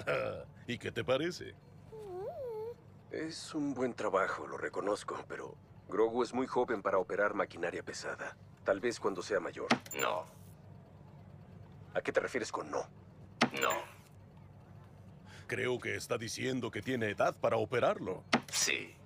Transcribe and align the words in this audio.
¿Y 0.66 0.78
qué 0.78 0.90
te 0.90 1.04
parece? 1.04 1.54
Es 3.10 3.54
un 3.54 3.74
buen 3.74 3.94
trabajo, 3.94 4.46
lo 4.46 4.56
reconozco, 4.56 5.24
pero 5.28 5.54
Grogu 5.88 6.22
es 6.22 6.34
muy 6.34 6.46
joven 6.46 6.82
para 6.82 6.98
operar 6.98 7.34
maquinaria 7.34 7.82
pesada. 7.82 8.36
Tal 8.64 8.80
vez 8.80 8.98
cuando 8.98 9.22
sea 9.22 9.40
mayor. 9.40 9.68
No. 10.00 10.24
¿A 11.94 12.00
qué 12.00 12.12
te 12.12 12.20
refieres 12.20 12.50
con 12.50 12.70
no? 12.70 12.88
No. 13.60 13.70
Creo 15.46 15.78
que 15.78 15.94
está 15.94 16.18
diciendo 16.18 16.70
que 16.70 16.82
tiene 16.82 17.10
edad 17.10 17.36
para 17.38 17.56
operarlo. 17.56 18.24
Sí. 18.50 18.96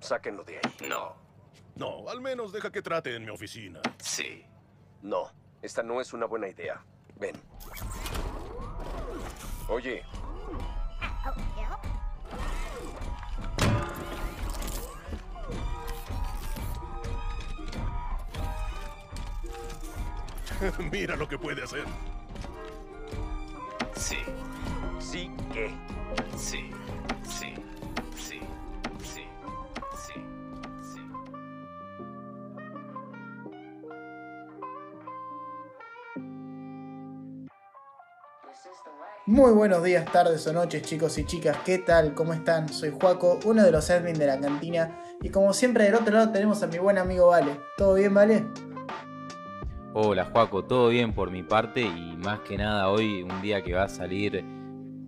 Sáquenlo 0.00 0.44
de 0.44 0.58
ahí. 0.58 0.88
No. 0.88 1.16
No, 1.74 2.08
al 2.08 2.20
menos 2.20 2.52
deja 2.52 2.70
que 2.70 2.80
trate 2.80 3.14
en 3.14 3.24
mi 3.24 3.30
oficina. 3.30 3.82
Sí. 3.98 4.44
No, 5.02 5.30
esta 5.60 5.82
no 5.82 6.00
es 6.00 6.12
una 6.12 6.26
buena 6.26 6.48
idea. 6.48 6.82
Ven. 7.18 7.36
Oye. 9.68 10.04
Mira 20.90 21.16
lo 21.16 21.28
que 21.28 21.38
puede 21.38 21.62
hacer. 21.62 21.84
Sí. 23.94 24.18
Sí. 24.98 25.30
Sí. 25.52 25.70
Sí. 26.36 26.75
Muy 39.36 39.52
buenos 39.52 39.84
días, 39.84 40.10
tardes 40.10 40.46
o 40.46 40.52
noches 40.54 40.80
chicos 40.80 41.18
y 41.18 41.26
chicas, 41.26 41.58
¿qué 41.62 41.76
tal? 41.76 42.14
¿Cómo 42.14 42.32
están? 42.32 42.70
Soy 42.70 42.90
Juaco, 42.90 43.38
uno 43.44 43.62
de 43.62 43.70
los 43.70 43.90
admin 43.90 44.18
de 44.18 44.26
la 44.26 44.40
cantina 44.40 44.98
y 45.20 45.28
como 45.28 45.52
siempre 45.52 45.84
del 45.84 45.94
otro 45.96 46.14
lado 46.14 46.32
tenemos 46.32 46.62
a 46.62 46.66
mi 46.68 46.78
buen 46.78 46.96
amigo 46.96 47.26
Vale. 47.26 47.60
¿Todo 47.76 47.96
bien, 47.96 48.14
Vale? 48.14 48.46
Hola 49.92 50.24
Juaco, 50.32 50.64
todo 50.64 50.88
bien 50.88 51.12
por 51.12 51.30
mi 51.30 51.42
parte 51.42 51.82
y 51.82 52.16
más 52.16 52.40
que 52.40 52.56
nada 52.56 52.88
hoy 52.88 53.24
un 53.24 53.42
día 53.42 53.62
que 53.62 53.74
va 53.74 53.82
a 53.82 53.88
salir 53.90 54.42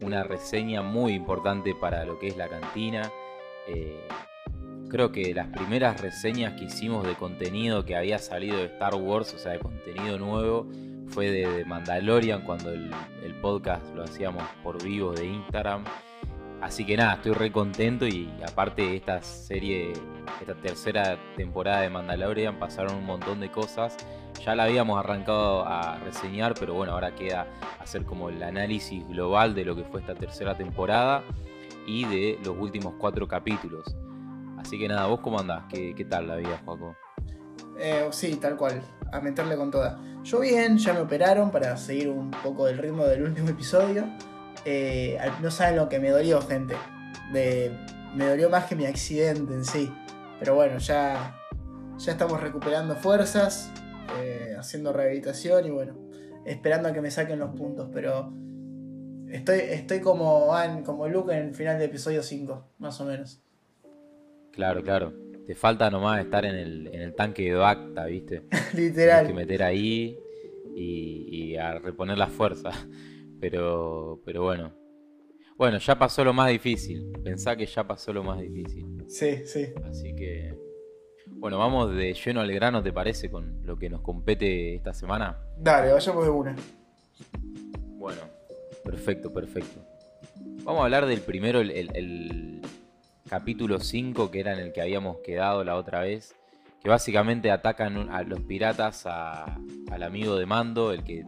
una 0.02 0.24
reseña 0.24 0.82
muy 0.82 1.14
importante 1.14 1.74
para 1.74 2.04
lo 2.04 2.18
que 2.18 2.28
es 2.28 2.36
la 2.36 2.48
cantina. 2.48 3.10
Eh, 3.66 4.06
creo 4.90 5.10
que 5.10 5.32
las 5.32 5.46
primeras 5.46 6.02
reseñas 6.02 6.52
que 6.52 6.66
hicimos 6.66 7.06
de 7.06 7.14
contenido 7.14 7.86
que 7.86 7.96
había 7.96 8.18
salido 8.18 8.58
de 8.58 8.66
Star 8.66 8.94
Wars, 8.94 9.32
o 9.32 9.38
sea, 9.38 9.52
de 9.52 9.58
contenido 9.58 10.18
nuevo, 10.18 10.68
fue 11.08 11.30
de, 11.30 11.48
de 11.48 11.64
Mandalorian 11.64 12.42
cuando 12.42 12.70
el, 12.70 12.90
podcast 13.40 13.84
lo 13.94 14.02
hacíamos 14.02 14.42
por 14.62 14.82
vivo 14.82 15.12
de 15.12 15.26
Instagram. 15.26 15.84
Así 16.60 16.84
que 16.84 16.96
nada, 16.96 17.14
estoy 17.14 17.32
re 17.32 17.52
contento 17.52 18.06
y 18.06 18.28
aparte 18.46 18.96
esta 18.96 19.22
serie, 19.22 19.92
esta 20.40 20.54
tercera 20.54 21.16
temporada 21.36 21.82
de 21.82 21.90
Mandalorian 21.90 22.58
pasaron 22.58 22.96
un 22.96 23.06
montón 23.06 23.38
de 23.38 23.50
cosas. 23.50 23.96
Ya 24.44 24.56
la 24.56 24.64
habíamos 24.64 24.98
arrancado 24.98 25.64
a 25.66 25.98
reseñar, 25.98 26.54
pero 26.58 26.74
bueno, 26.74 26.92
ahora 26.94 27.14
queda 27.14 27.46
hacer 27.78 28.04
como 28.04 28.28
el 28.28 28.42
análisis 28.42 29.06
global 29.08 29.54
de 29.54 29.64
lo 29.64 29.76
que 29.76 29.84
fue 29.84 30.00
esta 30.00 30.14
tercera 30.14 30.56
temporada 30.56 31.22
y 31.86 32.04
de 32.04 32.38
los 32.44 32.56
últimos 32.58 32.94
cuatro 32.98 33.28
capítulos. 33.28 33.96
Así 34.58 34.78
que 34.78 34.88
nada, 34.88 35.06
¿vos 35.06 35.20
cómo 35.20 35.38
andás? 35.38 35.64
¿Qué, 35.68 35.94
qué 35.94 36.04
tal 36.04 36.26
la 36.26 36.36
vida, 36.36 36.60
Joaco? 36.64 36.96
Eh, 37.78 38.08
sí, 38.10 38.36
tal 38.36 38.56
cual, 38.56 38.82
a 39.12 39.20
meterle 39.20 39.56
con 39.56 39.70
toda. 39.70 40.00
Yo 40.28 40.40
bien, 40.40 40.76
ya 40.76 40.92
me 40.92 41.00
operaron 41.00 41.50
para 41.50 41.74
seguir 41.78 42.10
un 42.10 42.30
poco 42.30 42.66
del 42.66 42.76
ritmo 42.76 43.06
del 43.06 43.22
último 43.22 43.48
episodio. 43.48 44.04
Eh, 44.66 45.18
no 45.40 45.50
saben 45.50 45.76
lo 45.76 45.88
que 45.88 45.98
me 45.98 46.10
dolió, 46.10 46.42
gente. 46.42 46.74
De, 47.32 47.74
me 48.14 48.26
dolió 48.26 48.50
más 48.50 48.66
que 48.66 48.76
mi 48.76 48.84
accidente 48.84 49.54
en 49.54 49.64
sí. 49.64 49.90
Pero 50.38 50.54
bueno, 50.54 50.76
ya, 50.76 51.34
ya 51.96 52.12
estamos 52.12 52.42
recuperando 52.42 52.94
fuerzas, 52.94 53.72
eh, 54.20 54.54
haciendo 54.58 54.92
rehabilitación 54.92 55.64
y 55.64 55.70
bueno, 55.70 55.96
esperando 56.44 56.90
a 56.90 56.92
que 56.92 57.00
me 57.00 57.10
saquen 57.10 57.38
los 57.38 57.56
puntos. 57.56 57.88
Pero 57.90 58.30
estoy, 59.30 59.60
estoy 59.60 60.00
como, 60.00 60.48
Van, 60.48 60.84
como 60.84 61.08
Luke 61.08 61.32
en 61.32 61.46
el 61.46 61.54
final 61.54 61.78
del 61.78 61.88
episodio 61.88 62.22
5, 62.22 62.66
más 62.80 63.00
o 63.00 63.06
menos. 63.06 63.40
Claro, 64.52 64.82
claro. 64.82 65.10
Te 65.46 65.54
falta 65.54 65.90
nomás 65.90 66.20
estar 66.20 66.44
en 66.44 66.54
el, 66.54 66.88
en 66.88 67.00
el 67.00 67.14
tanque 67.14 67.44
de 67.44 67.54
Bacta, 67.54 68.04
¿viste? 68.04 68.42
Literal. 68.74 69.24
Tienes 69.24 69.28
que 69.28 69.32
meter 69.32 69.62
ahí 69.62 70.18
y, 70.78 71.52
y 71.52 71.56
a 71.56 71.78
reponer 71.78 72.16
la 72.18 72.28
fuerza. 72.28 72.70
Pero, 73.40 74.20
pero 74.24 74.42
bueno. 74.42 74.72
Bueno, 75.56 75.78
ya 75.78 75.96
pasó 75.96 76.24
lo 76.24 76.32
más 76.32 76.50
difícil. 76.50 77.12
Pensá 77.22 77.54
que 77.54 77.66
ya 77.66 77.86
pasó 77.86 78.12
lo 78.12 78.24
más 78.24 78.40
difícil. 78.40 79.04
Sí, 79.06 79.46
sí. 79.46 79.66
Así 79.84 80.12
que. 80.16 80.58
Bueno, 81.36 81.56
vamos 81.56 81.94
de 81.94 82.14
lleno 82.14 82.40
al 82.40 82.50
grano, 82.52 82.82
¿te 82.82 82.92
parece? 82.92 83.30
Con 83.30 83.64
lo 83.64 83.78
que 83.78 83.88
nos 83.88 84.00
compete 84.00 84.74
esta 84.74 84.92
semana. 84.92 85.38
Dale, 85.56 85.92
vayamos 85.92 86.24
de 86.24 86.30
una. 86.30 86.56
Bueno, 87.96 88.22
perfecto, 88.84 89.32
perfecto. 89.32 89.80
Vamos 90.64 90.80
a 90.80 90.84
hablar 90.86 91.06
del 91.06 91.20
primero, 91.20 91.60
el, 91.60 91.70
el- 91.70 91.90
el 91.96 92.62
capítulo 93.28 93.78
5, 93.78 94.32
que 94.32 94.40
era 94.40 94.52
en 94.52 94.58
el 94.58 94.72
que 94.72 94.80
habíamos 94.80 95.18
quedado 95.18 95.62
la 95.62 95.76
otra 95.76 96.00
vez. 96.00 96.34
Que 96.82 96.88
básicamente 96.88 97.50
atacan 97.50 98.10
a 98.10 98.22
los 98.22 98.40
piratas 98.40 99.04
a- 99.06 99.58
al 99.90 100.02
amigo 100.02 100.36
de 100.36 100.46
Mando, 100.46 100.92
el 100.92 101.02
que 101.04 101.24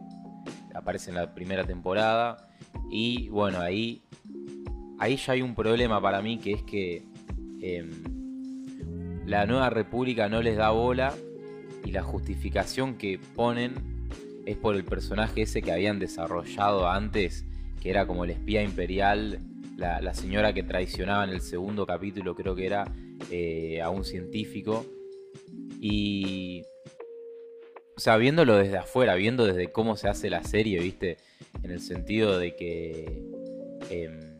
aparece 0.73 1.09
en 1.09 1.17
la 1.17 1.33
primera 1.33 1.65
temporada. 1.65 2.47
Y 2.89 3.29
bueno, 3.29 3.59
ahí, 3.59 4.01
ahí 4.99 5.17
ya 5.17 5.33
hay 5.33 5.41
un 5.41 5.55
problema 5.55 6.01
para 6.01 6.21
mí, 6.21 6.37
que 6.39 6.53
es 6.53 6.63
que 6.63 7.03
em, 7.61 7.89
la 9.25 9.45
nueva 9.45 9.69
república 9.69 10.27
no 10.29 10.41
les 10.41 10.57
da 10.57 10.71
bola 10.71 11.13
y 11.85 11.91
la 11.91 12.01
justificación 12.01 12.95
que 12.95 13.19
ponen 13.35 13.73
es 14.45 14.57
por 14.57 14.75
el 14.75 14.83
personaje 14.83 15.43
ese 15.43 15.61
que 15.61 15.71
habían 15.71 15.99
desarrollado 15.99 16.89
antes, 16.89 17.45
que 17.81 17.89
era 17.91 18.07
como 18.07 18.23
el 18.23 18.31
espía 18.31 18.63
imperial, 18.63 19.39
la, 19.77 20.01
la 20.01 20.13
señora 20.13 20.53
que 20.53 20.63
traicionaba 20.63 21.23
en 21.23 21.29
el 21.31 21.41
segundo 21.41 21.85
capítulo, 21.85 22.35
creo 22.35 22.55
que 22.55 22.65
era, 22.65 22.91
eh, 23.29 23.81
a 23.81 23.89
un 23.89 24.03
científico. 24.03 24.85
Y. 25.81 26.63
O 27.97 27.99
sea, 27.99 28.17
viéndolo 28.17 28.55
desde 28.55 28.77
afuera, 28.77 29.15
viendo 29.15 29.45
desde 29.45 29.71
cómo 29.71 29.95
se 29.97 30.07
hace 30.07 30.29
la 30.29 30.43
serie, 30.43 30.79
¿viste? 30.79 31.17
En 31.63 31.71
el 31.71 31.81
sentido 31.81 32.37
de 32.39 32.55
que. 32.55 33.21
em, 33.89 34.39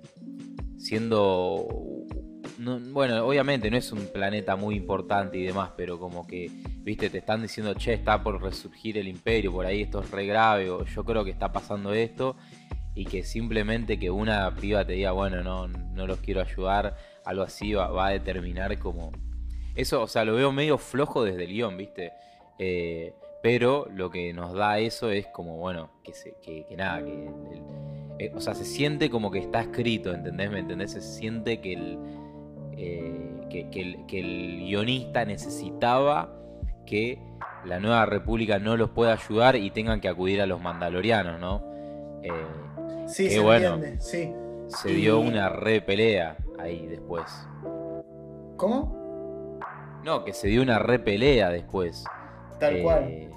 siendo. 0.78 1.68
no- 2.59 2.79
bueno, 2.91 3.25
obviamente 3.25 3.69
no 3.72 3.78
es 3.78 3.91
un 3.91 4.06
planeta 4.13 4.56
muy 4.56 4.75
importante 4.75 5.38
y 5.40 5.44
demás, 5.44 5.72
pero 5.75 6.00
como 6.00 6.25
que, 6.28 6.50
viste, 6.84 7.09
te 7.09 7.18
están 7.18 7.41
diciendo, 7.41 7.73
che, 7.73 7.94
está 7.94 8.22
por 8.23 8.41
resurgir 8.41 8.97
el 9.00 9.08
imperio, 9.08 9.52
por 9.52 9.66
ahí 9.66 9.81
esto 9.81 10.02
es 10.02 10.12
re 10.12 10.25
grave, 10.28 10.69
o 10.69 10.85
yo 10.85 11.03
creo 11.03 11.23
que 11.25 11.31
está 11.31 11.52
pasando 11.52 11.91
esto, 11.94 12.35
y 12.94 13.06
que 13.06 13.23
simplemente 13.23 13.97
que 13.97 14.12
una 14.12 14.53
piba 14.56 14.85
te 14.85 14.94
diga, 14.94 15.12
bueno, 15.12 15.41
no, 15.44 15.68
no 15.68 16.06
los 16.08 16.19
quiero 16.19 16.41
ayudar, 16.41 16.96
algo 17.25 17.44
así 17.44 17.73
va, 17.73 17.88
va 17.90 18.08
a 18.08 18.12
determinar 18.12 18.78
como... 18.79 19.12
Eso, 19.76 20.02
o 20.02 20.08
sea, 20.08 20.26
lo 20.26 20.36
veo 20.36 20.52
medio 20.52 20.78
flojo 20.78 21.24
desde 21.24 21.44
el 21.46 21.50
guion, 21.52 21.78
viste. 21.78 22.12
Eh, 22.59 23.14
pero 23.42 23.88
lo 23.94 24.09
que 24.12 24.34
nos 24.34 24.54
da 24.54 24.78
eso 24.80 25.09
es 25.09 25.26
como, 25.28 25.58
bueno, 25.58 25.90
que, 26.04 26.14
se, 26.14 26.36
que, 26.42 26.66
que 26.68 26.76
nada, 26.76 27.04
que... 27.04 27.12
el- 27.12 27.62
eh, 28.20 28.32
o 28.36 28.40
sea, 28.42 28.54
se 28.54 28.66
siente 28.66 29.09
como 29.09 29.32
que 29.32 29.40
está 29.40 29.62
escrito, 29.62 30.14
¿entendés? 30.14 30.52
¿Me 30.52 30.59
entendés? 30.59 30.92
Se 30.92 31.02
siente 31.02 31.59
que 31.59 31.74
el, 31.74 31.98
eh, 32.78 33.48
que, 33.50 33.70
que 33.72 33.82
el, 33.82 34.06
que 34.06 34.20
el 34.20 34.59
guionista 34.68 35.26
necesitaba 35.26 36.32
que 36.86 37.18
la 37.66 37.80
nueva 37.80 38.06
república 38.06 38.59
no 38.59 38.78
los 38.78 38.91
pueda 38.91 39.14
ayudar 39.14 39.56
y 39.56 39.72
tengan 39.72 40.02
que 40.02 40.08
acudir 40.08 40.40
a 40.41 40.46
los 40.46 40.62
mandalorianos, 40.62 41.40
¿no? 41.40 41.64
Eh, 42.22 42.32
Sí, 43.08 43.29
se 43.29 43.40
bueno. 43.40 43.74
entiende, 43.76 44.00
sí. 44.02 44.32
se 44.67 44.91
Y- 44.91 44.96
dio 44.97 45.20
una 45.20 45.50
re 45.50 45.82
pelea 45.82 46.38
ahí 46.59 46.85
después. 46.85 47.24
¿Cómo? 48.58 49.01
No, 50.03 50.24
que 50.24 50.34
se 50.34 50.48
dio 50.48 50.62
una 50.62 50.80
re 50.80 51.00
pelea 51.00 51.50
después. 51.50 52.03
Tal 52.59 52.78
Eh, 52.78 52.84
cual. 52.84 53.28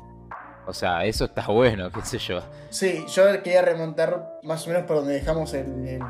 O 0.67 0.73
sea, 0.73 1.05
eso 1.05 1.27
está 1.27 1.47
bueno, 1.49 1.91
qué 1.91 2.01
sé 2.03 2.19
yo. 2.19 2.41
Sí, 2.71 3.05
yo 3.09 3.25
quería 3.43 3.61
remontar 3.63 4.39
más 4.43 4.67
o 4.67 4.71
menos 4.71 4.85
por 4.85 4.97
donde 4.97 5.13
dejamos 5.13 5.53
el, 5.53 5.87
el 5.87 6.01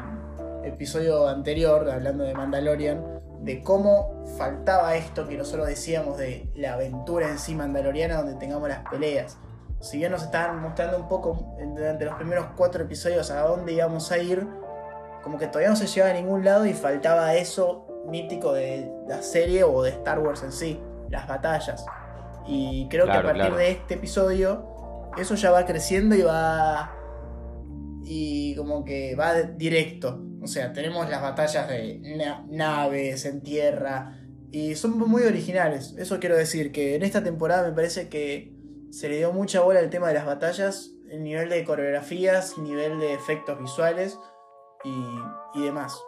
episodio 0.65 1.27
anterior, 1.29 1.91
hablando 1.91 2.23
de 2.23 2.35
Mandalorian, 2.35 3.03
de 3.41 3.63
cómo 3.63 4.25
faltaba 4.39 4.95
esto 4.97 5.27
que 5.27 5.37
nosotros 5.37 5.67
decíamos 5.67 6.19
de 6.19 6.49
la 6.55 6.75
aventura 6.75 7.29
en 7.29 7.39
sí 7.39 7.55
mandaloriana 7.55 8.17
donde 8.19 8.35
tengamos 8.37 8.69
las 8.69 8.89
peleas. 8.89 9.39
Si 9.81 9.99
bien 9.99 10.13
nos 10.13 10.23
estaban 10.23 10.63
mostrando 10.63 10.97
un 10.99 11.09
poco 11.09 11.57
durante 11.75 12.05
los 12.05 12.15
primeros 12.15 12.47
cuatro 12.57 12.85
episodios 12.85 13.31
a 13.33 13.41
dónde 13.43 13.73
íbamos 13.73 14.11
a 14.13 14.19
ir, 14.19 14.47
como 15.23 15.37
que 15.37 15.47
todavía 15.49 15.71
no 15.71 15.77
se 15.77 15.87
llevaba 15.89 16.13
a 16.15 16.17
ningún 16.17 16.45
lado 16.45 16.65
y 16.65 16.73
faltaba 16.75 17.35
eso 17.35 17.84
mítico 18.07 18.53
de 18.53 18.91
la 19.09 19.23
serie 19.23 19.65
o 19.65 19.83
de 19.83 19.91
Star 19.91 20.19
Wars 20.21 20.43
en 20.43 20.53
sí, 20.53 20.81
las 21.11 21.27
batallas. 21.27 21.85
Y 22.47 22.89
creo 22.89 23.07
que 23.07 23.13
a 23.13 23.23
partir 23.23 23.43
claro. 23.43 23.57
de 23.57 23.71
este 23.71 23.95
episodio 23.95 25.11
eso 25.17 25.35
ya 25.35 25.51
va 25.51 25.65
creciendo 25.65 26.15
y 26.15 26.23
va 26.23 26.95
y 28.05 28.55
como 28.57 28.85
que 28.85 29.15
va 29.15 29.35
directo. 29.35 30.21
O 30.43 30.47
sea, 30.47 30.73
tenemos 30.73 31.09
las 31.09 31.23
batallas 31.23 31.69
de 31.69 32.01
na- 32.17 32.45
naves 32.49 33.25
en 33.25 33.43
tierra 33.43 34.21
y 34.51 34.75
son 34.75 34.99
muy 34.99 35.23
originales. 35.23 35.95
Eso 35.97 36.21
quiero 36.21 36.37
decir, 36.37 36.71
que 36.71 36.97
en 36.97 37.03
esta 37.03 37.25
temporada 37.25 37.67
me 37.67 37.75
parece 37.75 38.09
que 38.09 38.55
se 38.91 39.09
le 39.09 39.17
dio 39.17 39.33
mucha 39.33 39.61
bola 39.63 39.81
al 39.81 39.91
tema 39.91 40.09
de 40.09 40.15
las 40.15 40.27
batallas, 40.27 40.91
el 41.11 41.23
nivel 41.23 41.49
de 41.49 41.65
coreografías, 41.65 42.59
nivel 42.59 43.01
de 43.01 43.15
efectos 43.15 43.59
visuales 43.59 44.19
y, 44.85 45.59
y 45.59 45.65
demás. 45.65 45.99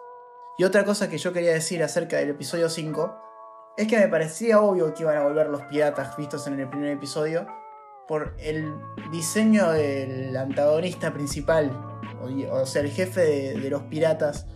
Y 0.58 0.64
otra 0.64 0.84
cosa 0.84 1.08
que 1.08 1.18
yo 1.18 1.32
quería 1.32 1.52
decir 1.52 1.82
acerca 1.82 2.16
del 2.16 2.30
episodio 2.30 2.68
5 2.68 3.74
es 3.76 3.88
que 3.88 3.98
me 3.98 4.08
parecía 4.08 4.60
obvio 4.60 4.94
que 4.94 5.02
iban 5.02 5.18
a 5.18 5.22
volver 5.22 5.48
los 5.48 5.62
piratas 5.62 6.16
vistos 6.16 6.46
en 6.46 6.58
el 6.58 6.68
primer 6.68 6.92
episodio 6.92 7.46
por 8.08 8.34
el 8.38 8.74
diseño 9.10 9.70
del 9.70 10.34
antagonista 10.36 11.12
principal, 11.12 11.70
o, 12.50 12.64
sea, 12.64 12.82
el 12.82 12.90
jefe 12.90 13.20
de, 13.20 13.70
los 13.70 13.82
piratas 13.84 14.46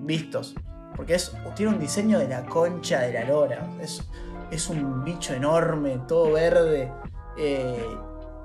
vistos. 0.00 0.54
Porque 0.96 1.16
tiene 1.54 1.72
un 1.72 1.78
diseño 1.78 2.18
de 2.18 2.28
la 2.28 2.44
concha 2.46 3.00
de 3.00 3.12
la 3.12 3.24
lora. 3.24 3.70
Es, 3.80 4.02
es 4.50 4.68
un 4.68 5.04
bicho 5.04 5.32
enorme, 5.34 6.00
todo 6.08 6.32
verde. 6.32 6.92
eh, 7.38 7.96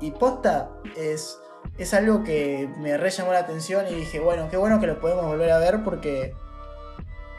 y 0.01 0.11
posta 0.11 0.69
es, 0.95 1.39
es 1.77 1.93
algo 1.93 2.23
que 2.23 2.69
me 2.77 2.97
re 2.97 3.09
llamó 3.09 3.33
la 3.33 3.39
atención 3.39 3.85
y 3.89 3.93
dije, 3.95 4.19
bueno, 4.19 4.47
qué 4.49 4.57
bueno 4.57 4.79
que 4.79 4.87
lo 4.87 4.99
podemos 4.99 5.25
volver 5.25 5.51
a 5.51 5.57
ver 5.59 5.83
porque 5.83 6.33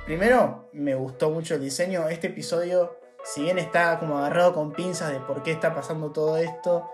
primero 0.04 0.68
me 0.72 0.94
gustó 0.94 1.30
mucho 1.30 1.54
el 1.54 1.60
diseño. 1.62 2.08
Este 2.08 2.28
episodio, 2.28 2.98
si 3.24 3.42
bien 3.42 3.58
está 3.58 3.98
como 3.98 4.18
agarrado 4.18 4.52
con 4.54 4.72
pinzas 4.72 5.12
de 5.12 5.20
por 5.20 5.42
qué 5.42 5.52
está 5.52 5.74
pasando 5.74 6.10
todo 6.12 6.36
esto, 6.36 6.84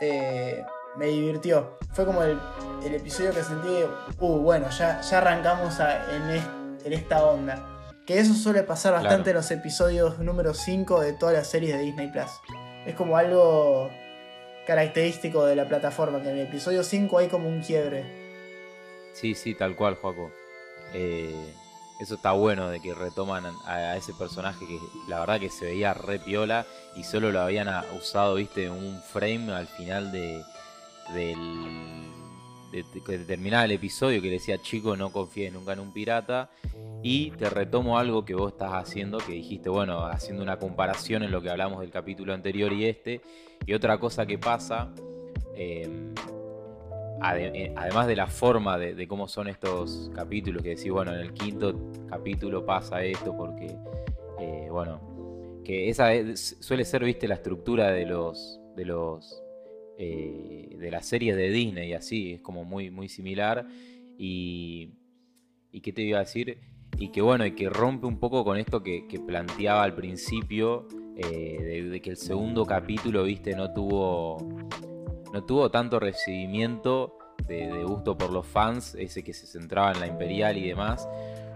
eh, 0.00 0.62
me 0.96 1.06
divirtió. 1.06 1.76
Fue 1.92 2.04
como 2.04 2.22
el, 2.22 2.38
el 2.84 2.94
episodio 2.94 3.32
que 3.32 3.42
sentí, 3.42 3.84
uh, 4.18 4.38
bueno, 4.40 4.68
ya, 4.70 5.00
ya 5.00 5.18
arrancamos 5.18 5.78
a- 5.80 6.14
en, 6.14 6.42
en 6.84 6.92
esta 6.92 7.24
onda. 7.24 7.72
Que 8.06 8.18
eso 8.20 8.34
suele 8.34 8.62
pasar 8.62 8.92
bastante 8.92 9.16
Claro. 9.24 9.30
en 9.30 9.36
los 9.36 9.50
episodios 9.50 10.18
número 10.20 10.54
5 10.54 11.00
de 11.00 11.12
todas 11.12 11.34
las 11.34 11.48
series 11.48 11.76
de 11.76 11.82
Disney 11.82 12.10
Plus. 12.12 12.30
Es 12.86 12.94
como 12.94 13.16
algo 13.16 13.90
característico 14.66 15.46
de 15.46 15.56
la 15.56 15.66
plataforma, 15.66 16.20
que 16.22 16.28
en 16.30 16.38
el 16.38 16.46
episodio 16.46 16.82
5 16.82 17.18
hay 17.18 17.28
como 17.28 17.48
un 17.48 17.60
quiebre. 17.62 18.04
Sí, 19.14 19.34
sí, 19.34 19.54
tal 19.54 19.74
cual, 19.76 19.94
Joaco. 19.94 20.30
Eh, 20.92 21.54
eso 21.98 22.16
está 22.16 22.32
bueno 22.32 22.68
de 22.68 22.80
que 22.80 22.92
retoman 22.92 23.44
a, 23.64 23.96
ese 23.96 24.12
personaje 24.12 24.66
que 24.66 24.78
la 25.08 25.20
verdad 25.20 25.40
que 25.40 25.48
se 25.48 25.64
veía 25.64 25.94
re 25.94 26.18
piola 26.18 26.66
y 26.94 27.04
solo 27.04 27.32
lo 27.32 27.40
habían 27.40 27.68
usado, 27.96 28.34
viste, 28.34 28.68
un 28.68 29.00
frame 29.02 29.52
al 29.52 29.66
final 29.66 30.12
de 30.12 30.42
del 31.14 31.14
de, 31.14 31.30
de- 31.30 32.15
que 33.06 33.18
terminaba 33.18 33.64
el 33.64 33.72
episodio 33.72 34.20
que 34.22 34.30
decía 34.30 34.58
chico 34.58 34.96
no 34.96 35.10
confíes 35.12 35.52
nunca 35.52 35.72
en 35.72 35.80
un 35.80 35.92
pirata 35.92 36.50
y 37.02 37.30
te 37.32 37.48
retomo 37.50 37.98
algo 37.98 38.24
que 38.24 38.34
vos 38.34 38.52
estás 38.52 38.72
haciendo 38.72 39.18
que 39.18 39.32
dijiste 39.32 39.68
bueno 39.68 40.04
haciendo 40.06 40.42
una 40.42 40.58
comparación 40.58 41.22
en 41.22 41.30
lo 41.30 41.40
que 41.42 41.50
hablamos 41.50 41.80
del 41.80 41.90
capítulo 41.90 42.32
anterior 42.34 42.72
y 42.72 42.86
este. 42.86 43.20
Y 43.64 43.72
otra 43.74 43.98
cosa 43.98 44.26
que 44.26 44.38
pasa 44.38 44.88
ade- 47.20 47.50
eh, 47.54 47.72
además 47.76 48.06
de 48.06 48.16
la 48.16 48.26
forma 48.26 48.78
de, 48.78 49.08
cómo 49.08 49.28
son 49.28 49.48
estos 49.48 50.10
capítulos, 50.14 50.62
que 50.62 50.70
decís, 50.70 50.90
bueno, 50.90 51.12
en 51.14 51.20
el 51.20 51.32
quinto 51.32 51.74
capítulo 52.08 52.64
pasa 52.64 53.02
esto 53.02 53.36
porque, 53.36 53.76
eh, 54.40 54.68
bueno, 54.70 55.00
que 55.64 55.88
esa 55.88 56.12
es- 56.12 56.56
suele 56.60 56.84
ser, 56.84 57.02
viste, 57.04 57.26
la 57.26 57.34
estructura 57.36 57.90
de 57.90 58.04
los, 58.06 58.60
de 58.76 58.84
los, 58.84 59.42
eh, 59.98 60.76
de 60.78 60.90
las 60.90 61.06
series 61.06 61.36
de 61.36 61.50
Disney 61.50 61.92
así, 61.92 62.34
es 62.34 62.40
como 62.40 62.64
muy, 62.64 62.90
muy 62.90 63.08
similar 63.08 63.66
y, 64.18 64.90
y 65.72 65.80
qué 65.80 65.92
te 65.92 66.02
iba 66.02 66.18
a 66.18 66.22
decir, 66.22 66.58
y 66.98 67.08
que 67.08 67.20
bueno, 67.20 67.44
y 67.44 67.52
que 67.52 67.68
rompe 67.68 68.06
un 68.06 68.18
poco 68.18 68.44
con 68.44 68.58
esto 68.58 68.82
que, 68.82 69.06
que 69.06 69.20
planteaba 69.20 69.82
al 69.82 69.94
principio, 69.94 70.86
eh, 71.16 71.88
de, 71.90 72.00
que 72.00 72.10
el 72.10 72.16
segundo 72.16 72.64
capítulo, 72.64 73.24
viste, 73.24 73.54
no 73.54 73.72
tuvo 73.72 74.38
no 75.32 75.44
tuvo 75.44 75.70
tanto 75.70 75.98
recibimiento 75.98 77.18
de, 77.46 77.66
de 77.66 77.84
gusto 77.84 78.16
por 78.16 78.30
los 78.32 78.46
fans, 78.46 78.94
ese 78.94 79.22
que 79.22 79.34
se 79.34 79.46
centraba 79.46 79.92
en 79.92 80.00
la 80.00 80.06
Imperial 80.06 80.56
y 80.56 80.68
demás. 80.68 81.06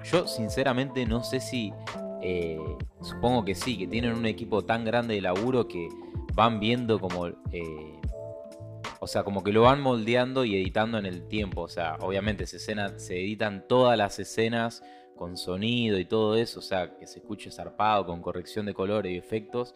Yo 0.05 0.27
sinceramente 0.27 1.07
no 1.07 1.23
sé 1.23 1.41
si, 1.41 1.73
eh, 2.23 2.59
supongo 3.01 3.45
que 3.45 3.55
sí, 3.55 3.79
que 3.79 3.87
tienen 3.87 4.13
un 4.13 4.27
equipo 4.27 4.63
tan 4.63 4.85
grande 4.85 5.15
de 5.15 5.21
laburo 5.21 5.69
que 5.69 5.89
van 6.35 6.61
viendo 6.61 6.99
como, 6.99 7.29
eh, 7.29 8.00
o 9.01 9.07
sea, 9.07 9.25
como 9.25 9.43
que 9.43 9.53
lo 9.53 9.63
van 9.63 9.81
moldeando 9.81 10.45
y 10.45 10.55
editando 10.57 10.99
en 10.99 11.07
el 11.07 11.27
tiempo. 11.27 11.63
O 11.63 11.69
sea, 11.69 11.97
obviamente 12.01 12.47
se, 12.47 12.59
escena- 12.59 12.99
se 12.99 13.19
editan 13.19 13.67
todas 13.67 13.97
las 13.99 14.19
escenas 14.19 14.85
con 15.17 15.37
sonido 15.37 15.99
y 15.99 16.05
todo 16.05 16.37
eso, 16.37 16.61
o 16.61 16.63
sea, 16.63 16.97
que 16.99 17.07
se 17.07 17.19
escuche 17.19 17.51
zarpado, 17.51 18.07
con 18.07 18.23
corrección 18.23 18.67
de 18.67 18.75
colores 18.75 19.13
y 19.13 19.17
efectos. 19.17 19.75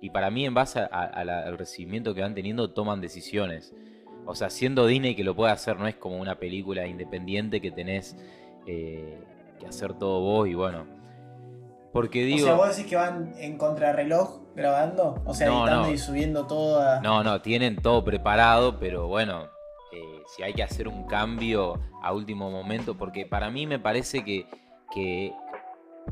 Y 0.00 0.10
para 0.10 0.30
mí, 0.30 0.44
en 0.44 0.54
base 0.54 0.80
al 0.80 1.56
recibimiento 1.56 2.14
que 2.14 2.22
van 2.22 2.34
teniendo, 2.34 2.70
toman 2.70 3.00
decisiones. 3.00 3.72
O 4.26 4.34
sea, 4.34 4.50
siendo 4.50 4.86
Disney 4.86 5.14
que 5.14 5.24
lo 5.24 5.34
puede 5.36 5.52
hacer, 5.52 5.78
no 5.78 5.86
es 5.86 5.94
como 5.96 6.16
una 6.18 6.38
película 6.38 6.86
independiente 6.86 7.60
que 7.60 7.70
tenés 7.70 8.16
eh, 8.66 9.18
que 9.60 9.66
hacer 9.66 9.94
todo 9.94 10.20
vos 10.20 10.48
y 10.48 10.54
bueno. 10.54 11.01
Porque 11.92 12.24
digo. 12.24 12.44
o 12.44 12.46
sea, 12.46 12.54
vos 12.54 12.68
decís 12.74 12.88
que 12.88 12.96
van 12.96 13.34
en 13.36 13.58
contrarreloj 13.58 14.40
grabando, 14.54 15.22
o 15.26 15.34
sea, 15.34 15.48
No, 15.48 15.62
editando 15.62 15.88
no. 15.88 15.94
y 15.94 15.98
subiendo 15.98 16.46
todo 16.46 16.80
a... 16.80 17.00
No, 17.00 17.22
no, 17.22 17.40
tienen 17.42 17.76
todo 17.76 18.04
preparado, 18.04 18.78
pero 18.78 19.08
bueno, 19.08 19.44
eh, 19.92 20.22
si 20.34 20.42
hay 20.42 20.54
que 20.54 20.62
hacer 20.62 20.88
un 20.88 21.06
cambio 21.06 21.80
a 22.02 22.12
último 22.12 22.50
momento, 22.50 22.96
porque 22.96 23.26
para 23.26 23.50
mí 23.50 23.66
me 23.66 23.78
parece 23.78 24.24
que, 24.24 24.46
que 24.92 25.32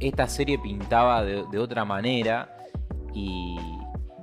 esta 0.01 0.27
serie 0.29 0.59
pintaba 0.59 1.23
de, 1.25 1.45
de 1.51 1.59
otra 1.59 1.85
manera 1.85 2.57
y, 3.15 3.57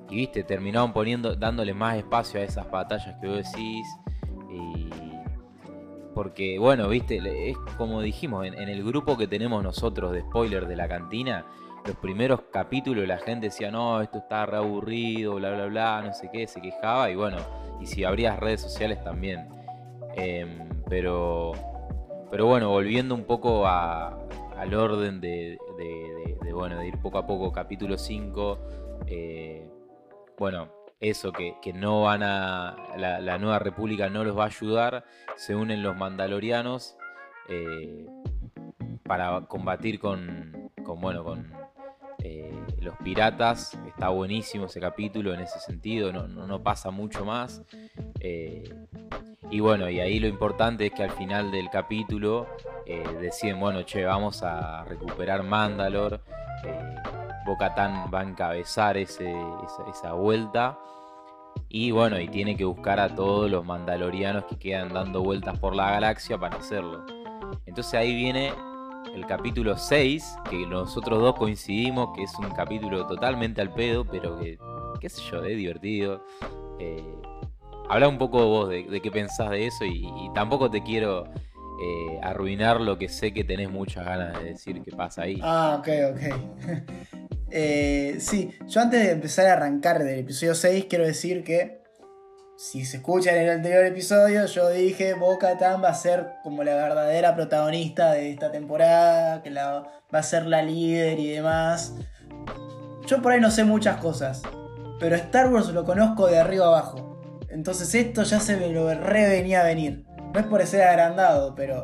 y, 0.09 0.15
viste, 0.15 0.43
terminaron 0.43 0.93
poniendo, 0.93 1.35
dándole 1.35 1.73
más 1.73 1.97
espacio 1.97 2.39
a 2.39 2.43
esas 2.43 2.69
batallas 2.69 3.15
que 3.19 3.27
vos 3.27 3.37
decís. 3.37 3.87
Y, 4.49 4.89
porque, 6.17 6.57
bueno, 6.57 6.89
viste, 6.89 7.19
es 7.47 7.55
como 7.77 8.01
dijimos, 8.01 8.43
en, 8.47 8.55
el 8.57 8.83
grupo 8.83 9.15
que 9.15 9.27
tenemos 9.27 9.61
nosotros 9.61 10.13
de 10.13 10.21
spoilers 10.21 10.67
de 10.67 10.75
la 10.75 10.87
cantina, 10.87 11.45
los 11.85 11.95
primeros 11.97 12.41
capítulos 12.51 13.07
la 13.07 13.19
gente 13.19 13.45
decía, 13.49 13.69
no, 13.69 14.01
esto 14.01 14.17
está 14.17 14.47
re 14.47 14.57
aburrido, 14.57 15.35
bla, 15.35 15.51
bla, 15.53 15.67
bla, 15.67 16.01
no 16.03 16.13
sé 16.15 16.31
qué, 16.33 16.47
se 16.47 16.59
quejaba 16.59 17.11
y 17.11 17.15
bueno, 17.15 17.37
y 17.79 17.85
si 17.85 18.03
abrías 18.03 18.39
redes 18.39 18.61
sociales 18.61 19.03
también. 19.03 19.47
Em, 20.15 20.67
pero, 20.89 21.51
pero 22.31 22.47
bueno, 22.47 22.71
volviendo 22.71 23.13
un 23.13 23.25
poco 23.25 23.67
a- 23.67 24.17
al 24.57 24.73
orden 24.73 25.21
de, 25.21 25.59
de- 25.77 25.83
de- 25.83 26.37
de, 26.41 26.51
bueno, 26.51 26.79
de 26.79 26.87
ir 26.87 26.97
poco 26.97 27.19
a 27.19 27.27
poco, 27.27 27.51
capítulo 27.51 27.95
5, 27.95 28.57
eh, 29.05 29.69
bueno, 30.39 30.67
eso, 30.99 31.31
que, 31.31 31.55
que 31.61 31.73
no 31.73 32.03
van 32.03 32.23
a, 32.23 32.75
la, 32.97 33.37
nueva 33.37 33.59
república 33.59 34.09
no 34.09 34.23
los 34.23 34.37
va 34.37 34.43
a 34.43 34.47
ayudar, 34.47 35.05
se 35.35 35.55
unen 35.55 35.83
los 35.83 35.95
mandalorianos 35.95 36.97
eh, 37.49 38.07
para 39.03 39.41
combatir 39.41 39.99
con, 39.99 40.71
con 40.83 40.99
bueno, 40.99 41.23
con 41.23 41.51
eh, 42.23 42.51
los 42.81 42.95
piratas. 42.97 43.77
Está 43.87 44.09
buenísimo 44.09 44.65
ese 44.65 44.79
capítulo 44.79 45.33
en 45.33 45.41
ese 45.41 45.59
sentido, 45.59 46.11
no, 46.11 46.27
no, 46.27 46.63
pasa 46.63 46.89
mucho 46.89 47.23
más. 47.25 47.61
Eh, 48.19 48.63
y 49.51 49.59
bueno, 49.59 49.89
y 49.89 49.99
ahí 49.99 50.19
lo 50.19 50.27
importante 50.27 50.87
es 50.87 50.93
que 50.93 51.03
al 51.03 51.11
final 51.11 51.51
del 51.51 51.69
capítulo 51.69 52.47
deciden, 53.21 53.59
bueno, 53.59 53.83
che, 53.83 54.03
vamos 54.03 54.43
a 54.43 54.83
recuperar 54.85 55.43
Mandalor. 55.43 56.21
Bo-Katan 57.47 58.11
va 58.13 58.19
a 58.19 58.23
encabezar 58.23 58.97
esa, 58.97 60.13
vuelta. 60.13 60.77
Y 61.69 61.91
bueno, 61.91 62.19
y 62.19 62.27
tiene 62.27 62.55
que 62.55 62.65
buscar 62.65 62.99
a 62.99 63.15
todos 63.15 63.49
los 63.49 63.65
mandalorianos 63.65 64.45
que 64.45 64.59
quedan 64.59 64.89
dando 64.89 65.23
vueltas 65.23 65.57
por 65.57 65.75
la 65.75 65.91
galaxia 65.91 66.37
para 66.37 66.57
hacerlo. 66.57 67.05
Entonces 67.65 67.93
ahí 67.95 68.13
viene 68.13 68.51
el 69.15 69.25
capítulo 69.25 69.77
6, 69.77 70.39
que 70.49 70.67
nosotros 70.67 71.19
dos 71.19 71.35
coincidimos 71.35 72.09
que 72.15 72.23
es 72.23 72.35
un 72.37 72.49
capítulo 72.51 73.07
totalmente 73.07 73.61
al 73.61 73.73
pedo, 73.73 74.05
pero 74.05 74.37
que, 74.37 74.57
qué 74.99 75.09
sé 75.09 75.21
yo, 75.31 75.43
es 75.43 75.57
divertido. 75.57 76.23
Eh, 76.79 77.15
habla 77.89 78.07
un 78.09 78.17
poco 78.17 78.45
vos 78.45 78.69
de, 78.69 79.01
qué 79.01 79.09
pensás 79.09 79.49
de 79.49 79.67
eso 79.67 79.85
y, 79.85 80.05
y 80.05 80.29
tampoco 80.33 80.69
te 80.69 80.83
quiero 80.83 81.23
eh, 81.79 82.19
arruinar 82.23 82.81
lo 82.81 82.97
que 82.97 83.07
sé 83.07 83.31
que 83.33 83.43
tenés 83.43 83.69
muchas 83.69 84.03
ganas 84.03 84.41
de 84.41 84.49
decir 84.49 84.81
que 84.81 84.91
pasa 84.91 85.23
ahí. 85.23 85.39
Ah, 85.43 85.77
ok, 85.79 85.87
ok. 86.11 87.07
Eh, 87.51 88.17
sí, 88.19 88.51
yo 88.67 88.81
antes 88.81 89.03
de 89.03 89.11
empezar 89.11 89.47
a 89.47 89.53
arrancar 89.53 90.03
del 90.03 90.19
episodio 90.19 90.53
6, 90.55 90.85
quiero 90.89 91.05
decir 91.05 91.43
que 91.43 91.81
si 92.57 92.85
se 92.85 92.97
escucha 92.97 93.31
en 93.35 93.43
el 93.43 93.49
anterior 93.51 93.85
episodio, 93.85 94.45
yo 94.47 94.69
dije 94.69 95.13
Boca 95.13 95.57
Tan 95.57 95.81
va 95.83 95.89
a 95.89 95.93
ser 95.93 96.27
como 96.43 96.63
la 96.63 96.73
verdadera 96.75 97.35
protagonista 97.35 98.11
de 98.13 98.31
esta 98.31 98.51
temporada, 98.51 99.43
que 99.43 99.51
la, 99.51 99.83
va 100.13 100.19
a 100.19 100.23
ser 100.23 100.45
la 100.47 100.61
líder 100.63 101.19
y 101.19 101.31
demás. 101.31 101.93
Yo 103.05 103.21
por 103.21 103.31
ahí 103.31 103.39
no 103.39 103.51
sé 103.51 103.63
muchas 103.63 103.97
cosas, 103.97 104.41
pero 104.99 105.15
Star 105.15 105.53
Wars 105.53 105.67
lo 105.69 105.85
conozco 105.85 106.27
de 106.27 106.39
arriba 106.39 106.65
abajo. 106.67 107.21
Entonces 107.49 107.93
esto 107.95 108.23
ya 108.23 108.39
se 108.39 108.57
me 108.57 108.69
lo 108.69 108.93
re 108.93 109.29
venía 109.29 109.61
a 109.61 109.63
venir. 109.63 110.03
No 110.33 110.39
es 110.39 110.45
por 110.47 110.65
ser 110.65 110.81
agrandado, 110.83 111.55
pero 111.55 111.83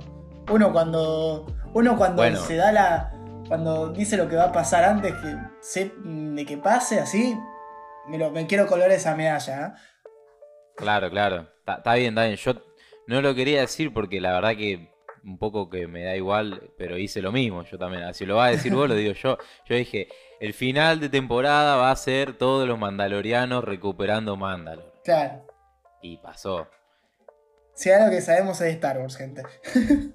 uno 0.51 0.73
cuando. 0.73 1.45
Uno 1.73 1.97
cuando 1.97 2.17
Bueno. 2.21 2.39
se 2.43 2.55
da 2.55 2.71
la. 2.71 3.12
Cuando 3.47 3.89
dice 3.89 4.17
lo 4.17 4.27
que 4.27 4.35
va 4.35 4.45
a 4.45 4.51
pasar 4.51 4.83
antes 4.83 5.13
que 5.15 5.35
se- 5.61 5.91
de 6.03 6.45
que 6.45 6.57
pase 6.57 6.99
así. 6.99 7.37
Me, 8.07 8.17
lo- 8.17 8.31
me 8.31 8.47
quiero 8.47 8.67
color 8.67 8.91
esa 8.91 9.15
medalla, 9.15 9.67
¿eh? 9.67 9.71
Claro, 10.75 11.09
claro. 11.09 11.47
Está 11.65 11.93
bien, 11.95 12.09
está 12.09 12.25
bien. 12.25 12.35
Yo 12.37 12.53
no 13.07 13.21
lo 13.21 13.35
quería 13.35 13.61
decir 13.61 13.93
porque 13.93 14.19
la 14.19 14.33
verdad 14.33 14.55
que 14.55 14.91
un 15.23 15.37
poco 15.37 15.69
que 15.69 15.87
me 15.87 16.03
da 16.03 16.15
igual, 16.17 16.71
pero 16.77 16.97
hice 16.97 17.21
lo 17.21 17.31
mismo 17.31 17.63
yo 17.63 17.77
también. 17.77 18.13
Si 18.13 18.25
lo 18.25 18.35
vas 18.37 18.49
a 18.49 18.51
decir 18.51 18.73
vos, 18.73 18.89
lo 18.89 18.95
digo 18.95 19.13
yo. 19.13 19.37
Yo 19.65 19.75
dije, 19.75 20.07
el 20.41 20.53
final 20.53 20.99
de 20.99 21.09
temporada 21.09 21.77
va 21.77 21.91
a 21.91 21.95
ser 21.95 22.33
todos 22.37 22.67
los 22.67 22.77
mandalorianos 22.77 23.63
recuperando 23.63 24.35
Mandalor. 24.35 24.91
Claro. 25.03 25.45
Y 26.01 26.17
pasó. 26.17 26.67
Si 27.73 27.89
algo 27.89 28.09
que 28.11 28.21
sabemos 28.21 28.59
es 28.59 28.67
de 28.67 28.71
Star 28.71 28.97
Wars, 28.99 29.15
gente. 29.17 29.43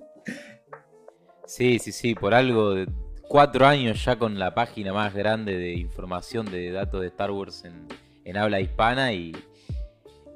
Sí, 1.46 1.78
sí, 1.78 1.92
sí, 1.92 2.14
por 2.14 2.34
algo 2.34 2.74
de 2.74 2.86
cuatro 3.28 3.66
años 3.66 4.04
ya 4.04 4.16
con 4.18 4.38
la 4.38 4.54
página 4.54 4.92
más 4.92 5.14
grande 5.14 5.56
de 5.58 5.74
información 5.74 6.46
de 6.46 6.70
datos 6.70 7.00
de 7.00 7.08
Star 7.08 7.30
Wars 7.30 7.64
en, 7.64 8.36
habla 8.36 8.60
hispana 8.60 9.12
y 9.12 9.32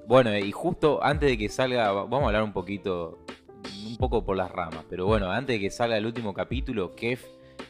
bueno, 0.07 0.37
y 0.37 0.51
justo 0.53 1.03
antes 1.03 1.31
de 1.31 1.39
que 1.39 1.49
salga, 1.49 1.93
va- 1.93 2.03
vamos 2.05 2.23
a 2.25 2.27
hablar 2.27 2.43
un 2.43 2.53
poquito, 2.53 3.19
un 3.87 3.97
poco 3.97 4.25
por 4.25 4.37
las 4.37 4.51
ramas, 4.51 4.85
pero 4.89 5.07
bueno, 5.07 5.31
antes 5.31 5.57
de 5.57 5.61
que 5.61 5.71
salga 5.71 5.97
el 5.97 6.07
último 6.07 6.35
capítulo, 6.35 6.95
Kef 6.95 7.25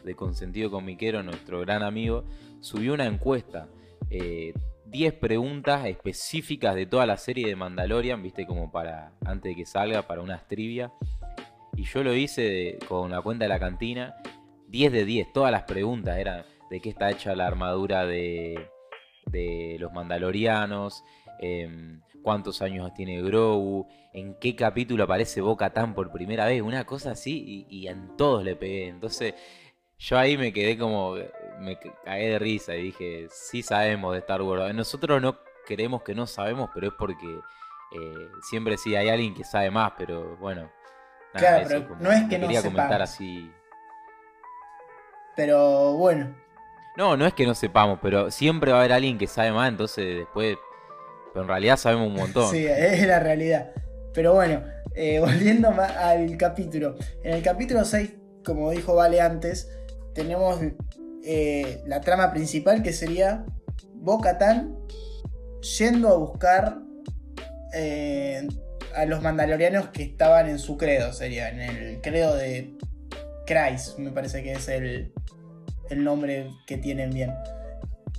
de 0.05 0.15
Consentido 0.15 0.71
Comiquero, 0.71 1.23
nuestro 1.23 1.61
gran 1.61 1.83
amigo, 1.83 2.25
subió 2.61 2.95
una 2.95 3.07
encuesta. 3.07 3.69
eh, 4.11 4.53
10 4.87 5.15
preguntas 5.15 5.87
específicas 5.87 6.75
de 6.75 6.85
toda 6.85 7.07
la 7.07 7.17
serie 7.17 7.47
de 7.49 7.57
Mandalorian, 7.57 8.23
viste, 8.23 8.45
como 8.47 8.71
para, 8.71 9.13
antes 9.25 9.53
de 9.53 9.57
que 9.57 9.65
salga, 9.65 10.03
para 10.07 10.21
unas 10.21 10.47
trivia. 10.47 10.93
Y 11.77 11.85
yo 11.85 12.03
lo 12.05 12.15
hice 12.15 12.79
con 12.89 13.11
la 13.11 13.23
cuenta 13.23 13.47
de 13.47 13.49
la 13.49 13.59
cantina. 13.59 14.15
10 14.73 14.91
de 14.93 15.05
10. 15.05 15.33
Todas 15.33 15.53
las 15.53 15.63
preguntas 15.65 16.17
eran 16.19 16.45
de 16.71 16.81
qué 16.81 16.89
está 16.89 17.11
hecha 17.11 17.37
la 17.37 17.47
armadura 17.47 18.07
de, 18.07 18.69
de 19.27 19.77
los 19.79 19.93
mandalorianos. 19.93 21.05
em, 21.41 22.01
cuántos 22.23 22.63
años 22.63 22.93
tiene 22.95 23.21
Grogu. 23.23 23.87
En 24.15 24.35
qué 24.41 24.55
capítulo 24.57 25.05
aparece 25.05 25.41
Boca 25.41 25.73
Tan 25.73 25.95
por 25.95 26.11
primera 26.13 26.47
vez. 26.47 26.63
Una 26.63 26.85
cosa 26.85 27.13
así. 27.13 27.67
Y, 27.69 27.81
y 27.83 27.89
en 27.89 28.17
todos 28.17 28.43
le 28.45 28.57
pegué. 28.57 28.89
Entonces 28.89 29.35
yo 29.99 30.19
ahí 30.19 30.37
me 30.37 30.53
quedé 30.53 30.79
como... 30.79 31.17
Me 31.61 31.79
cagué 32.05 32.31
de 32.31 32.39
risa 32.39 32.75
y 32.75 32.83
dije, 32.85 33.27
sí 33.31 33.63
sabemos 33.63 34.13
de 34.15 34.21
Star 34.21 34.43
Wars. 34.43 34.75
Nosotros 34.75 35.21
no 35.21 35.39
creemos 35.67 36.03
que 36.03 36.15
no 36.15 36.27
sabemos, 36.27 36.71
pero 36.75 36.89
es 36.89 36.95
porque 36.99 37.27
eh, 37.93 38.29
siempre 38.41 38.77
sí 38.79 38.97
hay 38.97 39.09
alguien 39.11 39.35
que 39.35 39.45
sabe 39.45 39.71
más, 39.71 39.93
pero 39.99 40.37
bueno. 40.39 40.63
nada, 41.35 41.39
Claro, 41.39 41.59
eso, 41.61 41.69
pero 41.69 41.89
como 41.89 42.03
no 42.03 42.11
es 42.11 42.25
que 42.29 42.39
no 42.39 42.47
quería 42.47 42.63
comentar 42.63 43.07
sepamos. 43.07 43.11
así. 43.11 43.53
Pero 45.37 45.95
bueno. 45.95 46.35
No, 46.97 47.17
no 47.17 47.27
es 47.27 47.33
que 47.33 47.47
no 47.47 47.55
sepamos, 47.55 47.99
pero 48.03 48.31
siempre 48.31 48.71
va 48.71 48.79
a 48.79 48.81
haber 48.81 48.93
alguien 48.93 49.19
que 49.19 49.27
sabe 49.27 49.53
más, 49.53 49.69
entonces 49.69 50.19
después. 50.19 50.57
Pero 51.33 51.43
en 51.43 51.49
realidad 51.49 51.77
sabemos 51.77 52.09
un 52.09 52.15
montón. 52.15 52.51
Sí, 52.51 52.67
es 52.67 53.07
la 53.07 53.19
realidad. 53.19 53.73
Pero 54.13 54.35
bueno, 54.35 54.63
eh, 54.95 55.19
volviendo 55.21 55.69
al 55.71 56.37
capítulo. 56.37 56.97
En 57.23 57.35
el 57.35 57.43
capítulo 57.43 57.85
6, 57.85 58.13
como 58.45 58.71
dijo 58.71 58.95
Vale 58.95 59.21
antes, 59.21 59.71
tenemos 60.15 60.61
eh, 61.25 61.83
la 61.87 62.01
trama 62.01 62.33
principal 62.33 62.83
que 62.83 62.93
sería 62.93 63.47
Bo-Katan 63.95 64.77
yendo 65.79 66.09
a 66.09 66.17
buscar 66.17 66.79
eh, 67.73 68.47
a 68.95 69.07
los 69.07 69.23
mandalorianos 69.23 69.89
que 69.89 70.03
estaban 70.03 70.49
en 70.49 70.59
su 70.59 70.77
credo, 70.77 71.13
sería 71.13 71.49
en 71.49 71.61
el 71.61 72.01
credo 72.01 72.35
de 72.35 72.77
Me 73.99 74.11
parece 74.11 74.43
que 74.43 74.53
es 74.53 74.69
el, 74.69 75.13
el 75.91 76.05
nombre 76.05 76.51
que 76.67 76.77
tienen 76.77 77.11
bien. 77.11 77.33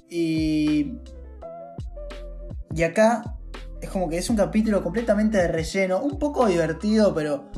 Y 0.09 0.99
y 2.75 2.83
acá 2.83 3.23
es 3.81 3.89
como 3.89 4.09
que 4.09 4.17
es 4.17 4.29
un 4.29 4.35
capítulo 4.35 4.81
completamente 4.81 5.37
de 5.37 5.47
relleno, 5.47 6.01
un 6.01 6.17
poco 6.17 6.47
divertido, 6.47 7.13
pero 7.13 7.51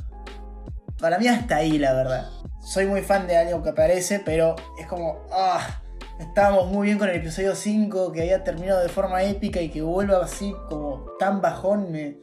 para 1.00 1.18
mí 1.18 1.28
hasta 1.28 1.58
ahí, 1.58 1.78
la 1.78 1.94
verdad. 1.94 2.30
Soy 2.62 2.86
muy 2.86 3.02
fan 3.02 3.28
de 3.28 3.38
algo 3.38 3.64
que 3.64 3.70
aparece, 3.70 4.22
pero 4.26 4.56
es 4.78 4.88
como, 4.88 5.26
ah, 5.32 5.82
estábamos 6.20 6.68
muy 6.68 6.88
bien 6.88 6.98
con 6.98 7.08
el 7.08 7.16
episodio 7.16 7.56
5, 7.56 8.12
que 8.12 8.22
había 8.22 8.44
terminado 8.44 8.82
de 8.82 8.90
forma 8.90 9.24
épica 9.24 9.62
y 9.62 9.70
que 9.70 9.82
vuelva 9.82 10.24
así 10.24 10.54
como 10.68 11.06
tan 11.18 11.42
bajón, 11.42 11.92
me 11.92 12.18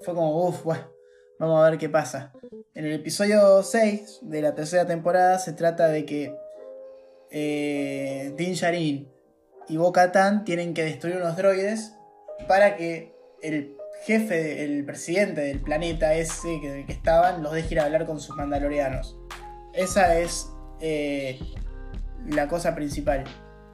fue 0.00 0.14
como, 0.14 0.46
uff, 0.46 0.64
bueno, 0.64 0.84
vamos 1.38 1.64
a 1.64 1.70
ver 1.70 1.78
qué 1.78 1.88
pasa. 1.88 2.32
En 2.74 2.84
el 2.84 2.92
episodio 2.92 3.62
6 3.62 4.20
de 4.22 4.42
la 4.42 4.54
tercera 4.54 4.86
temporada 4.86 5.38
se 5.38 5.52
trata 5.52 5.88
de 5.88 6.04
que 6.04 6.34
eh, 7.30 8.32
Din 8.36 8.54
Djarin 8.54 9.08
y 9.68 9.76
Bo-Katan 9.76 10.44
tienen 10.44 10.74
que 10.74 10.84
destruir 10.84 11.16
unos 11.16 11.36
droides 11.36 11.94
para 12.46 12.76
que 12.76 13.14
el 13.42 13.76
jefe, 14.04 14.64
el 14.64 14.84
presidente 14.84 15.40
del 15.42 15.60
planeta 15.60 16.14
ese 16.14 16.60
que, 16.60 16.84
que 16.86 16.92
estaban, 16.92 17.42
los 17.42 17.52
deje 17.52 17.74
ir 17.74 17.80
a 17.80 17.84
hablar 17.84 18.06
con 18.06 18.20
sus 18.20 18.36
mandalorianos. 18.36 19.16
Esa 19.74 20.18
es 20.18 20.50
eh, 20.80 21.38
la 22.26 22.48
cosa 22.48 22.74
principal. 22.74 23.24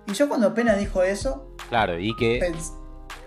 Y 0.07 0.13
yo 0.13 0.29
cuando 0.29 0.49
apenas 0.49 0.79
dijo 0.79 1.03
eso, 1.03 1.55
Claro, 1.69 1.99
y 1.99 2.15
que 2.17 2.53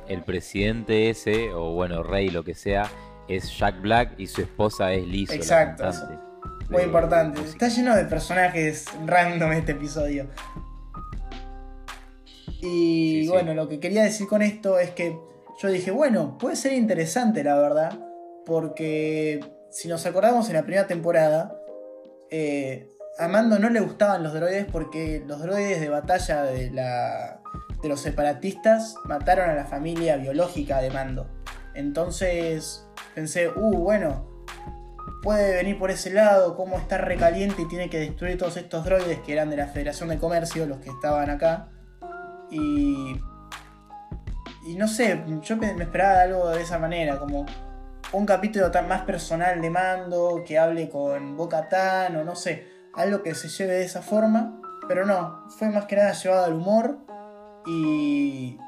el 0.08 0.24
presidente 0.24 1.10
ese, 1.10 1.54
o 1.54 1.74
bueno, 1.74 2.04
rey, 2.04 2.30
lo 2.30 2.44
que 2.44 2.54
sea, 2.54 2.90
es 3.28 3.58
Jack 3.58 3.82
Black 3.82 4.14
y 4.18 4.28
su 4.28 4.42
esposa 4.42 4.94
es 4.94 5.08
la 5.08 5.36
Exacto, 5.36 5.84
muy 6.70 6.80
de 6.80 6.86
importante. 6.88 7.42
Está 7.42 7.70
lleno 7.70 7.96
de 7.96 8.06
personajes 8.06 8.86
random 9.06 9.54
este 9.54 9.72
episodio. 9.72 10.28
Y 12.60 12.62
Sí, 12.62 13.22
sí. 13.24 13.28
bueno, 13.30 13.54
lo 13.54 13.70
que 13.70 13.80
quería 13.80 14.04
decir 14.04 14.28
con 14.28 14.42
esto 14.42 14.80
es 14.80 14.92
que 14.92 15.18
yo 15.62 15.70
dije, 15.70 15.92
bueno, 15.92 16.38
puede 16.38 16.56
ser 16.56 16.74
interesante 16.74 17.44
la 17.44 17.56
verdad, 17.56 17.98
porque 18.46 19.40
si 19.72 19.88
nos 19.88 20.06
acordamos 20.06 20.48
en 20.50 20.56
la 20.56 20.64
primera 20.64 20.88
temporada, 20.88 21.56
eh, 22.30 22.92
a 23.18 23.28
Mando 23.28 23.60
no 23.60 23.70
le 23.70 23.80
gustaban 23.80 24.24
los 24.24 24.34
droides 24.34 24.66
porque 24.66 25.24
los 25.26 25.42
droides 25.42 25.80
de 25.80 25.90
batalla 25.90 26.44
de, 26.44 26.70
la, 26.72 27.42
de 27.82 27.90
los 27.90 28.02
separatistas 28.02 28.96
mataron 29.06 29.50
a 29.50 29.56
la 29.56 29.66
familia 29.66 30.18
biológica 30.18 30.82
de 30.82 30.92
Mando. 30.92 31.30
Entonces 31.74 32.87
pensé, 33.18 33.50
uh, 33.50 33.78
bueno, 33.80 34.28
puede 35.24 35.56
venir 35.56 35.80
por 35.80 35.90
ese 35.90 36.12
lado, 36.12 36.56
cómo 36.56 36.78
está 36.78 37.00
recaliente 37.00 37.64
y 37.64 37.68
tiene 37.68 37.90
que 37.90 37.98
destruir 37.98 38.38
todos 38.38 38.58
estos 38.58 38.86
droides 38.86 39.22
que 39.22 39.34
eran 39.34 39.50
de 39.50 39.58
la 39.58 39.66
Federación 39.66 40.10
de 40.10 40.20
Comercio, 40.20 40.68
los 40.68 40.78
que 40.78 40.92
estaban 40.92 41.32
acá. 41.32 41.70
Y. 42.52 43.20
Y 44.68 44.76
no 44.76 44.88
sé, 44.88 45.24
yo 45.42 45.58
me 45.58 45.72
esperaba 45.72 46.22
algo 46.22 46.50
de 46.50 46.62
esa 46.62 46.78
manera, 46.78 47.18
como 47.18 47.48
un 48.14 48.26
capítulo 48.28 48.70
tan 48.70 48.88
más 48.88 49.02
personal 49.02 49.62
de 49.64 49.70
mando, 49.72 50.44
que 50.46 50.60
hable 50.60 50.88
con 50.88 51.36
Boca 51.36 51.68
Tan, 51.70 52.18
o 52.18 52.24
no 52.24 52.36
sé, 52.36 52.68
algo 52.94 53.24
que 53.24 53.34
se 53.34 53.48
lleve 53.48 53.74
de 53.74 53.86
esa 53.86 54.04
forma. 54.04 54.62
Pero 54.88 55.08
no, 55.08 55.50
fue 55.58 55.72
más 55.72 55.86
que 55.86 55.96
nada 55.96 56.14
llevado 56.14 56.46
al 56.46 56.54
humor. 56.54 57.00
Y. 57.66 58.60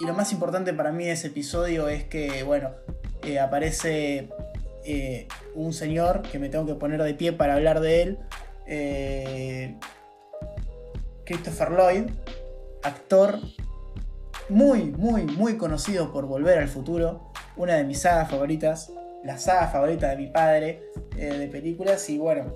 Y 0.00 0.04
lo 0.04 0.12
más 0.12 0.32
importante 0.32 0.74
para 0.74 0.90
mí 0.90 1.04
de 1.04 1.12
ese 1.12 1.28
episodio 1.28 1.88
es 1.88 2.04
que, 2.04 2.42
bueno, 2.42 2.70
aparece 3.34 4.30
eh, 4.84 5.26
un 5.54 5.72
señor 5.72 6.22
que 6.22 6.38
me 6.38 6.48
tengo 6.48 6.64
que 6.64 6.74
poner 6.74 7.02
de 7.02 7.14
pie 7.14 7.32
para 7.32 7.54
hablar 7.54 7.80
de 7.80 8.02
él. 8.02 8.18
eh, 8.66 9.76
Christopher 11.24 11.70
Lloyd, 11.72 12.10
actor 12.84 13.40
muy, 14.48 14.92
muy, 14.92 15.24
muy 15.24 15.56
conocido 15.56 16.12
por 16.12 16.26
Volver 16.26 16.58
al 16.58 16.68
Futuro. 16.68 17.32
Una 17.56 17.74
de 17.74 17.84
mis 17.84 18.00
sagas 18.02 18.30
favoritas. 18.30 18.92
La 19.24 19.38
saga 19.38 19.66
favorita 19.66 20.08
de 20.10 20.16
mi 20.16 20.28
padre 20.28 20.82
eh, 21.16 21.36
de 21.36 21.48
películas. 21.48 22.08
Y 22.10 22.18
bueno, 22.18 22.54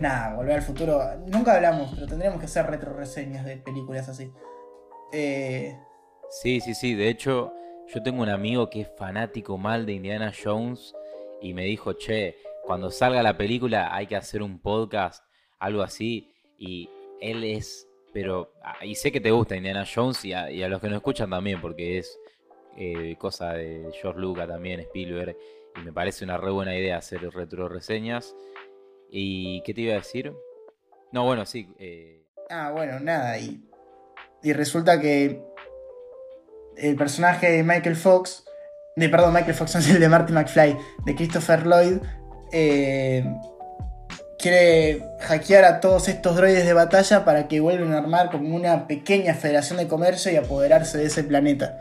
nada, 0.00 0.34
Volver 0.34 0.56
al 0.56 0.62
Futuro. 0.62 1.00
Nunca 1.26 1.54
hablamos, 1.54 1.92
pero 1.94 2.08
tendríamos 2.08 2.40
que 2.40 2.46
hacer 2.46 2.66
retro 2.66 2.92
reseñas 2.92 3.44
de 3.44 3.56
películas 3.58 4.08
así. 4.08 4.32
Sí, 6.30 6.60
sí, 6.60 6.74
sí. 6.74 6.94
De 6.94 7.08
hecho, 7.08 7.52
yo 7.92 8.02
tengo 8.02 8.22
un 8.22 8.28
amigo 8.28 8.70
que 8.70 8.82
es 8.82 8.88
fanático 8.96 9.58
mal 9.58 9.84
de 9.84 9.94
Indiana 9.94 10.32
Jones 10.32 10.94
y 11.42 11.54
me 11.54 11.64
dijo, 11.64 11.94
che, 11.94 12.36
cuando 12.64 12.90
salga 12.90 13.22
la 13.22 13.36
película 13.36 13.94
hay 13.94 14.06
que 14.06 14.16
hacer 14.16 14.42
un 14.42 14.60
podcast, 14.60 15.24
algo 15.58 15.82
así. 15.82 16.32
Y 16.56 16.88
él 17.20 17.42
es, 17.42 17.88
pero, 18.12 18.52
ah, 18.62 18.84
y 18.84 18.94
sé 18.94 19.10
que 19.10 19.20
te 19.20 19.30
gusta 19.30 19.56
Indiana 19.56 19.84
Jones 19.92 20.24
y 20.24 20.32
a, 20.32 20.48
los 20.68 20.80
que 20.80 20.88
nos 20.88 20.96
escuchan 20.96 21.30
también, 21.30 21.60
porque 21.60 21.98
es 21.98 22.18
eh, 22.76 23.16
cosa 23.18 23.54
de 23.54 23.90
George 24.00 24.20
Lucas 24.20 24.46
también, 24.46 24.80
Spielberg, 24.80 25.36
y 25.76 25.80
me 25.80 25.92
parece 25.92 26.24
una 26.24 26.36
re 26.36 26.50
buena 26.50 26.76
idea 26.76 26.98
hacer 26.98 27.22
retro 27.30 27.68
reseñas. 27.68 28.36
¿Y 29.10 29.62
qué 29.62 29.74
te 29.74 29.80
iba 29.80 29.94
a 29.94 29.96
decir? 29.98 30.32
No, 31.10 31.24
bueno, 31.24 31.44
sí. 31.44 31.68
eh, 31.78 32.22
Ah, 32.48 32.70
bueno, 32.70 33.00
nada. 33.00 33.38
Y, 33.38 33.64
y 34.42 34.52
resulta 34.52 35.00
que 35.00 35.49
el 36.76 36.96
personaje 36.96 37.50
de 37.50 37.62
Michael 37.62 37.96
Fox 37.96 38.44
de 38.96 39.08
perdón, 39.08 39.32
Michael 39.32 39.54
Fox 39.54 39.74
es 39.76 39.88
el 39.88 40.00
de 40.00 40.08
Marty 40.08 40.32
McFly, 40.32 40.76
de 41.04 41.14
Christopher 41.14 41.66
Lloyd, 41.66 41.98
eh, 42.52 43.24
quiere 44.38 45.02
hackear 45.20 45.64
a 45.64 45.80
todos 45.80 46.08
estos 46.08 46.36
droides 46.36 46.64
de 46.64 46.72
batalla 46.72 47.24
para 47.24 47.46
que 47.48 47.60
vuelvan 47.60 47.92
a 47.92 47.98
armar 47.98 48.30
como 48.30 48.54
una 48.54 48.86
pequeña 48.86 49.34
federación 49.34 49.78
de 49.78 49.88
comercio 49.88 50.32
y 50.32 50.36
apoderarse 50.36 50.98
de 50.98 51.06
ese 51.06 51.24
planeta. 51.24 51.78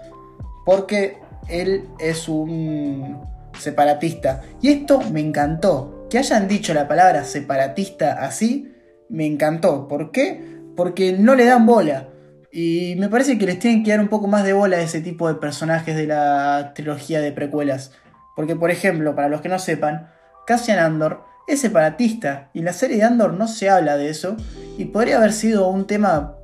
Porque 0.66 1.18
él 1.48 1.88
es 2.00 2.28
un 2.28 3.22
separatista. 3.58 4.42
Y 4.62 4.70
esto 4.70 5.02
me 5.12 5.22
encantó. 5.22 6.08
Que 6.10 6.18
hayan 6.18 6.48
dicho 6.48 6.74
la 6.74 6.88
palabra 6.88 7.24
separatista 7.24 8.24
así, 8.24 8.74
me 9.10 9.26
encantó. 9.26 9.88
¿Por 9.88 10.12
qué? 10.12 10.60
Porque 10.76 11.14
no 11.14 11.36
le 11.36 11.46
dan 11.46 11.66
bola. 11.66 12.10
Y 12.52 12.96
me 12.98 13.10
parece 13.10 13.38
que 13.38 13.46
les 13.46 13.60
tienen 13.60 13.84
que 13.84 13.92
dar 13.92 14.00
un 14.00 14.08
poco 14.08 14.28
más 14.28 14.44
de 14.44 14.54
bola 14.54 14.78
a 14.78 14.82
ese 14.82 15.02
tipo 15.02 15.28
de 15.28 15.36
personajes 15.36 15.96
de 15.96 16.08
la 16.08 16.72
trilogía 16.74 17.22
de 17.22 17.32
precuelas. 17.32 17.92
Porque, 18.36 18.56
por 18.56 18.72
ejemplo, 18.72 19.16
para 19.16 19.30
los 19.30 19.42
que 19.42 19.50
no 19.50 19.60
sepan, 19.60 20.10
Cassian 20.48 20.80
Andor 20.80 21.24
es 21.48 21.62
separatista 21.62 22.50
y 22.54 22.60
en 22.60 22.66
la 22.66 22.74
serie 22.74 22.98
de 22.98 23.04
Andor 23.04 23.34
no 23.34 23.48
se 23.48 23.70
habla 23.70 23.98
de 23.98 24.10
eso 24.10 24.38
y 24.78 24.86
podría 24.86 25.18
haber 25.18 25.34
sido 25.34 25.68
un 25.68 25.88
tema 25.88 26.38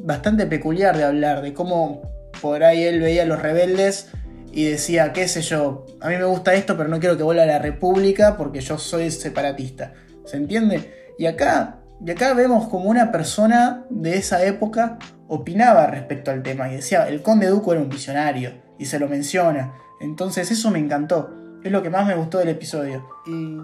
bastante 0.00 0.46
peculiar 0.46 0.96
de 0.96 1.04
hablar, 1.04 1.42
de 1.42 1.52
cómo 1.52 2.02
por 2.40 2.64
ahí 2.64 2.84
él 2.84 3.00
veía 3.00 3.22
a 3.22 3.26
los 3.26 3.40
rebeldes 3.40 4.08
y 4.52 4.64
decía, 4.64 5.12
qué 5.12 5.28
sé 5.28 5.42
yo, 5.42 5.86
a 6.00 6.08
mí 6.08 6.16
me 6.16 6.24
gusta 6.24 6.54
esto 6.54 6.76
pero 6.76 6.88
no 6.88 7.00
quiero 7.00 7.16
que 7.16 7.22
vuelva 7.22 7.42
a 7.42 7.46
la 7.46 7.58
República 7.58 8.36
porque 8.36 8.60
yo 8.60 8.78
soy 8.78 9.10
separatista. 9.10 9.92
¿Se 10.24 10.36
entiende? 10.36 11.12
Y 11.18 11.26
acá, 11.26 11.80
y 12.04 12.10
acá 12.10 12.34
vemos 12.34 12.68
como 12.68 12.90
una 12.90 13.12
persona 13.12 13.84
de 13.90 14.16
esa 14.16 14.44
época 14.44 14.98
opinaba 15.28 15.86
respecto 15.86 16.30
al 16.30 16.42
tema 16.42 16.68
y 16.68 16.76
decía, 16.76 17.08
el 17.08 17.22
conde 17.22 17.48
Duco 17.48 17.72
era 17.72 17.82
un 17.82 17.88
visionario 17.88 18.52
y 18.78 18.86
se 18.86 18.98
lo 18.98 19.08
menciona. 19.08 19.74
Entonces 20.00 20.50
eso 20.50 20.70
me 20.70 20.78
encantó. 20.78 21.30
Es 21.62 21.72
lo 21.72 21.82
que 21.82 21.90
más 21.90 22.06
me 22.06 22.14
gustó 22.14 22.38
del 22.38 22.48
episodio. 22.48 23.08
Y 23.26 23.58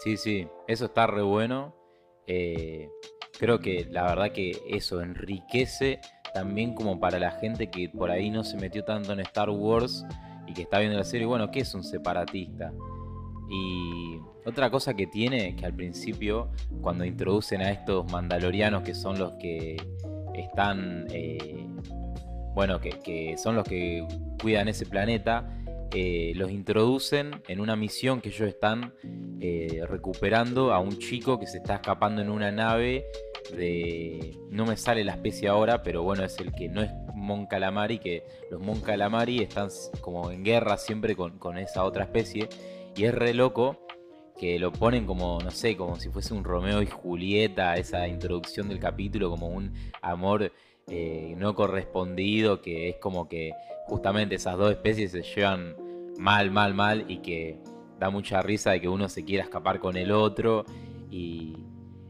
Sí, 0.00 0.16
sí, 0.16 0.48
eso 0.66 0.86
está 0.86 1.06
re 1.06 1.20
bueno. 1.20 1.74
Eh, 2.26 2.88
creo 3.38 3.60
que 3.60 3.86
la 3.90 4.04
verdad 4.04 4.32
que 4.32 4.58
eso 4.66 5.02
enriquece 5.02 6.00
también 6.32 6.74
como 6.74 6.98
para 6.98 7.18
la 7.18 7.32
gente 7.32 7.70
que 7.70 7.90
por 7.90 8.10
ahí 8.10 8.30
no 8.30 8.42
se 8.42 8.56
metió 8.56 8.82
tanto 8.82 9.12
en 9.12 9.20
Star 9.20 9.50
Wars 9.50 10.06
y 10.46 10.54
que 10.54 10.62
está 10.62 10.78
viendo 10.78 10.96
la 10.96 11.04
serie, 11.04 11.26
bueno, 11.26 11.50
¿qué 11.50 11.60
es 11.60 11.74
un 11.74 11.84
separatista? 11.84 12.72
Y 13.50 14.18
otra 14.46 14.70
cosa 14.70 14.94
que 14.94 15.06
tiene, 15.06 15.54
que 15.54 15.66
al 15.66 15.74
principio, 15.74 16.50
cuando 16.80 17.04
introducen 17.04 17.60
a 17.60 17.70
estos 17.70 18.10
mandalorianos 18.10 18.82
que 18.82 18.94
son 18.94 19.18
los 19.18 19.32
que 19.32 19.76
están, 20.34 21.06
eh, 21.10 21.66
bueno, 22.54 22.80
que, 22.80 23.36
son 23.36 23.56
los 23.56 23.64
que 23.66 24.06
cuidan 24.40 24.68
ese 24.68 24.86
planeta, 24.86 25.56
eh, 25.92 26.32
los 26.36 26.50
introducen 26.50 27.42
en 27.48 27.60
una 27.60 27.74
misión 27.74 28.20
que 28.20 28.28
ellos 28.28 28.48
están 28.48 28.94
eh, 29.40 29.82
recuperando 29.88 30.72
a 30.72 30.78
un 30.78 30.98
chico 30.98 31.38
que 31.40 31.46
se 31.46 31.58
está 31.58 31.76
escapando 31.76 32.22
en 32.22 32.30
una 32.30 32.52
nave 32.52 33.04
de... 33.56 34.36
No 34.50 34.66
me 34.66 34.76
sale 34.76 35.02
la 35.02 35.12
especie 35.12 35.48
ahora, 35.48 35.82
pero 35.82 36.02
bueno, 36.02 36.24
es 36.24 36.38
el 36.38 36.52
que 36.52 36.68
no 36.68 36.82
es 36.82 36.90
Mon 37.14 37.46
Calamari, 37.46 37.98
que 37.98 38.24
los 38.50 38.60
Mon 38.60 38.80
Calamari 38.80 39.40
están 39.42 39.68
como 40.00 40.30
en 40.30 40.44
guerra 40.44 40.76
siempre 40.76 41.16
con, 41.16 41.38
con 41.38 41.58
esa 41.58 41.84
otra 41.84 42.04
especie. 42.04 42.48
Y 42.96 43.04
es 43.04 43.14
re 43.14 43.34
loco 43.34 43.86
que 44.40 44.58
lo 44.58 44.72
ponen 44.72 45.04
como, 45.04 45.38
no 45.44 45.50
sé, 45.50 45.76
como 45.76 45.96
si 45.96 46.08
fuese 46.08 46.32
un 46.32 46.44
Romeo 46.44 46.80
y 46.80 46.86
Julieta, 46.86 47.76
esa 47.76 48.08
introducción 48.08 48.70
del 48.70 48.80
capítulo, 48.80 49.28
como 49.28 49.48
un 49.48 49.74
amor 50.00 50.50
eh, 50.86 51.34
no 51.36 51.54
correspondido, 51.54 52.62
que 52.62 52.88
es 52.88 52.96
como 52.96 53.28
que 53.28 53.52
justamente 53.84 54.36
esas 54.36 54.56
dos 54.56 54.70
especies 54.72 55.10
se 55.10 55.20
llevan 55.20 55.76
mal, 56.18 56.50
mal, 56.50 56.72
mal 56.72 57.04
y 57.06 57.18
que 57.18 57.58
da 57.98 58.08
mucha 58.08 58.40
risa 58.40 58.70
de 58.70 58.80
que 58.80 58.88
uno 58.88 59.10
se 59.10 59.26
quiera 59.26 59.44
escapar 59.44 59.78
con 59.78 59.98
el 59.98 60.10
otro 60.10 60.64
y, 61.10 61.54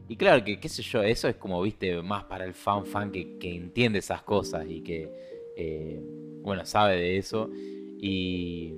y 0.06 0.14
claro, 0.14 0.44
que 0.44 0.60
qué 0.60 0.68
sé 0.68 0.82
yo, 0.84 1.02
eso 1.02 1.26
es 1.26 1.34
como, 1.34 1.60
viste, 1.60 2.00
más 2.00 2.22
para 2.26 2.44
el 2.44 2.54
fan 2.54 2.86
fan 2.86 3.10
que, 3.10 3.38
que 3.38 3.52
entiende 3.52 3.98
esas 3.98 4.22
cosas 4.22 4.66
y 4.68 4.82
que, 4.82 5.10
eh, 5.56 6.00
bueno, 6.42 6.64
sabe 6.64 6.94
de 6.94 7.18
eso. 7.18 7.50
Y, 7.98 8.76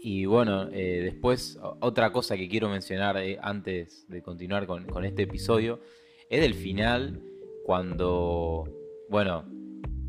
y 0.00 0.26
bueno, 0.26 0.68
eh, 0.72 1.00
después 1.02 1.58
otra 1.80 2.12
cosa 2.12 2.36
que 2.36 2.48
quiero 2.48 2.68
mencionar 2.68 3.16
eh, 3.16 3.38
antes 3.42 4.06
de 4.08 4.22
continuar 4.22 4.66
con, 4.66 4.84
con, 4.86 5.04
este 5.04 5.22
episodio 5.22 5.80
es 6.30 6.40
del 6.40 6.54
final 6.54 7.20
cuando, 7.64 8.64
bueno, 9.08 9.44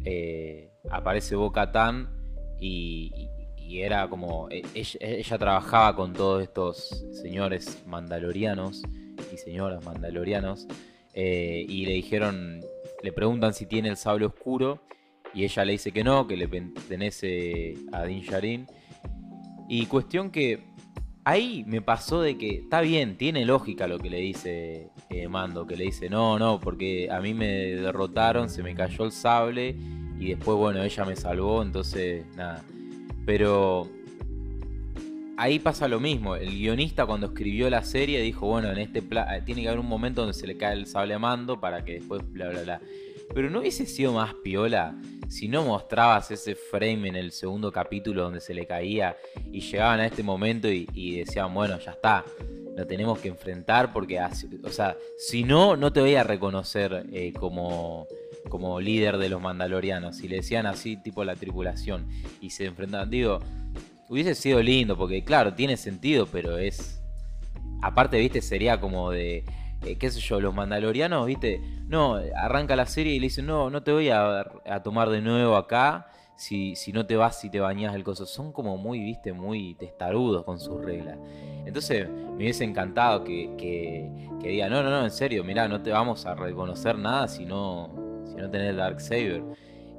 eh, 0.06 0.70
aparece 0.90 1.36
Boca 1.36 1.72
Tan 1.72 2.10
y, 2.60 3.12
era 3.72 4.10
como, 4.10 4.48
e, 4.50 4.64
ella, 4.74 5.38
trabajaba 5.38 5.96
con 5.96 6.14
todos 6.14 6.42
estos 6.42 7.06
señores 7.12 7.84
mandalorianos 7.86 8.82
y 9.32 9.38
señoras 9.38 9.86
mandalorianos 9.86 10.68
y 11.14 11.86
le 11.86 11.94
dijeron, 11.94 12.62
le 13.04 13.12
preguntan 13.12 13.54
si 13.54 13.66
tiene 13.66 13.90
el 13.90 13.98
sable 13.98 14.26
oscuro 14.26 14.82
y 15.34 15.44
ella 15.44 15.66
le 15.66 15.74
dice 15.74 15.92
que 15.92 16.04
no, 16.04 16.28
que 16.28 16.36
le 16.36 16.48
pertenece 16.48 17.76
a 17.92 18.04
Din 18.06 18.24
Djarin. 18.24 18.68
Y 19.70 19.86
cuestión 19.86 20.32
que 20.32 20.64
ahí 21.24 21.64
me 21.68 21.80
pasó 21.80 22.22
de 22.22 22.40
que 22.40 22.56
está 22.56 22.82
bien, 22.82 23.18
tiene 23.18 23.46
lógica 23.46 23.88
lo 23.88 24.00
que 24.00 24.10
le 24.10 24.18
dice 24.18 24.90
eh, 25.12 25.28
Mando, 25.28 25.68
que 25.68 25.78
le 25.78 25.86
dice, 25.86 26.10
no, 26.10 26.40
no, 26.40 26.60
porque 26.60 27.10
a 27.12 27.22
mí 27.22 27.36
me 27.36 27.48
derrotaron, 27.48 28.50
se 28.50 28.64
me 28.64 28.74
cayó 28.74 29.06
el 29.06 29.12
sable 29.12 29.76
y 30.20 30.30
después, 30.30 30.58
bueno, 30.58 30.82
ella 30.82 31.06
me 31.06 31.16
salvó, 31.16 31.62
entonces, 31.62 32.26
nada. 32.36 32.64
Pero 33.28 33.88
ahí 35.38 35.60
pasa 35.60 35.88
lo 35.88 36.00
mismo, 36.00 36.36
el 36.36 36.50
guionista 36.50 37.06
cuando 37.06 37.28
escribió 37.28 37.70
la 37.70 37.84
serie 37.84 38.22
dijo, 38.22 38.48
bueno, 38.48 38.72
en 38.72 38.80
este 38.80 39.04
tiene 39.46 39.62
que 39.62 39.68
haber 39.68 39.80
un 39.80 39.88
momento 39.88 40.22
donde 40.22 40.34
se 40.34 40.48
le 40.48 40.58
cae 40.58 40.74
el 40.74 40.88
sable 40.88 41.14
a 41.14 41.20
Mando 41.20 41.60
para 41.60 41.86
que 41.86 41.94
después, 41.94 42.24
bla, 42.32 42.50
bla, 42.50 42.64
bla. 42.64 42.82
Pero 43.34 43.50
no 43.50 43.60
hubiese 43.60 43.86
sido 43.86 44.14
más 44.14 44.34
piola 44.44 44.96
si 45.30 45.48
no 45.48 45.64
mostrabas 45.64 46.32
ese 46.32 46.56
frame 46.56 47.08
en 47.08 47.16
el 47.16 47.32
segundo 47.32 47.72
capítulo 47.72 48.24
donde 48.24 48.42
se 48.42 48.54
le 48.54 48.66
caía 48.66 49.16
y 49.52 49.62
llegaban 49.62 50.00
a 50.00 50.08
este 50.08 50.24
momento 50.24 50.68
y, 50.68 51.18
decían, 51.18 51.54
bueno, 51.54 51.78
ya 51.80 51.92
está, 51.92 52.26
lo 52.76 52.88
tenemos 52.88 53.20
que 53.20 53.28
enfrentar 53.28 53.94
porque, 53.94 54.20
o 54.20 54.70
sea, 54.72 54.98
si 55.18 55.44
no, 55.44 55.78
no 55.78 55.94
te 55.94 56.02
voy 56.02 56.16
a 56.16 56.24
reconocer 56.24 57.06
eh, 57.14 57.32
como, 57.34 58.08
como 58.50 58.82
líder 58.82 59.18
de 59.18 59.30
los 59.30 59.40
mandalorianos. 59.40 60.18
Si 60.18 60.28
le 60.28 60.38
decían 60.38 60.66
así, 60.66 60.98
tipo 60.98 61.24
la 61.24 61.36
tripulación, 61.36 62.08
y 62.42 62.50
se 62.50 62.66
enfrentaban, 62.66 63.12
digo, 63.12 63.40
hubiese 64.10 64.34
sido 64.34 64.62
lindo 64.64 64.98
porque, 64.98 65.24
claro, 65.24 65.54
tiene 65.54 65.78
sentido, 65.78 66.26
pero 66.26 66.58
es... 66.58 67.00
Aparte, 67.82 68.18
viste, 68.18 68.42
sería 68.42 68.82
como 68.82 69.12
de 69.12 69.46
eh, 69.86 69.98
qué 69.98 70.10
sé 70.12 70.20
yo, 70.20 70.42
los 70.42 70.54
mandalorianos, 70.54 71.26
viste, 71.26 71.62
no, 71.88 72.20
arranca 72.36 72.76
la 72.76 72.86
serie 72.86 73.14
y 73.14 73.20
le 73.20 73.28
dicen, 73.28 73.46
no, 73.46 73.70
no 73.70 73.82
te 73.84 73.92
voy 73.92 74.10
a, 74.10 74.46
tomar 74.84 75.10
de 75.10 75.22
nuevo 75.22 75.56
acá 75.56 76.08
si, 76.36 76.76
si, 76.76 76.92
no 76.92 77.06
te 77.06 77.16
vas 77.16 77.44
y 77.46 77.50
te 77.50 77.60
bañas 77.60 77.96
el 77.96 78.04
coso. 78.04 78.26
Son 78.26 78.52
como 78.52 78.78
muy, 78.78 79.00
viste, 79.00 79.34
muy 79.34 79.76
testarudos 79.76 80.44
con 80.44 80.60
sus 80.60 80.84
reglas. 80.84 81.18
Entonces 81.66 82.10
me 82.10 82.36
hubiese 82.38 82.64
encantado 82.64 83.24
que, 83.24 83.56
que, 83.58 84.30
que 84.42 84.50
diga, 84.50 84.70
no, 84.70 84.84
no, 84.84 84.90
no, 84.90 85.04
en 85.04 85.12
serio, 85.12 85.44
mirá, 85.44 85.68
no 85.68 85.82
te 85.82 85.92
vamos 85.92 86.26
a 86.26 86.36
reconocer 86.36 86.98
nada 86.98 87.28
si 87.28 87.46
no, 87.46 88.24
si 88.26 88.36
no 88.36 88.50
tenés 88.50 88.76
Dark 88.76 89.00
Saber. 89.00 89.44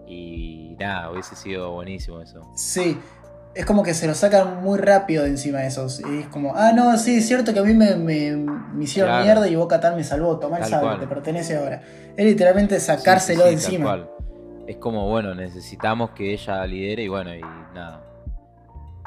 Y 0.06 0.76
nada, 0.78 1.10
hubiese 1.10 1.36
sido 1.36 1.72
buenísimo 1.72 2.20
eso. 2.20 2.50
Sí, 2.54 2.98
es 3.54 3.66
como 3.66 3.82
que 3.82 3.94
se 3.94 4.06
lo 4.06 4.14
sacan 4.14 4.62
muy 4.62 4.78
rápido 4.78 5.24
de 5.24 5.30
encima 5.30 5.58
de 5.58 5.66
esos. 5.66 6.00
Y 6.00 6.20
es 6.20 6.28
como, 6.28 6.54
ah, 6.54 6.72
no, 6.72 6.96
sí, 6.98 7.16
es 7.16 7.26
cierto 7.26 7.52
que 7.52 7.60
a 7.60 7.64
mí 7.64 7.74
me, 7.74 7.96
me, 7.96 8.36
me 8.36 8.84
hicieron 8.84 9.10
claro. 9.10 9.24
mierda 9.24 9.48
y 9.48 9.56
Boca 9.56 9.80
Tal 9.80 9.96
me 9.96 10.04
salvó. 10.04 10.38
Toma 10.38 10.58
el 10.58 10.64
sable, 10.64 10.98
te 10.98 11.06
pertenece 11.06 11.56
ahora. 11.56 11.82
Es 12.16 12.24
literalmente 12.24 12.78
sacárselo 12.78 13.42
sí, 13.42 13.48
sí, 13.48 13.48
de 13.48 13.54
encima. 13.54 14.08
Es 14.66 14.76
como, 14.76 15.08
bueno, 15.08 15.34
necesitamos 15.34 16.10
que 16.10 16.32
ella 16.32 16.64
lidere 16.64 17.02
y 17.02 17.08
bueno, 17.08 17.34
y 17.34 17.40
nada. 17.74 18.09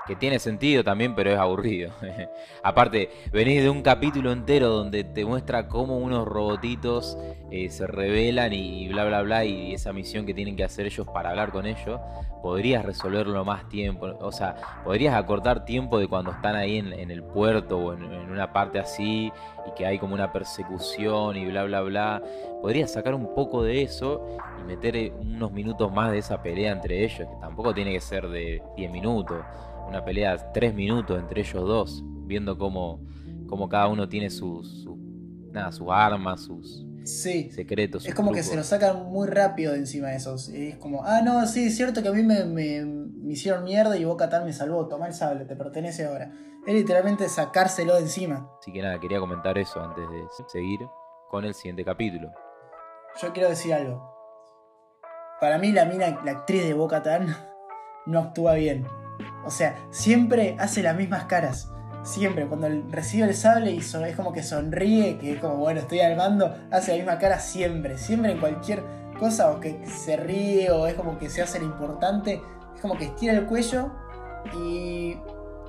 Que 0.06 0.18
tiene 0.18 0.38
sentido 0.38 0.84
también, 0.84 1.16
pero 1.16 1.32
es 1.32 1.38
aburrido. 1.38 1.92
Aparte, 2.64 3.10
venís 3.32 3.64
de 3.64 3.70
un 3.70 3.82
capítulo 3.82 4.34
entero 4.34 4.70
donde 4.70 5.06
te 5.06 5.24
muestra 5.24 5.70
cómo 5.70 5.98
unos 5.98 6.28
robotitos 6.28 7.18
eh, 7.52 7.70
se 7.70 7.88
rebelan 7.88 8.52
y 8.52 8.90
bla 8.90 9.06
bla 9.06 9.22
bla 9.22 9.46
y 9.46 9.74
esa 9.74 9.94
misión 9.94 10.26
que 10.26 10.34
tienen 10.34 10.58
que 10.58 10.66
hacer 10.66 10.86
ellos 10.88 11.08
para 11.08 11.30
hablar 11.30 11.52
con 11.52 11.66
ellos. 11.66 12.02
Podrías 12.42 12.84
resolverlo 12.84 13.46
más 13.46 13.70
tiempo. 13.70 14.08
O 14.20 14.34
sea, 14.34 14.56
podrías 14.84 15.16
acortar 15.16 15.64
tiempo 15.64 15.98
de 15.98 16.10
cuando 16.10 16.32
están 16.32 16.58
ahí 16.58 16.78
en, 16.80 17.10
el 17.10 17.24
puerto 17.24 17.78
o 17.78 17.94
en, 17.94 18.04
en, 18.04 18.30
una 18.30 18.52
parte 18.52 18.80
así 18.80 19.32
y 19.66 19.72
que 19.78 19.86
hay 19.86 20.00
como 20.00 20.14
una 20.14 20.34
persecución 20.34 21.38
y 21.38 21.46
bla 21.46 21.64
bla 21.64 21.82
bla. 21.82 22.22
Podrías 22.62 22.92
sacar 22.92 23.16
un 23.16 23.34
poco 23.34 23.64
de 23.64 23.84
eso 23.84 24.38
y 24.60 24.64
meter 24.64 24.98
eh, 24.98 25.14
unos 25.18 25.54
minutos 25.54 25.94
más 25.94 26.12
de 26.12 26.18
esa 26.18 26.42
pelea 26.44 26.74
entre 26.74 27.06
ellos, 27.06 27.20
que 27.20 27.36
tampoco 27.40 27.74
tiene 27.74 27.94
que 27.94 28.02
ser 28.02 28.28
de 28.28 28.62
10 28.76 28.92
minutos 28.92 29.38
una 29.88 30.04
pelea 30.04 30.38
de 30.38 30.44
tres 30.54 30.74
minutos 30.74 31.20
entre 31.20 31.42
ellos 31.42 31.64
dos, 31.64 32.04
viendo 32.26 32.58
cómo, 32.58 33.02
cómo 33.48 33.70
cada 33.70 33.88
uno 33.88 34.08
tiene 34.10 34.30
sus, 34.30 34.88
nada, 35.52 35.72
sus 35.72 35.88
armas, 35.90 36.42
sus 36.42 36.86
sí. 37.04 37.52
secretos. 37.52 38.04
Sus 38.04 38.10
es 38.10 38.16
como 38.16 38.30
trucos. 38.30 38.46
que 38.46 38.52
se 38.52 38.56
lo 38.56 38.64
sacan 38.64 39.06
muy 39.06 39.28
rápido 39.28 39.74
de 39.74 39.80
encima 39.80 40.10
de 40.10 40.18
esos. 40.18 40.50
Es 40.50 40.78
como, 40.78 41.04
ah, 41.04 41.22
no, 41.22 41.46
sí, 41.48 41.66
es 41.68 41.76
cierto 41.76 42.02
que 42.02 42.10
a 42.10 42.12
mí 42.12 42.24
me, 42.24 42.46
me, 42.46 42.86
me 42.86 43.34
hicieron 43.34 43.64
mierda 43.64 43.98
y 43.98 44.06
Boca 44.06 44.30
Tan 44.30 44.46
me 44.46 44.54
salvó, 44.54 44.88
toma 44.88 45.08
el 45.08 45.14
sable, 45.14 45.46
te 45.46 45.56
pertenece 45.56 46.06
ahora. 46.06 46.32
Es 46.66 46.74
literalmente 46.74 47.28
sacárselo 47.28 47.96
de 47.96 48.02
encima. 48.02 48.50
Así 48.60 48.72
que 48.72 48.82
nada, 48.82 49.00
quería 49.00 49.20
comentar 49.20 49.58
eso 49.58 49.82
antes 49.82 50.10
de 50.10 50.24
seguir 50.48 50.80
con 51.30 51.44
el 51.46 51.54
siguiente 51.54 51.84
capítulo. 51.84 52.32
Yo 53.22 53.34
quiero 53.34 53.50
decir 53.50 53.74
algo. 53.74 54.12
Para 55.42 55.58
mí 55.58 55.72
la 55.72 55.86
mina, 55.86 56.22
la 56.24 56.32
actriz 56.32 56.64
de 56.64 56.74
Boca 56.74 57.04
Tan, 57.04 57.28
no 58.06 58.20
actúa 58.20 58.54
bien. 58.54 58.88
O 59.46 59.50
sea, 59.50 59.76
siempre 59.92 60.56
hace 60.60 60.82
las 60.84 60.96
mismas 60.96 61.26
caras. 61.26 61.70
Siempre, 62.04 62.46
cuando 62.48 62.68
recibe 62.90 63.28
el 63.28 63.36
sable 63.36 63.72
y 63.72 63.78
es 63.78 64.16
como 64.16 64.34
que 64.34 64.44
sonríe, 64.44 65.18
que 65.20 65.34
es 65.34 65.40
como, 65.40 65.56
bueno, 65.56 65.80
estoy 65.80 66.02
al 66.02 66.18
mando, 66.18 66.54
hace 66.70 66.92
la 66.92 66.98
misma 66.98 67.18
cara 67.18 67.40
siempre. 67.40 67.98
Siempre 67.98 68.34
en 68.34 68.40
cualquier 68.40 68.84
cosa, 69.18 69.52
o 69.52 69.60
que 69.60 69.86
se 69.88 70.18
ríe, 70.18 70.70
o 70.72 70.88
es 70.88 70.96
como 70.96 71.18
que 71.18 71.30
se 71.30 71.42
hace 71.42 71.60
lo 71.60 71.66
importante, 71.66 72.42
es 72.76 72.82
como 72.82 72.98
que 72.98 73.06
estira 73.06 73.34
el 73.34 73.46
cuello 73.46 73.92
y, 74.54 75.18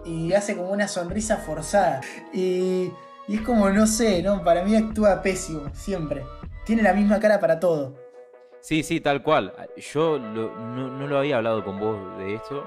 y 0.05 0.33
hace 0.33 0.57
como 0.57 0.71
una 0.71 0.89
sonrisa 0.89 1.37
forzada. 1.37 2.01
Y, 2.33 2.91
y 3.29 3.37
es 3.37 3.41
como, 3.43 3.71
no 3.71 3.87
sé, 3.87 4.23
¿no? 4.23 4.43
Para 4.43 4.65
mí 4.65 4.75
actúa 4.75 5.23
pésimo, 5.23 5.71
siempre. 5.73 6.25
Tiene 6.65 6.83
la 6.83 6.95
misma 6.95 7.21
cara 7.21 7.39
para 7.39 7.61
todo. 7.61 7.95
Sí, 8.61 8.83
sí, 8.83 9.01
tal 9.01 9.23
cual. 9.23 9.55
Yo 9.93 10.19
no, 10.19 10.49
no 10.91 11.07
lo 11.07 11.19
había 11.19 11.37
hablado 11.37 11.65
con 11.65 11.79
vos 11.79 12.19
de 12.19 12.35
esto, 12.35 12.65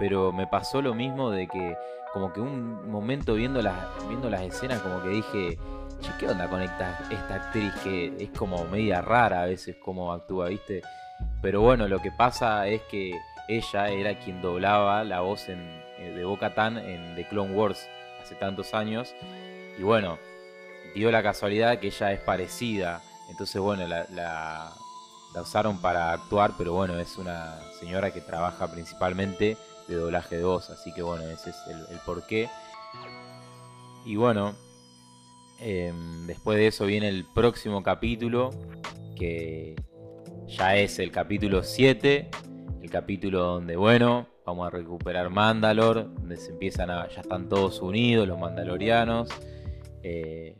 pero 0.00 0.32
me 0.32 0.46
pasó 0.46 0.80
lo 0.82 0.94
mismo 0.94 1.30
de 1.30 1.46
que 1.46 1.76
como 2.12 2.32
que 2.32 2.40
un 2.40 2.90
momento 2.90 3.34
viendo 3.34 3.62
las, 3.62 3.76
viendo 4.08 4.28
las 4.30 4.40
escenas 4.40 4.80
como 4.80 5.00
que 5.02 5.10
dije, 5.10 5.58
che, 6.00 6.10
¿qué 6.18 6.26
onda 6.26 6.48
con 6.48 6.60
esta, 6.62 6.98
actriz 7.28 7.72
que 7.84 8.16
es 8.18 8.30
como 8.30 8.64
media 8.64 9.02
rara 9.02 9.42
a 9.42 9.46
veces 9.46 9.76
como 9.76 10.10
actúa, 10.12 10.48
viste? 10.48 10.82
Pero 11.42 11.60
bueno, 11.60 11.86
lo 11.86 12.00
que 12.00 12.10
pasa 12.10 12.66
es 12.66 12.80
que 12.90 13.12
ella 13.46 13.88
era 13.90 14.18
quien 14.18 14.40
doblaba 14.40 15.04
la 15.04 15.20
voz 15.20 15.48
en, 15.50 15.60
eh, 15.98 16.12
de 16.16 16.24
Boca 16.24 16.54
Tan 16.54 16.78
en 16.78 17.14
The 17.14 17.28
Clone 17.28 17.54
Wars 17.54 17.86
hace 18.22 18.34
tantos 18.36 18.72
años. 18.74 19.14
Y 19.78 19.82
bueno, 19.82 20.18
dio 20.94 21.10
la 21.10 21.22
casualidad 21.22 21.78
que 21.78 21.88
ella 21.88 22.12
es 22.12 22.20
parecida. 22.20 23.02
Entonces, 23.30 23.60
bueno, 23.60 23.86
la, 23.86 24.06
la- 24.10 24.72
la 25.34 25.42
usaron 25.42 25.80
para 25.80 26.12
actuar, 26.12 26.52
pero 26.58 26.72
bueno, 26.72 26.98
es 26.98 27.16
una 27.16 27.60
señora 27.78 28.10
que 28.10 28.20
trabaja 28.20 28.66
principalmente 28.66 29.56
de 29.94 30.00
doblaje 30.00 30.36
de 30.38 30.44
voz, 30.44 30.70
así 30.70 30.92
que 30.92 31.02
bueno, 31.02 31.24
ese 31.24 31.50
es 31.50 31.56
el, 31.68 31.98
porqué. 32.06 32.48
Y 34.06 34.16
bueno, 34.16 34.54
em, 35.60 36.26
después 36.26 36.58
de 36.58 36.68
eso 36.68 36.86
viene 36.86 37.08
el 37.08 37.24
próximo 37.34 37.82
capítulo, 37.82 38.50
que 39.16 39.76
ya 40.48 40.76
es 40.76 40.98
el 40.98 41.10
capítulo 41.10 41.62
7, 41.62 42.30
el 42.82 42.90
capítulo 42.90 43.40
donde, 43.44 43.76
bueno, 43.76 44.26
vamos 44.46 44.66
a 44.66 44.70
recuperar 44.70 45.28
Mandalor, 45.30 46.12
donde 46.14 46.36
se 46.36 46.50
empiezan 46.50 46.90
a, 46.90 47.08
ya 47.08 47.20
están 47.20 47.48
todos 47.48 47.80
unidos, 47.82 48.26
los 48.26 48.38
mandalorianos. 48.38 49.28
eh, 50.02 50.56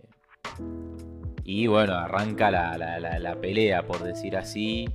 y 1.44 1.66
bueno, 1.66 1.94
arranca 1.94 2.50
la- 2.50 2.76
la 2.78 3.34
pelea, 3.40 3.84
por 3.86 4.02
decir 4.04 4.36
así. 4.36 4.88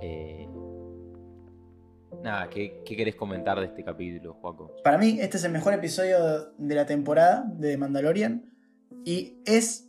Eh, 0.00 0.48
nada, 2.28 2.50
¿qué, 2.50 2.82
¿qué 2.84 2.96
querés 2.96 3.14
comentar 3.14 3.58
de 3.58 3.66
este 3.66 3.82
capítulo, 3.82 4.34
Juaco? 4.34 4.76
Para 4.84 4.98
mí, 4.98 5.18
este 5.20 5.38
es 5.38 5.44
el 5.44 5.52
mejor 5.52 5.74
episodio 5.74 6.52
de 6.56 6.74
la 6.74 6.86
temporada 6.86 7.44
de 7.54 7.76
Mandalorian. 7.76 8.44
Y 9.04 9.38
es 9.46 9.88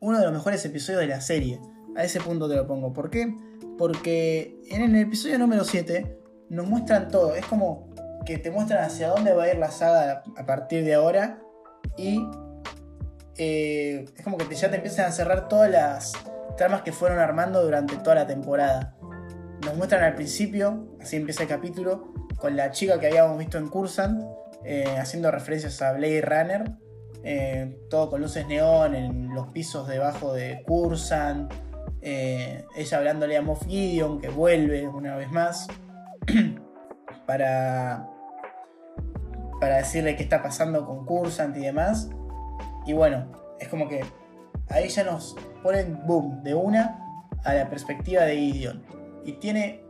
uno 0.00 0.18
de 0.18 0.24
los 0.24 0.32
mejores 0.32 0.64
episodios 0.64 1.00
de 1.00 1.08
la 1.08 1.20
serie. 1.20 1.60
A 1.96 2.04
ese 2.04 2.20
punto 2.20 2.48
te 2.48 2.56
lo 2.56 2.66
pongo. 2.66 2.92
¿Por 2.92 3.10
qué? 3.10 3.34
Porque 3.78 4.58
en 4.70 4.82
el 4.82 4.96
episodio 4.96 5.38
número 5.38 5.64
7 5.64 6.18
nos 6.48 6.66
muestran 6.66 7.08
todo. 7.08 7.34
Es 7.34 7.44
como 7.46 7.90
que 8.24 8.38
te 8.38 8.50
muestran 8.50 8.84
hacia 8.84 9.08
dónde 9.08 9.34
va 9.34 9.44
a 9.44 9.52
ir 9.52 9.58
la 9.58 9.70
saga 9.70 10.22
a 10.36 10.46
partir 10.46 10.84
de 10.84 10.94
ahora. 10.94 11.42
Y 11.98 12.26
eh, 13.36 14.06
es 14.16 14.24
como 14.24 14.38
que 14.38 14.54
ya 14.54 14.70
te 14.70 14.76
empiezan 14.76 15.06
a 15.06 15.12
cerrar 15.12 15.48
todas 15.48 15.70
las 15.70 16.12
tramas 16.56 16.82
que 16.82 16.92
fueron 16.92 17.18
armando 17.18 17.62
durante 17.62 17.96
toda 17.96 18.14
la 18.14 18.26
temporada. 18.26 18.95
Nos 19.66 19.76
muestran 19.76 20.04
al 20.04 20.14
principio, 20.14 20.86
así 21.00 21.16
empieza 21.16 21.42
el 21.42 21.48
capítulo, 21.48 22.14
con 22.36 22.54
la 22.54 22.70
chica 22.70 23.00
que 23.00 23.08
habíamos 23.08 23.36
visto 23.36 23.58
en 23.58 23.66
Cursant, 23.66 24.22
eh, 24.64 24.96
haciendo 24.96 25.28
referencias 25.32 25.82
a 25.82 25.92
Blade 25.92 26.20
Runner, 26.20 26.70
eh, 27.24 27.76
todo 27.90 28.08
con 28.08 28.20
luces 28.20 28.46
neón 28.46 28.94
en 28.94 29.34
los 29.34 29.48
pisos 29.48 29.88
debajo 29.88 30.32
de 30.32 30.62
Cursant, 30.64 31.52
eh, 32.00 32.64
ella 32.76 32.98
hablándole 32.98 33.36
a 33.36 33.42
Moff 33.42 33.66
Gideon, 33.66 34.20
que 34.20 34.28
vuelve 34.28 34.86
una 34.86 35.16
vez 35.16 35.32
más, 35.32 35.66
para, 37.26 38.08
para 39.60 39.78
decirle 39.78 40.14
qué 40.14 40.22
está 40.22 40.44
pasando 40.44 40.86
con 40.86 41.04
Cursant 41.04 41.56
y 41.56 41.62
demás. 41.62 42.08
Y 42.86 42.92
bueno, 42.92 43.32
es 43.58 43.66
como 43.66 43.88
que 43.88 44.04
ahí 44.68 44.88
ya 44.90 45.02
nos 45.02 45.34
ponen, 45.64 46.06
boom, 46.06 46.44
de 46.44 46.54
una 46.54 47.02
a 47.42 47.52
la 47.52 47.68
perspectiva 47.68 48.22
de 48.22 48.36
Gideon. 48.36 48.95
Y 49.26 49.32
tiene 49.32 49.84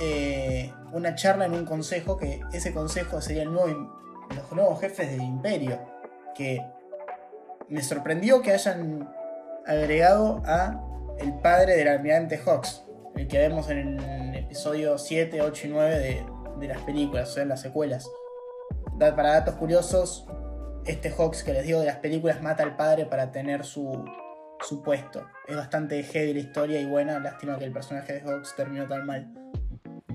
eh, 0.00 0.72
una 0.92 1.16
charla 1.16 1.46
en 1.46 1.52
un 1.52 1.64
consejo, 1.64 2.16
que 2.16 2.40
ese 2.52 2.72
consejo 2.72 3.20
sería 3.20 3.42
el 3.42 3.52
nuevo, 3.52 3.92
los 4.34 4.52
nuevos 4.52 4.80
jefes 4.80 5.10
del 5.10 5.22
imperio. 5.22 5.78
Que 6.34 6.64
me 7.68 7.82
sorprendió 7.82 8.40
que 8.40 8.52
hayan 8.52 9.12
agregado 9.66 10.42
a 10.46 10.80
el 11.18 11.34
padre 11.40 11.76
del 11.76 11.88
almirante 11.88 12.38
Hawks, 12.38 12.84
el 13.16 13.26
que 13.26 13.38
vemos 13.38 13.68
en 13.68 13.98
el 13.98 14.34
episodio 14.36 14.96
7, 14.96 15.42
8 15.42 15.66
y 15.66 15.70
9 15.70 15.98
de, 15.98 16.26
de 16.60 16.68
las 16.68 16.82
películas, 16.82 17.30
o 17.30 17.32
sea, 17.32 17.42
en 17.42 17.48
las 17.48 17.62
secuelas. 17.62 18.08
Para 18.96 19.32
datos 19.32 19.56
curiosos, 19.56 20.24
este 20.84 21.10
Hawks 21.10 21.42
que 21.42 21.52
les 21.52 21.66
digo 21.66 21.80
de 21.80 21.86
las 21.86 21.96
películas 21.96 22.40
mata 22.42 22.62
al 22.62 22.76
padre 22.76 23.06
para 23.06 23.32
tener 23.32 23.64
su, 23.64 24.04
su 24.60 24.82
puesto. 24.82 25.26
Es 25.46 25.56
bastante 25.56 26.02
heavy 26.02 26.34
la 26.34 26.40
historia 26.40 26.80
y 26.80 26.86
buena. 26.86 27.18
Lástima 27.20 27.58
que 27.58 27.64
el 27.64 27.72
personaje 27.72 28.14
de 28.14 28.20
Hawks 28.22 28.54
terminó 28.56 28.86
tan 28.88 29.06
mal. 29.06 29.32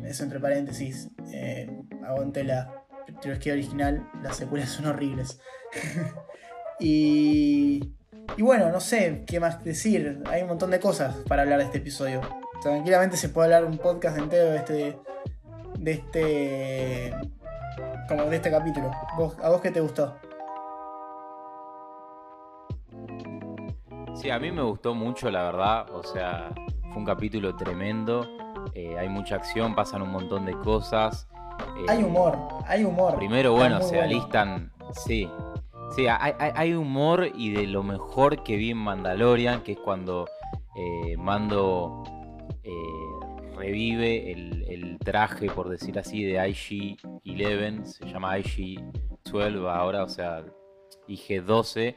Eso 0.04 0.23
entre 0.23 0.39
paréntesis. 0.39 1.10
Eh, 1.32 1.69
aguante 2.06 2.43
la 2.43 2.84
trilogía 3.21 3.54
original. 3.54 4.08
Las 4.23 4.38
secuelas 4.38 4.69
son 4.69 4.88
horribles. 4.88 5.39
y, 6.80 7.93
y 8.38 8.41
bueno, 8.41 8.69
no 8.71 8.80
sé 8.80 9.23
qué 9.27 9.39
más 9.39 9.63
decir. 9.63 10.21
Hay 10.30 10.41
un 10.41 10.49
montón 10.49 10.71
de 10.71 10.80
cosas 10.80 11.15
para 11.27 11.43
hablar 11.43 11.60
de 11.60 11.65
este 11.65 11.77
episodio. 11.80 12.21
Tranquilamente 12.62 13.17
se 13.17 13.30
puede 13.30 13.45
hablar 13.54 13.65
un 13.69 13.77
podcast 13.77 14.17
entero 14.17 14.51
de 14.51 14.58
este. 14.58 14.97
De 15.80 15.91
este. 15.91 17.13
Como 18.08 18.25
de 18.25 18.36
este 18.36 18.51
capítulo. 18.51 18.91
¿Vos- 19.17 19.38
¿A 19.41 19.49
vos 19.49 19.62
qué 19.62 19.71
te 19.71 19.80
gustó? 19.82 20.17
Sí, 24.13 24.30
a 24.30 24.39
mí 24.39 24.52
me 24.52 24.62
gustó 24.62 24.93
mucho, 24.93 25.32
la 25.32 25.43
verdad. 25.43 25.89
O 25.93 26.04
sea, 26.04 26.52
fue 26.89 26.97
un 26.97 27.06
capítulo 27.06 27.56
tremendo. 27.56 28.28
eh, 28.76 28.95
hay 28.97 29.10
mucha 29.10 29.36
acción, 29.36 29.74
pasan 29.74 30.04
un 30.04 30.12
montón 30.12 30.45
de 30.45 30.54
cosas. 30.54 31.28
eh, 31.78 31.86
Hay 31.89 32.04
humor, 32.04 32.38
hay 32.67 32.84
humor. 32.84 33.15
Primero, 33.15 33.54
bueno, 33.54 33.82
se 33.82 34.00
alistan. 34.00 34.71
Sí. 34.93 35.28
Sí, 35.95 36.06
hay, 36.08 36.34
hay- 36.39 36.52
hay 36.56 36.74
humor 36.76 37.28
y 37.36 37.52
de 37.52 37.65
lo 37.67 37.82
mejor 37.84 38.43
que 38.43 38.56
vi 38.58 38.71
en 38.71 38.78
Mandalorian, 38.78 39.62
que 39.63 39.74
es 39.74 39.80
cuando 39.80 40.28
eh, 40.76 41.17
Mando 41.17 42.04
eh, 42.63 42.71
revive 43.58 44.32
el, 44.32 44.63
el 44.69 45.00
traje, 45.00 45.50
por 45.50 45.67
decir 45.69 45.97
así, 46.00 46.24
de 46.24 46.36
IG-11. 46.39 47.84
Se 47.86 48.06
llama 48.06 48.38
IG-12 48.38 49.67
ahora, 49.69 50.04
o 50.04 50.08
sea, 50.10 50.43
IG-12. 51.08 51.95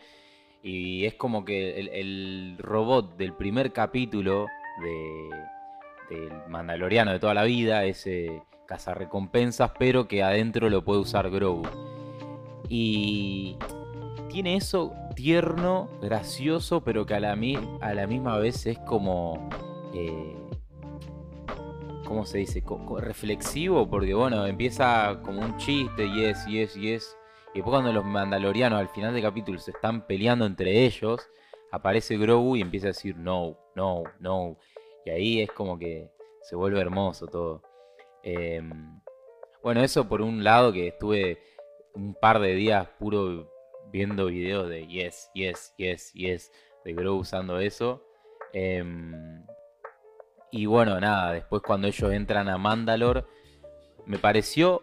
Y 0.65 1.05
es 1.05 1.15
como 1.15 1.45
que 1.45 1.79
el, 1.79 2.57
robot 2.59 3.19
del 3.19 3.35
primer 3.35 3.73
capítulo 3.73 4.47
de, 4.83 5.29
del 6.09 6.33
Mandaloriano 6.49 7.13
de 7.13 7.19
toda 7.19 7.35
la 7.35 7.45
vida, 7.45 7.85
ese 7.85 8.43
cazarrecompensas, 8.67 9.73
pero 9.79 10.09
que 10.09 10.23
adentro 10.23 10.71
lo 10.71 10.83
puede 10.83 11.01
usar 11.01 11.31
Grogu. 11.31 11.69
Y 12.71 13.59
tiene 14.31 14.57
eso 14.57 14.95
tierno, 15.15 15.91
gracioso, 16.01 16.83
pero 16.83 17.05
que 17.05 17.13
a 17.13 17.21
la, 17.21 17.37
a 17.83 17.95
la 17.95 18.07
misma 18.07 18.39
vez 18.39 18.65
es 18.65 18.79
como... 18.79 19.51
eh, 19.93 20.35
¿Cómo 22.07 22.25
se 22.25 22.39
dice? 22.39 22.63
Reflexivo, 23.01 23.89
porque 23.89 24.15
bueno, 24.15 24.47
empieza 24.47 25.21
como 25.23 25.41
un 25.41 25.57
chiste, 25.59 26.11
yes, 26.11 26.47
yes, 26.47 26.75
yes. 26.75 27.17
Y 27.17 27.24
después 27.55 27.73
cuando 27.73 27.93
los 27.93 28.05
mandalorianos 28.05 28.81
al 28.81 28.89
final 28.89 29.15
del 29.15 29.23
capítulo 29.23 29.59
se 29.59 29.71
están 29.71 30.07
peleando 30.07 30.45
entre 30.45 30.85
ellos, 30.85 31.21
aparece 31.71 32.17
Grogu 32.17 32.57
y 32.57 32.61
empieza 32.61 32.89
a 32.89 32.89
decir 32.89 33.17
no, 33.17 33.59
no, 33.75 34.03
no. 34.19 34.59
Y 35.05 35.11
ahí 35.11 35.41
es 35.41 35.51
como 35.51 35.79
que 35.79 36.11
se 36.43 36.57
vuelve 36.57 36.81
hermoso 36.81 37.27
todo. 37.27 37.63
Em, 38.23 39.01
bueno, 39.63 39.83
eso 39.83 40.09
por 40.09 40.21
un 40.21 40.43
lado 40.43 40.73
que 40.73 40.89
estuve 40.89 41.39
un 41.95 42.15
par 42.15 42.41
de 42.41 42.55
días 42.55 42.89
puro 42.99 43.51
viendo 43.93 44.27
videos 44.27 44.69
de 44.69 44.87
yes, 44.87 45.31
yes, 45.35 45.75
yes, 45.77 46.13
yes, 46.13 46.53
de 46.85 46.93
Grogu 46.93 47.21
usando 47.21 47.59
eso. 47.61 48.05
Em, 48.53 49.45
y 50.51 50.67
bueno, 50.67 51.01
nada, 51.01 51.33
después 51.33 51.63
cuando 51.63 51.89
ellos 51.89 52.13
entran 52.13 52.49
a 52.49 52.59
Mandalore, 52.59 53.25
me 54.07 54.19
pareció, 54.19 54.83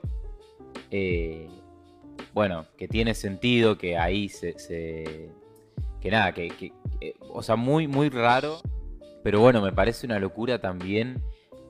eh, 0.89 1.49
bueno, 2.33 2.65
que 2.77 2.87
tiene 2.87 3.13
sentido, 3.13 3.77
que 3.77 3.97
ahí 3.97 4.29
se, 4.29 4.55
que 5.99 6.11
nada, 6.11 6.33
que- 6.33 6.73
o 7.33 7.41
sea, 7.43 7.55
muy, 7.55 7.87
muy 7.87 8.09
raro, 8.09 8.61
pero 9.23 9.39
bueno, 9.39 9.61
me 9.61 9.71
parece 9.71 10.05
una 10.05 10.19
locura 10.19 10.59
también 10.59 11.21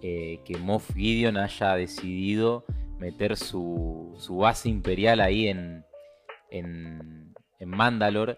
eh, 0.01 0.39
que 0.45 0.57
Moff 0.57 0.93
Gideon 0.93 1.37
haya 1.37 1.75
decidido 1.75 2.65
meter 2.97 3.37
su, 3.37 4.15
su 4.17 4.37
base 4.37 4.69
imperial 4.69 5.19
ahí 5.19 5.47
en, 5.47 5.83
en, 6.49 7.33
en 7.59 7.69
Mandalore. 7.69 8.37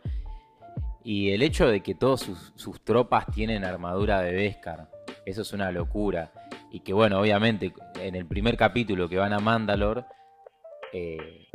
Y 1.06 1.32
el 1.32 1.42
hecho 1.42 1.68
de 1.68 1.82
que 1.82 1.96
todas 1.96 2.22
sus, 2.22 2.54
sus 2.56 2.82
tropas 2.84 3.26
tienen 3.34 3.66
armadura 3.66 4.22
de 4.22 4.34
Beskar, 4.34 4.90
eso 5.26 5.42
es 5.42 5.52
una 5.54 5.72
locura. 5.72 6.32
Y 6.72 6.80
que 6.80 6.94
bueno, 6.94 7.20
obviamente 7.20 7.74
en 8.00 8.16
el 8.16 8.26
primer 8.26 8.56
capítulo 8.58 9.10
que 9.10 9.18
van 9.18 9.34
a 9.34 9.40
Mandalore, 9.40 10.06
eh, 10.94 11.48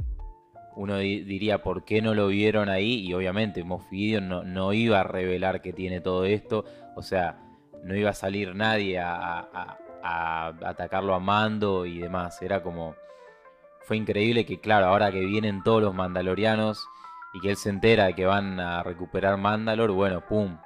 uno 0.78 0.96
di- 0.98 1.22
diría 1.22 1.60
por 1.60 1.84
qué 1.84 2.00
no 2.00 2.14
lo 2.14 2.28
vieron 2.28 2.68
ahí 2.68 3.04
y 3.04 3.12
obviamente 3.12 3.64
Moff 3.64 3.90
no, 3.90 4.44
no 4.44 4.72
iba 4.72 5.00
a 5.00 5.02
revelar 5.02 5.60
que 5.60 5.72
tiene 5.72 6.00
todo 6.00 6.24
esto, 6.24 6.64
o 6.94 7.02
sea, 7.02 7.40
no 7.82 7.96
iba 7.96 8.10
a 8.10 8.14
salir 8.14 8.54
nadie 8.54 9.00
a, 9.00 9.76
atacarlo 10.02 11.14
a 11.14 11.20
mando 11.20 11.84
y 11.84 11.98
demás, 11.98 12.40
era 12.42 12.62
como... 12.62 12.94
Fue 13.80 13.96
increíble 13.96 14.46
que 14.46 14.60
claro, 14.60 14.86
ahora 14.86 15.10
que 15.10 15.24
vienen 15.24 15.62
todos 15.62 15.82
los 15.82 15.94
mandalorianos 15.94 16.86
y 17.34 17.40
que 17.40 17.50
él 17.50 17.56
se 17.56 17.70
entera 17.70 18.04
de 18.06 18.14
que 18.14 18.26
van 18.26 18.60
a 18.60 18.82
recuperar 18.82 19.36
Mandalore, 19.36 19.92
bueno, 19.92 20.24
pum, 20.26 20.58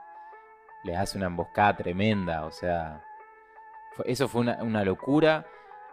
les 0.85 0.98
hace 0.98 1.16
una 1.18 1.29
emboscada 1.29 1.77
tremenda, 1.77 2.44
o 2.44 2.51
sea, 2.51 3.03
eso 4.05 4.29
fue 4.29 4.42
una 4.42 4.85
locura. 4.85 5.46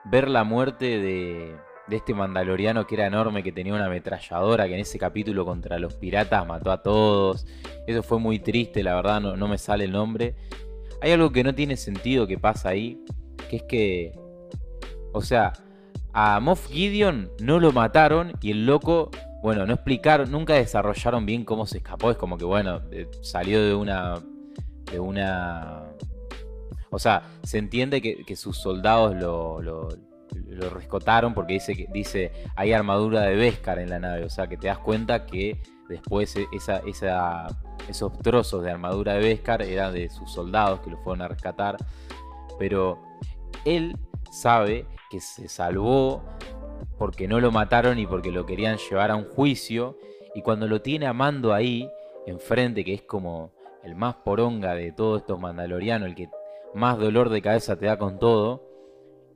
Ver 0.06 0.28
la 0.28 0.44
muerte 0.44 0.86
de, 0.86 1.56
de 1.90 1.98
este 1.98 2.14
mandaloriano 2.14 2.86
que 2.86 2.96
era 2.96 3.08
enorme, 3.08 3.44
que 3.44 3.52
tenía 3.52 3.74
una 3.74 3.86
ametralladora, 3.88 4.68
que 4.68 4.76
en 4.76 4.82
ese 4.82 5.00
capítulo 5.00 5.46
contra 5.46 5.80
los 5.80 5.96
piratas 5.96 6.46
mató 6.48 6.72
a 6.72 6.82
todos. 6.84 7.46
Eso 7.88 8.04
fue 8.04 8.20
muy 8.20 8.40
triste, 8.40 8.84
la 8.84 8.96
verdad, 8.96 9.20
no, 9.20 9.36
no 9.36 9.48
me 9.48 9.58
sale 9.58 9.86
el 9.86 9.92
nombre. 9.92 10.36
Hay 11.02 11.12
algo 11.12 11.32
que 11.32 11.44
no 11.44 11.56
tiene 11.56 11.78
sentido 11.78 12.28
que 12.28 12.38
pasa 12.38 12.70
ahí, 12.70 13.04
que 13.50 13.58
es 13.58 13.64
que, 13.64 14.20
o 15.14 15.22
sea, 15.22 15.54
a 16.14 16.40
Moff 16.40 16.68
Gideon 16.68 17.32
no 17.40 17.60
lo 17.60 17.72
mataron 17.72 18.34
y 18.42 18.52
el 18.52 18.66
loco, 18.66 19.12
bueno, 19.42 19.66
no 19.66 19.74
explicaron, 19.74 20.32
nunca 20.32 20.54
desarrollaron 20.56 21.26
bien 21.26 21.46
cómo 21.46 21.66
se 21.66 21.78
escapó. 21.78 22.12
Es 22.12 22.18
como 22.18 22.38
que, 22.38 22.46
bueno, 22.46 22.82
eh, 22.92 23.10
salió 23.22 23.64
de 23.64 23.74
una. 23.74 24.20
de 24.92 25.00
una. 25.00 25.86
O 26.92 27.00
sea, 27.00 27.24
se 27.44 27.60
entiende 27.60 28.02
que, 28.02 28.26
que 28.26 28.36
sus 28.36 28.58
soldados 28.58 29.16
lo, 29.16 29.62
lo, 29.62 29.90
lo 30.48 30.70
rescataron 30.70 31.34
porque 31.34 31.54
dice 31.54 31.76
que 31.76 31.88
dice 31.92 32.32
hay 32.56 32.74
armadura 32.74 33.22
de 33.22 33.36
Beskar 33.36 33.80
en 33.80 33.90
la 33.90 34.00
nave. 34.00 34.24
O 34.26 34.30
sea, 34.30 34.48
que 34.48 34.58
te 34.58 34.68
das 34.68 34.80
cuenta 34.80 35.26
que 35.26 35.62
después 35.88 36.36
e- 36.36 36.48
esa, 36.52 36.82
esos 37.88 38.20
trozos 38.20 38.64
de 38.64 38.72
armadura 38.72 39.14
de 39.14 39.20
Beskar 39.20 39.62
eran 39.62 39.94
de 39.94 40.10
sus 40.10 40.32
soldados 40.32 40.82
que 40.82 40.92
lo 40.92 40.98
fueron 40.98 41.22
a 41.22 41.28
rescatar. 41.28 41.78
Pero 42.58 43.02
él 43.66 43.98
sabe 44.32 44.86
que 45.10 45.22
se 45.22 45.48
salvó 45.48 46.24
porque 46.98 47.28
no 47.28 47.40
lo 47.40 47.52
mataron 47.52 47.98
y 48.00 48.06
porque 48.06 48.32
lo 48.32 48.46
querían 48.46 48.78
llevar 48.78 49.12
a 49.12 49.16
un 49.16 49.26
juicio. 49.26 49.98
Y 50.36 50.42
cuando 50.42 50.68
lo 50.68 50.82
tiene 50.82 51.08
a 51.08 51.14
Mando 51.14 51.54
ahí, 51.54 51.90
enfrente, 52.28 52.84
que 52.84 52.94
es 52.94 53.02
como 53.02 53.52
el 53.84 53.96
más 53.96 54.16
poronga 54.16 54.76
de 54.76 54.92
todos 54.92 55.22
estos 55.22 55.40
mandalorianos, 55.40 56.10
el 56.10 56.16
que 56.16 56.30
más 56.76 57.00
dolor 57.00 57.30
de 57.30 57.42
cabeza 57.42 57.78
te 57.78 57.88
da 57.88 57.98
con 57.98 58.20
todo, 58.20 58.69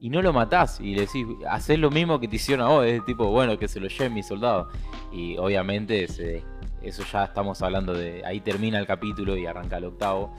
y 0.03 0.09
no 0.09 0.21
lo 0.21 0.33
matás 0.33 0.81
y 0.81 0.95
le 0.95 1.01
decís, 1.03 1.25
haces 1.49 1.79
lo 1.79 1.89
mismo 1.89 2.19
que 2.19 2.27
te 2.27 2.35
hicieron 2.35 2.65
a 2.67 2.69
vos, 2.69 2.85
es 2.85 3.05
tipo, 3.05 3.27
bueno, 3.27 3.57
que 3.57 3.69
se 3.69 3.79
lo 3.79 3.87
lleven 3.87 4.13
mis 4.13 4.27
soldados. 4.27 4.67
Y 5.13 5.37
obviamente 5.37 6.09
se- 6.09 6.43
eso 6.81 7.03
ya 7.09 7.23
estamos 7.23 7.61
hablando 7.61 7.93
de, 7.93 8.21
ahí 8.25 8.41
termina 8.41 8.77
el 8.79 8.85
capítulo 8.85 9.37
y 9.37 9.45
arranca 9.45 9.77
el 9.77 9.85
octavo. 9.85 10.35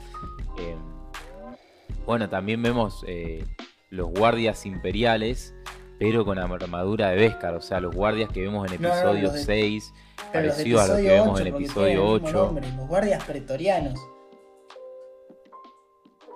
Eh, 0.59 0.75
bueno, 2.05 2.29
también 2.29 2.61
vemos 2.61 3.03
eh, 3.07 3.43
los 3.89 4.09
guardias 4.11 4.67
imperiales, 4.67 5.55
pero 5.97 6.25
con 6.25 6.37
armadura 6.37 7.09
de 7.09 7.15
Beskar, 7.15 7.55
o 7.55 7.61
sea, 7.61 7.79
los 7.79 7.95
guardias 7.95 8.29
que 8.29 8.41
vemos 8.41 8.71
en 8.71 8.79
No, 8.79 8.89
no, 8.89 8.93
episodio 8.93 9.21
los 9.23 9.33
de- 9.33 9.43
6, 9.45 9.93
Pero 10.31 10.45
los 10.45 10.57
de 10.57 10.63
parecido 10.63 10.79
a 10.81 10.87
lo 10.89 10.95
que 10.97 11.01
vemos 11.09 11.39
8, 11.39 11.41
en 11.41 11.55
episodio 11.55 11.87
tienen 11.87 12.05
el 12.05 12.11
mismo 12.21 12.27
8. 12.29 12.45
nombre, 12.45 12.67
los 12.77 12.87
guardias 12.87 13.23
pretorianos. 13.23 13.99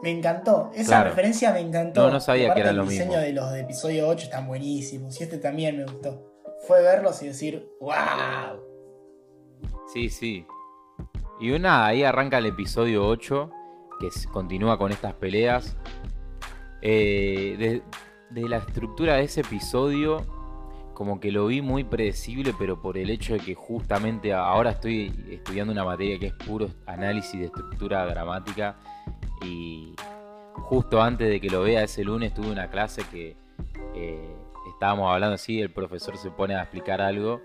Me 0.01 0.11
encantó, 0.11 0.71
esa 0.73 0.87
Claro. 0.91 1.09
referencia 1.09 1.51
me 1.51 1.59
encantó. 1.59 2.05
No, 2.07 2.13
no 2.13 2.19
sabía 2.19 2.53
que 2.53 2.61
era 2.61 2.69
el 2.69 2.77
lo 2.77 2.83
diseño 2.85 3.09
mismo. 3.11 3.21
de 3.21 3.33
los 3.33 3.51
de 3.51 3.59
episodio 3.61 4.07
8 4.07 4.25
están 4.25 4.47
buenísimos 4.47 5.19
y 5.19 5.23
este 5.23 5.37
también 5.37 5.77
me 5.77 5.83
gustó. 5.83 6.25
Fue 6.67 6.81
verlos 6.81 7.21
y 7.21 7.27
decir, 7.27 7.69
wow. 7.81 8.61
Sí, 9.93 10.09
sí. 10.09 10.45
Y 11.41 11.49
nada, 11.59 11.87
ahí 11.87 12.03
arranca 12.03 12.37
el 12.37 12.45
episodio 12.45 13.05
8, 13.07 13.49
que 13.99 14.07
continúa 14.31 14.77
con 14.77 14.91
estas 14.91 15.13
peleas. 15.13 15.75
Eh, 16.81 17.55
de, 17.57 17.81
de 18.29 18.47
la 18.49 18.57
estructura 18.57 19.15
de 19.15 19.23
ese 19.23 19.41
episodio, 19.41 20.25
como 20.93 21.19
que 21.19 21.31
lo 21.31 21.47
vi 21.47 21.61
muy 21.61 21.83
predecible, 21.83 22.53
pero 22.57 22.81
por 22.81 22.97
el 22.97 23.09
hecho 23.09 23.33
de 23.33 23.39
que 23.39 23.55
justamente 23.55 24.33
ahora 24.33 24.71
estoy 24.71 25.13
estudiando 25.29 25.71
una 25.73 25.83
materia 25.83 26.19
que 26.19 26.27
es 26.27 26.33
puro 26.33 26.69
análisis 26.85 27.39
de 27.39 27.45
estructura 27.47 28.05
dramática. 28.05 28.77
Y 29.41 29.95
justo 30.53 31.01
antes 31.01 31.29
de 31.29 31.39
que 31.39 31.49
lo 31.49 31.61
vea 31.61 31.83
ese 31.83 32.03
lunes 32.03 32.33
tuve 32.33 32.51
una 32.51 32.69
clase 32.69 33.03
que 33.11 33.35
eh, 33.95 34.35
estábamos 34.71 35.11
hablando 35.11 35.35
así, 35.35 35.61
el 35.61 35.71
profesor 35.71 36.17
se 36.17 36.31
pone 36.31 36.55
a 36.55 36.61
explicar 36.61 37.01
algo 37.01 37.41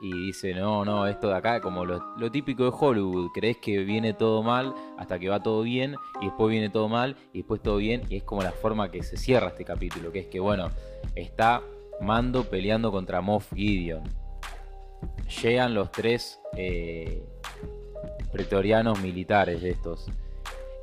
y 0.00 0.12
dice, 0.26 0.54
no, 0.54 0.84
no, 0.84 1.06
esto 1.06 1.28
de 1.28 1.36
acá, 1.36 1.60
como 1.60 1.86
lo, 1.86 2.30
típico 2.30 2.64
de 2.64 2.72
Hollywood, 2.78 3.30
crees 3.32 3.56
que 3.56 3.78
viene 3.84 4.12
todo 4.12 4.42
mal 4.42 4.74
hasta 4.98 5.18
que 5.18 5.30
va 5.30 5.42
todo 5.42 5.62
bien, 5.62 5.96
y 6.20 6.26
después 6.26 6.50
viene 6.50 6.68
todo 6.68 6.88
mal, 6.88 7.16
y 7.32 7.38
después 7.38 7.62
todo 7.62 7.78
bien, 7.78 8.02
y 8.10 8.16
es 8.16 8.22
como 8.22 8.42
la 8.42 8.52
forma 8.52 8.90
que 8.90 9.02
se 9.02 9.16
cierra 9.16 9.48
este 9.48 9.64
capítulo, 9.64 10.12
que 10.12 10.18
es 10.18 10.26
que, 10.26 10.40
bueno, 10.40 10.68
está 11.14 11.62
Mando 12.00 12.44
peleando 12.44 12.90
contra 12.90 13.20
Moff 13.20 13.52
Gideon. 13.54 14.02
Llegan 15.42 15.74
los 15.74 15.90
tres 15.92 16.40
eh, 16.56 17.24
pretorianos 18.32 19.00
militares 19.00 19.62
de 19.62 19.70
estos. 19.70 20.10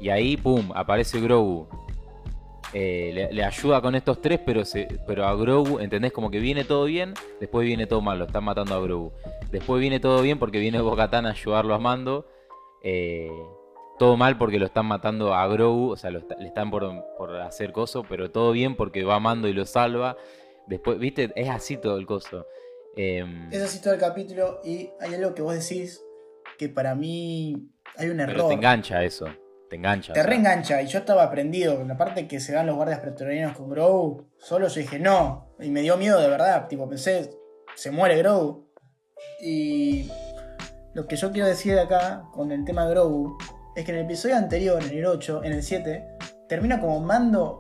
Y 0.02 0.10
ahí, 0.10 0.36
pum, 0.38 0.72
aparece 0.76 1.20
Grogu. 1.22 1.68
Eh, 2.74 3.12
le, 3.14 3.34
le 3.34 3.44
ayuda 3.44 3.82
con 3.82 3.96
estos 3.96 4.22
tres, 4.22 4.40
pero, 4.46 4.64
se, 4.64 4.88
pero 5.06 5.26
a 5.26 5.36
Grogu, 5.36 5.80
¿entendés? 5.80 6.12
Como 6.14 6.32
que 6.32 6.40
viene 6.40 6.64
todo 6.64 6.86
bien, 6.86 7.14
después 7.40 7.66
viene 7.68 7.86
todo 7.86 8.02
mal, 8.02 8.18
lo 8.18 8.26
están 8.26 8.44
matando 8.46 8.76
a 8.76 8.80
Grogu. 8.82 9.12
Después 9.52 9.82
viene 9.82 10.00
todo 10.00 10.22
bien 10.22 10.40
porque 10.40 10.60
viene 10.60 10.80
Bocatán 10.80 11.26
a 11.26 11.32
ayudarlo 11.32 11.74
a 11.76 11.80
Mando. 11.80 12.26
Eh, 12.84 13.30
todo 14.00 14.18
mal 14.18 14.38
porque 14.38 14.58
lo 14.58 14.66
están 14.66 14.86
matando 14.88 15.34
a 15.36 15.46
Grogu, 15.48 15.92
o 15.92 15.98
sea, 15.98 16.10
lo 16.12 16.22
le 16.40 16.48
están 16.48 16.72
por, 16.72 16.90
por 17.18 17.36
hacer 17.42 17.72
coso, 17.72 18.04
pero 18.08 18.32
todo 18.32 18.52
bien 18.54 18.76
porque 18.76 19.04
va 19.04 19.20
Mando 19.20 19.48
y 19.48 19.54
lo 19.54 19.66
salva. 19.66 20.16
Después, 20.68 20.98
viste, 20.98 21.32
es 21.36 21.50
así 21.50 21.78
todo 21.78 21.98
el 21.98 22.06
coso. 22.06 22.46
Em, 22.96 23.52
Es 23.52 23.62
así 23.62 23.82
todo 23.82 23.94
el 23.94 24.00
capítulo 24.00 24.60
y 24.64 24.90
hay 25.00 25.14
algo 25.14 25.34
que 25.36 25.42
vos 25.42 25.54
decís 25.54 26.04
que 26.58 26.70
para 26.70 26.96
mí 26.96 27.68
hay 27.98 28.10
un 28.10 28.18
pero 28.18 28.32
error. 28.32 28.48
te 28.48 28.54
engancha 28.54 29.04
eso, 29.04 29.26
te 29.72 29.78
engancha. 29.78 30.12
Te 30.12 30.20
sea. 30.20 30.30
reengancha 30.30 30.82
y 30.82 30.88
yo 30.88 31.00
estaba 31.00 31.32
prendido. 31.32 31.82
La 31.86 31.96
parte 31.96 32.28
que 32.28 32.42
se 32.42 32.54
van 32.54 32.68
los 32.68 32.76
guardias 32.76 33.00
pretorianos 33.00 33.56
con 33.56 33.70
Grogu, 33.70 34.28
solo 34.38 34.68
yo 34.68 34.82
dije 34.82 35.00
no. 35.00 35.56
Y 35.62 35.70
me 35.70 35.80
dio 35.80 35.96
miedo 35.96 36.20
de 36.20 36.28
verdad. 36.28 36.68
Tipo, 36.68 36.90
pensé, 36.90 37.32
se 37.76 37.90
muere 37.90 38.18
Grogu. 38.18 38.68
Y 39.42 40.12
lo 40.94 41.08
que 41.08 41.16
yo 41.16 41.32
quiero 41.32 41.48
decir 41.48 41.80
acá 41.80 42.24
con 42.34 42.52
el 42.52 42.66
tema 42.66 42.86
Grogu 42.86 43.38
es 43.74 43.86
que 43.86 43.92
en 43.92 44.00
el 44.00 44.06
episodio 44.06 44.36
anterior, 44.36 44.84
en 44.84 44.98
el 44.98 45.06
8, 45.06 45.46
en 45.46 45.54
el 45.54 45.64
7, 45.64 46.18
termina 46.50 46.82
como 46.82 47.00
mando 47.00 47.58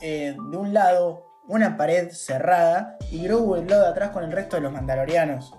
eh, 0.00 0.36
de 0.52 0.56
un 0.56 0.72
lado 0.72 1.26
una 1.48 1.76
pared 1.76 2.12
cerrada 2.12 2.98
y 3.10 3.24
Grogu 3.24 3.56
del 3.56 3.66
lado 3.66 3.82
de 3.82 3.88
atrás 3.88 4.10
con 4.10 4.22
el 4.22 4.30
resto 4.30 4.54
de 4.54 4.62
los 4.62 4.72
mandalorianos. 4.72 5.52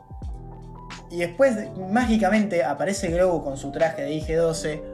Y 1.11 1.17
después, 1.17 1.57
mágicamente, 1.91 2.63
aparece 2.63 3.09
Grogu 3.09 3.43
con 3.43 3.57
su 3.57 3.69
traje 3.73 4.03
de 4.03 4.11
IG-12 4.11 4.88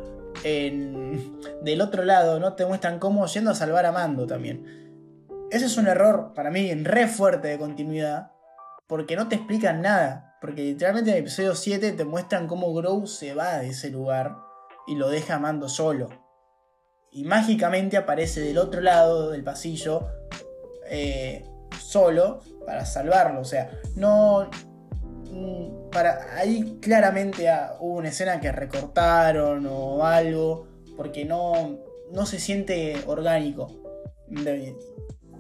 en- 0.46 1.40
del 1.64 1.82
otro 1.82 2.04
lado, 2.04 2.40
¿no? 2.40 2.54
Te 2.54 2.66
muestran 2.66 3.00
cómo 3.00 3.26
yendo 3.26 3.52
a 3.52 3.56
salvar 3.56 3.86
a 3.86 3.92
Mando 3.92 4.28
también. 4.28 4.64
Ese 5.52 5.66
es 5.66 5.78
un 5.78 5.88
error 5.88 6.34
para 6.36 6.52
mí 6.52 6.74
re 6.84 7.08
fuerte 7.08 7.48
de 7.48 7.58
continuidad, 7.58 8.32
porque 8.88 9.16
no 9.16 9.28
te 9.28 9.36
explican 9.36 9.82
nada. 9.82 10.38
Porque 10.42 10.62
literalmente 10.62 11.10
en 11.10 11.16
el 11.18 11.22
episodio 11.24 11.56
7 11.56 11.92
te 11.94 12.06
muestran 12.06 12.48
cómo 12.48 12.72
Grogu 12.74 13.08
se 13.08 13.34
va 13.34 13.58
de 13.58 13.70
ese 13.70 13.90
lugar 13.90 14.36
y 14.86 14.96
lo 14.96 15.10
deja 15.10 15.36
a 15.36 15.40
Mando 15.40 15.68
solo. 15.68 16.10
Y 17.12 17.24
mágicamente 17.24 17.98
aparece 17.98 18.42
del 18.42 18.58
otro 18.60 18.82
lado 18.82 19.32
del 19.32 19.44
pasillo 19.44 20.08
eh, 20.88 21.44
solo 21.80 22.42
para 22.66 22.86
salvarlo. 22.86 23.40
O 23.40 23.46
sea, 23.46 23.72
no. 23.96 24.50
Mm, 25.36 25.90
Para, 25.92 26.36
ahí 26.36 26.80
claramente 26.82 27.50
ah, 27.50 27.76
hubo 27.80 27.96
una 27.98 28.10
escena 28.10 28.40
que 28.40 28.52
recortaron 28.52 29.66
o 29.70 30.04
algo. 30.06 30.68
Porque 30.98 31.26
no, 31.26 31.78
no 32.12 32.26
se 32.26 32.40
siente 32.40 32.96
orgánico. 33.08 33.70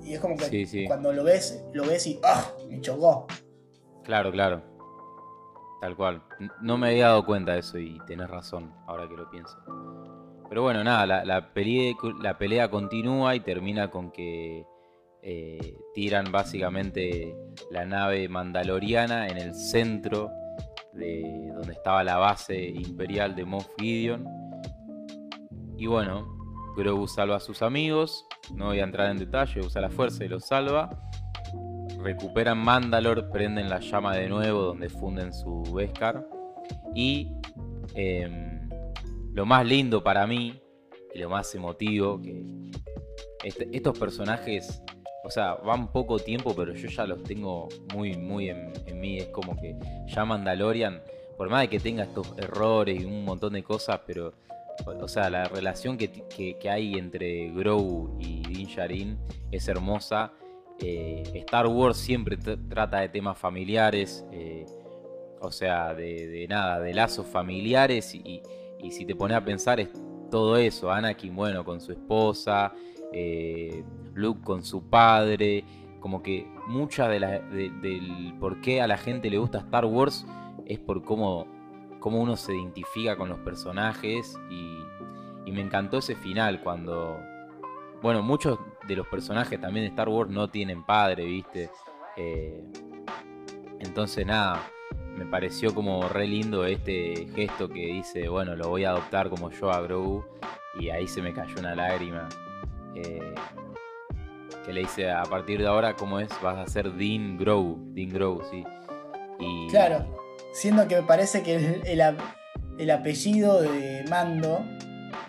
Y 0.03 0.13
es 0.13 0.19
como 0.19 0.35
que 0.37 0.45
Sí, 0.45 0.65
sí. 0.65 0.85
cuando 0.85 1.11
lo 1.13 1.23
ves, 1.23 1.63
lo 1.73 1.85
ves 1.85 2.05
y 2.07 2.19
¡ah! 2.23 2.51
Me 2.69 2.79
chocó. 2.81 3.25
Claro, 4.03 4.31
claro. 4.31 4.61
Tal 5.81 5.95
cual. 5.95 6.21
No 6.61 6.77
me 6.77 6.89
había 6.89 7.07
dado 7.07 7.25
cuenta 7.25 7.53
de 7.53 7.59
eso 7.59 7.77
y 7.79 7.99
tenés 8.05 8.29
razón, 8.29 8.73
ahora 8.87 9.07
que 9.07 9.15
lo 9.15 9.29
pienso. 9.29 9.57
Pero 10.49 10.61
bueno, 10.61 10.83
nada, 10.83 11.05
la, 11.07 11.25
la, 11.25 11.53
pelicu- 11.53 12.21
la 12.21 12.37
pelea 12.37 12.69
continúa 12.69 13.35
y 13.35 13.39
termina 13.39 13.89
con 13.89 14.11
que 14.11 14.65
eh, 15.25 15.75
tiran 15.93 16.31
básicamente 16.31 17.35
la 17.71 17.85
nave 17.85 18.29
mandaloriana 18.29 19.27
en 19.27 19.37
el 19.37 19.53
centro 19.53 20.29
de 20.93 21.51
donde 21.53 21.73
estaba 21.73 22.03
la 22.03 22.17
base 22.17 22.67
imperial 22.67 23.35
de 23.35 23.43
Moff 23.43 23.67
Gideon. 23.77 24.25
Y 25.77 25.87
bueno, 25.87 26.73
Grogu 26.77 27.07
salva 27.07 27.37
a 27.37 27.39
sus 27.39 27.61
amigos, 27.61 28.25
no 28.53 28.67
voy 28.67 28.79
a 28.79 28.83
entrar 28.83 29.09
en 29.09 29.17
detalle, 29.17 29.59
usa 29.59 29.81
la 29.81 29.89
fuerza 29.89 30.23
y 30.23 30.29
los 30.29 30.45
salva 30.45 30.89
recuperan 32.05 32.59
Mandalor, 32.59 33.29
prenden 33.31 33.67
la 33.67 33.79
llama 33.79 34.15
de 34.15 34.29
nuevo 34.29 34.61
donde 34.61 34.89
funden 34.89 35.33
su 35.33 35.63
Beskar. 35.73 36.25
Y 36.93 37.31
em, 37.95 38.69
lo 39.33 39.45
más 39.45 39.65
lindo 39.65 40.03
para 40.03 40.27
mí, 40.27 40.61
y 41.13 41.19
lo 41.19 41.29
más 41.29 41.53
emotivo, 41.55 42.21
que 42.21 42.45
este- 43.43 43.69
estos 43.73 43.97
personajes, 43.97 44.83
o 45.25 45.29
sea, 45.31 45.55
van 45.55 45.91
poco 45.91 46.19
tiempo, 46.19 46.55
pero 46.55 46.73
yo 46.73 46.87
ya 46.87 47.05
los 47.05 47.23
tengo 47.23 47.67
muy, 47.93 48.15
muy 48.15 48.49
en, 48.49 48.71
mí. 48.99 49.17
Es 49.17 49.27
como 49.27 49.55
que 49.59 49.75
ya 50.07 50.23
Mandalorian, 50.23 51.01
por 51.37 51.49
más 51.49 51.61
de 51.61 51.67
que 51.67 51.79
tenga 51.79 52.03
estos 52.03 52.33
errores 52.37 53.01
y 53.01 53.05
un 53.05 53.25
montón 53.25 53.53
de 53.53 53.63
cosas, 53.63 53.99
pero, 54.05 54.33
o 54.85 55.07
sea, 55.07 55.29
la 55.29 55.45
relación 55.45 55.97
que, 55.97 56.09
que- 56.11 56.69
hay 56.69 56.93
entre 56.93 57.49
Grogu 57.51 58.17
y 58.19 58.41
Din 58.47 58.67
Djarin 58.67 59.17
es 59.51 59.67
hermosa. 59.67 60.31
Eh, 60.79 61.23
Star 61.35 61.67
Wars 61.67 61.97
siempre 61.97 62.37
tr- 62.37 62.69
trata 62.69 62.99
de 62.99 63.09
temas 63.09 63.37
familiares, 63.37 64.25
eh, 64.31 64.65
o 65.41 65.51
sea, 65.51 65.93
de, 65.93 66.45
nada, 66.49 66.79
de 66.79 66.93
lazos 66.93 67.25
familiares 67.27 68.13
y 68.13 68.41
si 68.91 69.05
te 69.05 69.15
pones 69.15 69.37
a 69.37 69.43
pensar 69.43 69.79
es 69.79 69.89
todo 70.29 70.57
eso, 70.57 70.91
Anakin, 70.91 71.35
bueno, 71.35 71.63
con 71.63 71.79
su 71.81 71.91
esposa, 71.91 72.71
eh, 73.15 73.83
Luke 74.13 74.41
con 74.43 74.63
su 74.63 74.83
padre, 74.89 75.63
como 75.99 76.21
que 76.21 76.45
mucha 76.67 77.07
de 77.07 77.19
la, 77.19 77.39
de- 77.39 77.71
del 77.81 78.35
por 78.39 78.61
qué 78.61 78.81
a 78.81 78.87
la 78.87 78.97
gente 78.97 79.29
le 79.29 79.37
gusta 79.37 79.59
Star 79.59 79.85
Wars 79.85 80.25
es 80.65 80.77
por 80.79 81.03
cómo, 81.03 81.47
cómo 81.99 82.19
uno 82.21 82.35
se 82.35 82.53
identifica 82.55 83.15
con 83.15 83.29
los 83.29 83.39
personajes 83.39 84.37
y, 84.51 84.77
y 85.45 85.51
me 85.51 85.61
encantó 85.61 85.97
ese 85.99 86.15
final 86.15 86.61
cuando, 86.61 87.17
bueno, 88.01 88.21
muchos 88.21 88.59
de 88.87 88.95
los 88.95 89.07
personajes 89.07 89.59
también 89.59 89.85
de 89.85 89.89
Star 89.89 90.09
Wars 90.09 90.29
no 90.29 90.47
tienen 90.49 90.83
padre, 90.83 91.25
¿viste? 91.25 91.69
Eh, 92.17 92.61
entonces 93.79 94.25
nada, 94.25 94.61
me 95.17 95.25
pareció 95.25 95.73
como 95.73 96.07
re 96.09 96.27
lindo 96.27 96.65
este 96.65 97.27
gesto 97.35 97.69
que 97.69 97.85
dice, 97.87 98.27
bueno, 98.29 98.55
lo 98.55 98.69
voy 98.69 98.83
a 98.85 98.89
adoptar 98.91 99.29
como 99.29 99.49
yo 99.51 99.71
a 99.71 99.81
Grogu. 99.81 100.23
Y 100.79 100.89
ahí 100.89 101.07
se 101.07 101.21
me 101.21 101.33
cayó 101.33 101.55
una 101.59 101.73
lágrima. 101.73 102.27
Eh, 102.95 103.35
que 104.65 104.73
le 104.73 104.81
dice, 104.81 105.11
a 105.11 105.23
partir 105.23 105.59
de 105.61 105.67
ahora, 105.67 105.95
¿cómo 105.95 106.19
es? 106.19 106.29
Vas 106.41 106.57
a 106.57 106.67
ser 106.67 106.91
Dean 106.93 107.37
Grogu. 107.37 107.77
Dean 107.93 108.09
Grogu, 108.09 108.41
sí. 108.49 108.63
Y, 109.39 109.67
Claro, 109.69 110.05
siendo 110.53 110.87
que 110.87 110.95
me 110.95 111.03
parece 111.03 111.43
que 111.43 111.55
el, 111.55 111.81
el 111.85 112.01
ap- 112.01 112.19
el 112.77 112.89
apellido 112.91 113.61
de 113.61 114.03
Mando 114.09 114.63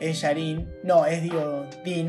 es 0.00 0.20
Yarin, 0.20 0.68
no, 0.85 1.05
es 1.07 1.22
digo 1.22 1.66
Din, 1.85 2.07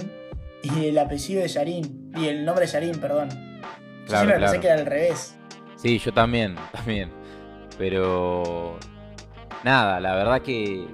y 0.63 0.85
el 0.85 0.97
apellido 0.97 1.41
de 1.41 1.47
Yarin, 1.47 2.11
y 2.15 2.25
el 2.27 2.45
nombre 2.45 2.65
de 2.65 2.71
Yarin, 2.71 2.99
perdón. 2.99 3.29
Yo 3.29 4.05
Claro, 4.07 4.25
siempre 4.27 4.39
pensé 4.39 4.59
que 4.61 4.67
era 4.67 4.79
al 4.79 4.85
revés. 4.85 5.35
Sí, 5.75 5.99
yo 5.99 6.13
también, 6.13 6.55
también. 6.71 7.11
Pero 7.77 8.77
nada, 9.63 9.99
la 9.99 10.15
verdad 10.15 10.41
que 10.41 10.87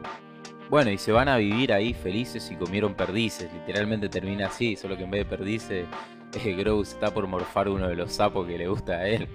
bueno, 0.74 0.90
y 0.90 0.98
se 0.98 1.12
van 1.12 1.30
a 1.30 1.38
vivir 1.38 1.72
ahí 1.72 1.94
felices 1.94 2.50
y 2.50 2.56
comieron 2.56 2.96
perdices. 2.96 3.48
Literalmente 3.54 4.10
termina 4.10 4.48
así, 4.48 4.76
solo 4.76 4.98
que 4.98 5.04
en 5.04 5.12
vez 5.12 5.20
de 5.30 5.38
perdices, 5.38 5.86
eh, 6.44 6.66
está 6.82 7.14
por 7.14 7.28
morfar 7.28 7.70
uno 7.70 7.88
de 7.88 7.96
los 7.96 8.12
sapos 8.12 8.48
que 8.48 8.58
le 8.58 8.68
gusta 8.68 8.94
a 8.94 9.08
él. 9.08 9.28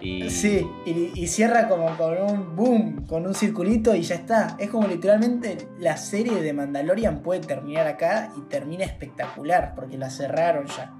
Y 0.00 0.30
Sí, 0.30 0.66
y, 0.86 1.12
y 1.14 1.26
cierra 1.26 1.68
como 1.68 1.94
con 1.98 2.16
un 2.22 2.56
boom, 2.56 3.04
con 3.06 3.26
un 3.26 3.34
circulito 3.34 3.94
y 3.94 4.00
ya 4.00 4.14
está. 4.14 4.56
Es 4.58 4.70
como 4.70 4.88
literalmente 4.88 5.68
la 5.78 5.98
serie 5.98 6.40
de 6.40 6.54
Mandalorian 6.54 7.20
puede 7.20 7.40
terminar 7.40 7.86
acá 7.86 8.32
y 8.38 8.40
termina 8.48 8.86
espectacular, 8.86 9.74
porque 9.74 9.98
la 9.98 10.08
cerraron 10.08 10.64
ya. 10.68 10.94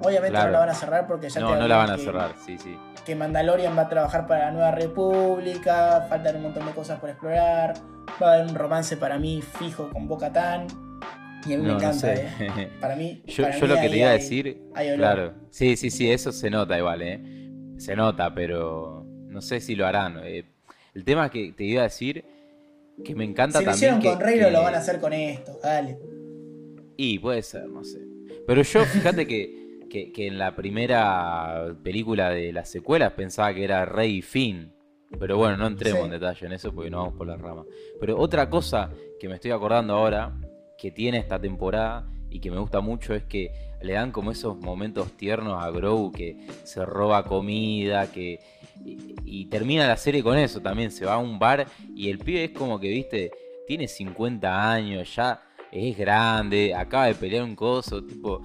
Obviamente 0.00 0.30
Claro. 0.30 0.46
no 0.46 0.52
la 0.52 0.58
van 0.60 0.68
a 0.70 0.74
cerrar 0.74 1.06
porque 1.06 1.28
ya 1.28 1.40
no, 1.42 1.52
te 1.52 1.58
no 1.58 1.68
la 1.68 1.76
van 1.76 1.90
a 1.90 1.96
que- 1.96 2.02
cerrar, 2.04 2.32
sí, 2.46 2.56
sí. 2.56 2.74
que 3.04 3.14
Mandalorian 3.14 3.76
va 3.76 3.82
a 3.82 3.88
trabajar 3.90 4.26
para 4.26 4.46
la 4.46 4.52
Nueva 4.52 4.70
República, 4.70 6.06
faltan 6.08 6.36
un 6.36 6.42
montón 6.44 6.64
de 6.64 6.72
cosas 6.72 6.98
por 6.98 7.10
explorar, 7.10 7.74
va 8.22 8.32
a 8.32 8.34
haber 8.36 8.46
un 8.50 8.54
romance 8.54 8.96
para 8.96 9.18
mí 9.18 9.42
fijo 9.42 9.88
con 9.90 10.08
Boca 10.08 10.32
Tan. 10.32 10.66
Y 11.46 11.52
a 11.54 11.58
mí 11.58 11.62
me 11.62 11.68
no 11.68 11.76
encanta, 11.76 11.98
sé. 12.16 12.26
eh. 12.40 12.68
Para 12.80 12.96
mí. 12.96 13.22
Yo, 13.26 13.44
para 13.44 13.56
yo 13.56 13.66
mí 13.66 13.68
lo 13.74 13.80
que 13.80 13.88
te 13.88 13.96
iba 13.98 14.08
a 14.08 14.12
decir, 14.14 14.62
hay 14.74 14.88
olor. 14.88 14.98
claro, 14.98 15.34
sí, 15.50 15.76
sí, 15.76 15.90
sí, 15.90 16.10
eso 16.10 16.32
se 16.32 16.50
nota 16.50 16.76
igual, 16.76 17.02
¿eh? 17.02 17.20
Se 17.78 17.94
nota, 17.94 18.34
pero 18.34 19.04
no 19.28 19.40
sé 19.40 19.60
si 19.60 19.76
lo 19.76 19.86
harán. 19.86 20.18
eh. 20.24 20.44
El 20.94 21.04
tema 21.04 21.30
que 21.30 21.52
te 21.52 21.62
iba 21.64 21.82
a 21.82 21.84
decir, 21.84 22.24
que 23.04 23.14
me 23.14 23.22
encanta 23.24 23.60
Si 23.60 23.64
lo 23.64 23.70
también 23.70 23.94
hicieron 23.94 24.00
que- 24.00 24.08
con 24.08 24.20
Reylo, 24.26 24.46
que- 24.46 24.52
lo 24.52 24.62
van 24.62 24.74
a 24.74 24.78
hacer 24.78 24.98
con 24.98 25.12
esto, 25.12 25.58
dale. 25.62 25.98
Y 26.96 27.18
puede 27.20 27.42
ser, 27.42 27.66
no 27.68 27.84
sé. 27.84 28.00
Pero 28.46 28.62
yo, 28.62 28.84
fíjate 28.86 29.26
que, 29.26 29.80
que, 29.88 30.10
que 30.12 30.26
en 30.26 30.38
la 30.38 30.56
primera 30.56 31.76
película 31.84 32.30
de 32.30 32.52
las 32.52 32.68
secuelas 32.70 33.12
pensaba 33.12 33.54
que 33.54 33.62
era 33.62 33.84
Rey 33.84 34.16
y 34.16 34.22
Finn. 34.22 34.72
Pero 35.18 35.36
bueno, 35.36 35.56
no 35.56 35.66
entremos 35.66 36.00
Sí. 36.00 36.04
en 36.06 36.10
detalle 36.10 36.46
en 36.46 36.52
eso 36.52 36.72
porque 36.72 36.90
no 36.90 36.98
vamos 36.98 37.14
por 37.14 37.26
la 37.26 37.36
rama. 37.36 37.64
Pero 38.00 38.18
otra 38.18 38.50
cosa 38.50 38.90
que 39.20 39.28
me 39.28 39.36
estoy 39.36 39.50
acordando 39.52 39.94
ahora, 39.94 40.34
que 40.78 40.90
tiene 40.90 41.18
esta 41.18 41.38
temporada 41.40 42.06
y 42.28 42.40
que 42.40 42.50
me 42.50 42.58
gusta 42.58 42.80
mucho, 42.80 43.14
es 43.14 43.22
que 43.24 43.50
le 43.82 43.92
dan 43.92 44.10
como 44.10 44.30
esos 44.32 44.56
momentos 44.58 45.12
tiernos 45.16 45.62
a 45.62 45.70
Grogu 45.70 46.10
que 46.12 46.46
se 46.64 46.84
roba 46.84 47.22
comida, 47.24 48.10
que... 48.10 48.40
Y, 48.84 49.14
y 49.24 49.46
termina 49.46 49.86
la 49.86 49.96
serie 49.96 50.22
con 50.22 50.36
eso 50.36 50.60
también, 50.60 50.90
se 50.90 51.06
va 51.06 51.14
a 51.14 51.18
un 51.18 51.38
bar 51.38 51.66
y 51.94 52.10
el 52.10 52.18
pibe 52.18 52.44
es 52.44 52.50
como 52.50 52.78
que, 52.78 52.88
viste, 52.88 53.30
tiene 53.66 53.88
50 53.88 54.70
años, 54.72 55.14
ya 55.16 55.40
es 55.72 55.96
grande, 55.96 56.74
acaba 56.74 57.06
de 57.06 57.14
pelear 57.14 57.42
un 57.44 57.56
coso, 57.56 58.04
tipo, 58.04 58.42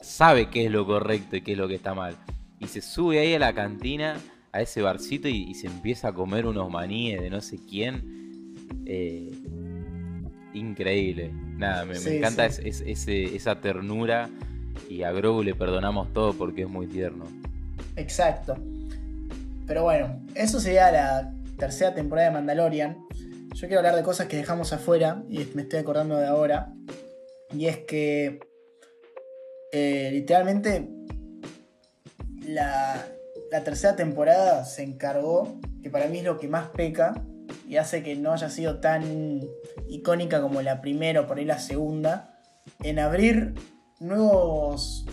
sabe 0.00 0.48
qué 0.48 0.66
es 0.66 0.70
lo 0.70 0.86
correcto 0.86 1.36
y 1.36 1.42
qué 1.42 1.52
es 1.52 1.58
lo 1.58 1.66
que 1.66 1.74
está 1.74 1.92
mal. 1.94 2.16
Y 2.60 2.66
se 2.66 2.80
sube 2.80 3.18
ahí 3.18 3.34
a 3.34 3.38
la 3.38 3.52
cantina, 3.52 4.16
a 4.54 4.60
ese 4.62 4.82
barcito 4.82 5.28
y, 5.28 5.42
y 5.50 5.54
se 5.54 5.66
empieza 5.66 6.08
a 6.08 6.12
comer 6.12 6.46
unos 6.46 6.70
maníes 6.70 7.20
de 7.20 7.28
no 7.28 7.40
sé 7.40 7.58
quién. 7.68 8.54
Eh, 8.86 9.32
increíble. 10.54 11.30
Nada, 11.56 11.84
me, 11.84 11.96
encanta 11.96 12.48
sí. 12.50 12.62
es- 12.64 12.80
es- 12.80 12.86
ese- 13.08 13.36
esa 13.36 13.60
ternura 13.60 14.30
y 14.88 15.02
a 15.02 15.12
Grogu 15.12 15.42
le 15.42 15.54
perdonamos 15.54 16.12
todo 16.12 16.32
porque 16.34 16.62
es 16.62 16.68
muy 16.68 16.86
tierno. 16.86 17.24
Exacto. 17.96 18.56
Pero 19.66 19.82
bueno, 19.82 20.20
eso 20.34 20.60
sería 20.60 20.90
la 20.92 21.32
tercera 21.58 21.94
temporada 21.94 22.28
de 22.28 22.34
Mandalorian. 22.34 22.98
Yo 23.54 23.66
quiero 23.68 23.78
hablar 23.78 23.96
de 23.96 24.02
cosas 24.02 24.26
que 24.26 24.36
dejamos 24.36 24.72
afuera 24.72 25.22
y 25.28 25.38
me 25.54 25.62
estoy 25.62 25.78
acordando 25.80 26.16
de 26.16 26.26
ahora. 26.26 26.72
Y 27.56 27.66
es 27.66 27.78
que 27.78 28.40
eh, 29.72 30.10
literalmente 30.12 30.88
la, 32.46 33.06
la 33.54 33.62
tercera 33.62 33.94
temporada 33.94 34.64
se 34.64 34.82
encargó, 34.82 35.60
que 35.80 35.88
para 35.88 36.08
mí 36.08 36.18
es 36.18 36.24
lo 36.24 36.40
que 36.40 36.48
más 36.48 36.70
peca 36.70 37.14
y 37.68 37.76
hace 37.76 38.02
que 38.02 38.16
no 38.16 38.32
haya 38.32 38.50
sido 38.50 38.80
tan 38.80 39.42
icónica 39.88 40.42
como 40.42 40.60
la 40.60 40.80
primera 40.80 41.20
o 41.20 41.28
por 41.28 41.38
ahí 41.38 41.44
la 41.44 41.60
segunda, 41.60 42.36
en 42.82 42.98
abrir 42.98 43.54
nuevos 44.00 45.06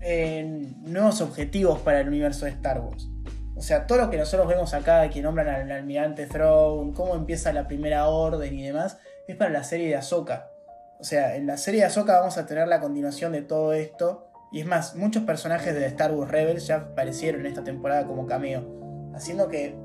en 0.00 0.80
nuevos 0.84 1.20
objetivos 1.20 1.80
para 1.80 2.02
el 2.02 2.06
universo 2.06 2.44
de 2.44 2.52
Star 2.52 2.78
Wars. 2.78 3.08
O 3.56 3.62
sea, 3.62 3.88
todo 3.88 3.98
lo 3.98 4.10
que 4.10 4.16
nosotros 4.16 4.46
vemos 4.46 4.72
acá, 4.72 5.10
que 5.10 5.20
nombran 5.20 5.48
al 5.48 5.72
almirante 5.72 6.24
Throne, 6.26 6.92
cómo 6.94 7.16
empieza 7.16 7.52
la 7.52 7.66
primera 7.66 8.06
orden 8.06 8.56
y 8.56 8.62
demás, 8.62 8.96
es 9.26 9.34
para 9.34 9.50
la 9.50 9.64
serie 9.64 9.88
de 9.88 9.96
Ahsoka. 9.96 10.52
O 11.00 11.04
sea, 11.04 11.34
en 11.34 11.48
la 11.48 11.56
serie 11.56 11.80
de 11.80 11.86
Ahsoka 11.86 12.20
vamos 12.20 12.38
a 12.38 12.46
tener 12.46 12.68
la 12.68 12.78
continuación 12.78 13.32
de 13.32 13.42
todo 13.42 13.72
esto. 13.72 14.27
Y 14.50 14.60
es 14.60 14.66
más, 14.66 14.96
muchos 14.96 15.24
personajes 15.24 15.74
de 15.74 15.86
Star 15.86 16.12
Wars 16.12 16.30
Rebels 16.30 16.66
ya 16.66 16.76
aparecieron 16.76 17.42
en 17.42 17.48
esta 17.48 17.64
temporada 17.64 18.06
como 18.06 18.26
cameo. 18.26 19.10
Haciendo 19.14 19.48
que 19.48 19.76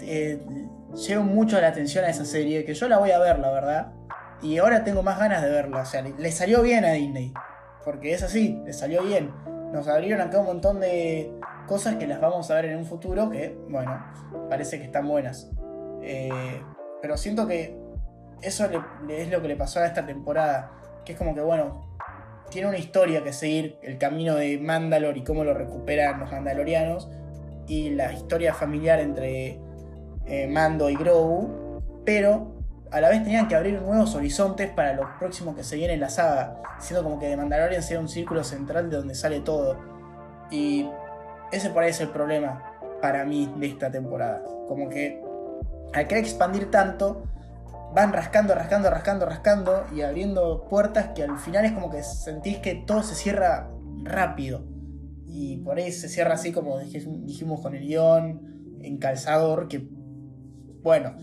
eh, 0.00 0.40
llevo 0.94 1.24
mucho 1.24 1.60
la 1.60 1.68
atención 1.68 2.04
a 2.04 2.08
esa 2.08 2.24
serie, 2.24 2.64
que 2.64 2.74
yo 2.74 2.88
la 2.88 2.98
voy 2.98 3.10
a 3.10 3.18
ver, 3.18 3.38
la 3.38 3.50
verdad. 3.50 3.92
Y 4.40 4.58
ahora 4.58 4.84
tengo 4.84 5.02
más 5.02 5.18
ganas 5.18 5.42
de 5.42 5.50
verla. 5.50 5.80
O 5.80 5.84
sea, 5.84 6.02
le, 6.02 6.32
salió 6.32 6.62
bien 6.62 6.84
a 6.84 6.92
Disney. 6.92 7.34
Porque 7.84 8.12
es 8.12 8.22
así, 8.22 8.60
le 8.64 8.72
salió 8.72 9.02
bien. 9.02 9.30
Nos 9.72 9.88
abrieron 9.88 10.20
acá 10.26 10.38
un 10.40 10.46
montón 10.46 10.80
de 10.80 11.32
cosas 11.66 11.96
que 11.96 12.06
las 12.06 12.20
vamos 12.20 12.50
a 12.50 12.54
ver 12.54 12.66
en 12.66 12.78
un 12.78 12.86
futuro 12.86 13.28
que, 13.28 13.58
bueno, 13.68 14.02
parece 14.48 14.78
que 14.78 14.84
están 14.84 15.06
buenas. 15.06 15.50
Eh, 16.02 16.62
pero 17.02 17.16
siento 17.16 17.46
que 17.46 17.78
eso 18.40 18.68
es 19.08 19.28
lo 19.30 19.42
que 19.42 19.48
le 19.48 19.56
pasó 19.56 19.80
a 19.80 19.86
esta 19.86 20.06
temporada. 20.06 20.72
Que 21.04 21.12
es 21.12 21.18
como 21.18 21.34
que, 21.34 21.40
bueno, 21.40 21.87
tiene 22.50 22.68
una 22.68 22.78
historia 22.78 23.22
que 23.22 23.32
seguir, 23.32 23.78
el 23.82 23.98
camino 23.98 24.34
de 24.34 24.58
Mandalor 24.58 25.16
y 25.16 25.24
cómo 25.24 25.44
lo 25.44 25.54
recuperan 25.54 26.20
los 26.20 26.30
mandalorianos, 26.30 27.08
y 27.66 27.90
la 27.90 28.12
historia 28.12 28.54
familiar 28.54 28.98
entre 28.98 29.58
eh, 30.26 30.46
Mando 30.48 30.88
y 30.88 30.96
Grogu, 30.96 31.82
pero 32.04 32.54
a 32.90 33.00
la 33.00 33.10
vez 33.10 33.22
tenían 33.22 33.48
que 33.48 33.54
abrir 33.54 33.80
nuevos 33.82 34.14
horizontes 34.14 34.70
para 34.70 34.94
lo 34.94 35.18
próximo 35.18 35.54
que 35.54 35.62
se 35.62 35.76
viene 35.76 35.94
en 35.94 36.00
la 36.00 36.08
saga, 36.08 36.62
siendo 36.78 37.04
como 37.04 37.18
que 37.18 37.28
de 37.28 37.36
Mandalorian 37.36 37.82
sea 37.82 38.00
un 38.00 38.08
círculo 38.08 38.42
central 38.44 38.88
de 38.90 38.96
donde 38.96 39.14
sale 39.14 39.40
todo. 39.40 39.78
Y 40.50 40.88
ese 41.52 41.70
por 41.70 41.82
ahí 41.82 41.90
es 41.90 42.00
el 42.00 42.08
problema 42.08 42.72
para 43.02 43.24
mí 43.24 43.52
de 43.56 43.66
esta 43.66 43.90
temporada. 43.90 44.42
Como 44.66 44.88
que 44.88 45.22
al 45.92 46.06
querer 46.06 46.24
expandir 46.24 46.70
tanto, 46.70 47.22
van 47.94 48.12
rascando, 48.12 48.54
rascando, 48.54 48.90
rascando, 48.90 49.26
rascando 49.26 49.84
y 49.94 50.02
abriendo 50.02 50.66
puertas 50.68 51.10
que 51.14 51.22
al 51.22 51.38
final 51.38 51.64
es 51.64 51.72
como 51.72 51.90
que 51.90 52.02
sentís 52.02 52.58
que 52.58 52.74
todo 52.74 53.02
se 53.02 53.14
cierra 53.14 53.70
rápido. 54.02 54.64
Y 55.26 55.58
por 55.58 55.78
ahí 55.78 55.92
se 55.92 56.08
cierra 56.08 56.34
así 56.34 56.52
como 56.52 56.78
dijimos 56.78 57.60
con 57.60 57.74
el 57.74 57.86
guion, 57.86 58.76
en 58.80 58.98
calzador, 58.98 59.68
que 59.68 59.88
bueno, 60.82 61.16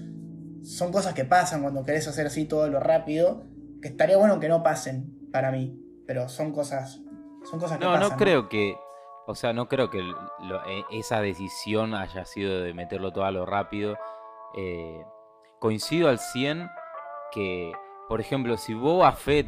son 0.64 0.92
cosas 0.92 1.14
que 1.14 1.26
pasan 1.26 1.62
cuando 1.62 1.84
querés 1.84 2.08
hacer 2.08 2.28
así 2.28 2.46
todo 2.46 2.68
lo 2.68 2.80
rápido, 2.80 3.44
que 3.82 3.88
estaría 3.88 4.18
bueno 4.18 4.40
que 4.40 4.50
no 4.50 4.64
pasen 4.64 5.30
para 5.32 5.52
mí, 5.52 5.80
pero 6.08 6.30
son 6.30 6.52
cosas, 6.52 7.02
son 7.50 7.60
cosas 7.60 7.78
que 7.78 7.86
no, 7.86 7.94
pasan. 7.94 8.10
No, 8.10 8.18
creo 8.18 8.50
que, 8.50 8.76
o 9.28 9.36
sea, 9.36 9.54
no 9.54 9.68
creo 9.68 9.90
que 9.90 10.00
e, 10.00 11.00
esa 11.00 11.22
decisión 11.22 11.94
haya 11.94 12.26
sido 12.26 12.62
de 12.62 12.74
meterlo 12.74 13.12
todo 13.12 13.26
a 13.26 13.32
lo 13.32 13.46
rápido. 13.46 13.96
Eh, 14.58 15.04
coincido 15.66 16.10
al 16.10 16.20
100 16.20 16.70
que, 17.32 17.72
por 18.08 18.22
ejemplo, 18.22 18.56
si 18.56 18.76
Boba 18.76 19.12
Fett, 19.14 19.48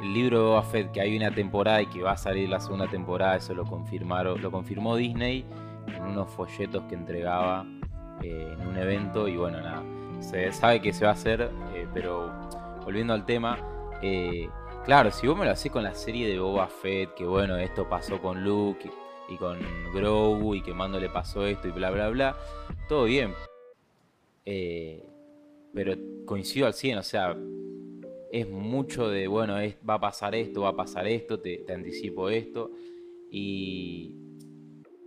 el 0.00 0.14
libro 0.14 0.38
de 0.38 0.44
Boba 0.46 0.62
Fett, 0.62 0.90
que 0.90 1.02
hay 1.02 1.14
una 1.14 1.30
temporada 1.30 1.82
y 1.82 1.86
que 1.86 2.00
va 2.00 2.12
a 2.12 2.16
salir 2.16 2.48
la 2.48 2.60
segunda 2.60 2.88
temporada, 2.88 3.36
eso 3.36 3.52
lo 3.52 3.66
confirmaron, 3.66 4.40
lo 4.40 4.50
confirmó 4.50 4.96
Disney 4.96 5.44
en 5.86 6.02
unos 6.02 6.30
folletos 6.30 6.84
que 6.88 6.94
entregaba 6.94 7.66
eh, 8.22 8.56
en 8.58 8.66
un 8.66 8.78
evento 8.78 9.28
y 9.28 9.36
bueno, 9.36 9.60
nada, 9.60 9.82
se 10.22 10.50
sabe 10.50 10.80
que 10.80 10.94
se 10.94 11.04
va 11.04 11.10
a 11.10 11.12
hacer, 11.12 11.50
eh, 11.74 11.86
pero 11.92 12.32
volviendo 12.82 13.12
al 13.12 13.26
tema, 13.26 13.58
eh, 14.00 14.48
claro, 14.86 15.10
si 15.10 15.26
vos 15.26 15.36
me 15.36 15.44
lo 15.44 15.50
haces 15.50 15.70
con 15.70 15.82
la 15.82 15.94
serie 15.94 16.26
de 16.26 16.38
Boba 16.38 16.68
Fett, 16.68 17.12
que 17.12 17.26
bueno, 17.26 17.58
esto 17.58 17.86
pasó 17.86 18.18
con 18.18 18.42
Luke 18.42 18.90
y, 19.28 19.36
con 19.36 19.58
Grogu 19.92 20.54
y 20.54 20.62
que 20.62 20.72
Mando 20.72 20.98
le 20.98 21.10
pasó 21.10 21.44
esto 21.44 21.68
y 21.68 21.70
bla 21.70 21.90
bla 21.90 22.08
bla, 22.08 22.34
todo 22.88 23.04
bien. 23.04 23.34
Pero 25.74 25.94
coincido 26.24 26.66
al 26.66 26.74
100, 26.74 26.98
o 26.98 27.02
sea, 27.02 27.36
es 28.32 28.48
mucho 28.48 29.08
de, 29.08 29.26
bueno, 29.28 29.54
va 29.88 29.94
a 29.94 30.00
pasar 30.00 30.34
esto, 30.34 30.62
va 30.62 30.70
a 30.70 30.76
pasar 30.76 31.06
esto, 31.06 31.40
te 31.40 31.72
anticipo 31.72 32.28
esto. 32.30 32.70
Y, 33.30 34.24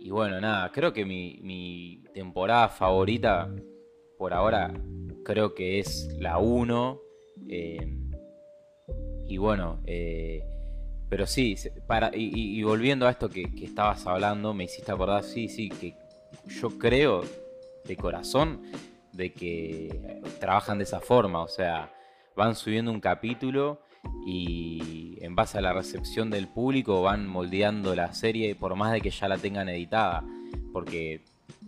y 0.00 0.10
bueno, 0.10 0.40
nada, 0.40 0.70
creo 0.72 0.92
que 0.92 1.04
mi, 1.04 2.02
temporada 2.14 2.68
favorita 2.68 3.54
por 4.16 4.32
ahora 4.32 4.72
creo 5.24 5.54
que 5.54 5.80
es 5.80 6.08
la 6.18 6.38
1. 6.38 7.00
Eh, 7.48 7.94
y 9.26 9.36
bueno, 9.36 9.80
eh, 9.86 10.42
pero 11.08 11.26
sí, 11.26 11.56
para, 11.86 12.10
y, 12.14 12.62
volviendo 12.62 13.06
a 13.06 13.10
esto 13.10 13.28
que, 13.28 13.50
estabas 13.62 14.06
hablando, 14.06 14.54
me 14.54 14.64
hiciste 14.64 14.92
acordar, 14.92 15.24
sí, 15.24 15.48
sí, 15.48 15.68
que 15.68 15.94
yo 16.46 16.70
creo 16.78 17.22
de 17.84 17.96
corazón 17.96 18.62
de 19.12 19.32
que 19.32 20.22
trabajan 20.40 20.78
de 20.78 20.84
esa 20.84 21.00
forma, 21.00 21.42
o 21.42 21.48
sea, 21.48 21.92
van 22.36 22.54
subiendo 22.54 22.90
un 22.90 23.00
capítulo 23.00 23.80
y 24.24 25.18
en 25.20 25.34
base 25.34 25.58
a 25.58 25.60
la 25.60 25.72
recepción 25.72 26.30
del 26.30 26.48
público 26.48 27.02
van 27.02 27.26
moldeando 27.26 27.94
la 27.94 28.14
serie 28.14 28.54
por 28.54 28.76
más 28.76 28.92
de 28.92 29.00
que 29.00 29.10
ya 29.10 29.28
la 29.28 29.38
tengan 29.38 29.68
editada. 29.68 30.24
Porque 30.72 31.22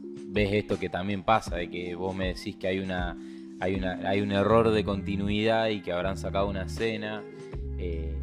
ves 0.05 0.53
esto 0.53 0.78
que 0.78 0.88
también 0.88 1.22
pasa, 1.22 1.57
de 1.57 1.68
que 1.68 1.95
vos 1.95 2.14
me 2.14 2.28
decís 2.34 2.57
que 2.57 2.68
hay 2.68 2.78
una 2.78 3.16
hay, 3.61 3.74
una, 3.74 4.09
hay 4.09 4.22
un 4.22 4.32
error 4.32 4.70
de 4.70 4.84
continuidad 4.84 5.68
y 5.68 5.82
que 5.82 5.93
habrán 5.93 6.16
sacado 6.16 6.49
una 6.49 6.62
escena. 6.62 7.22
Eh, 7.78 8.16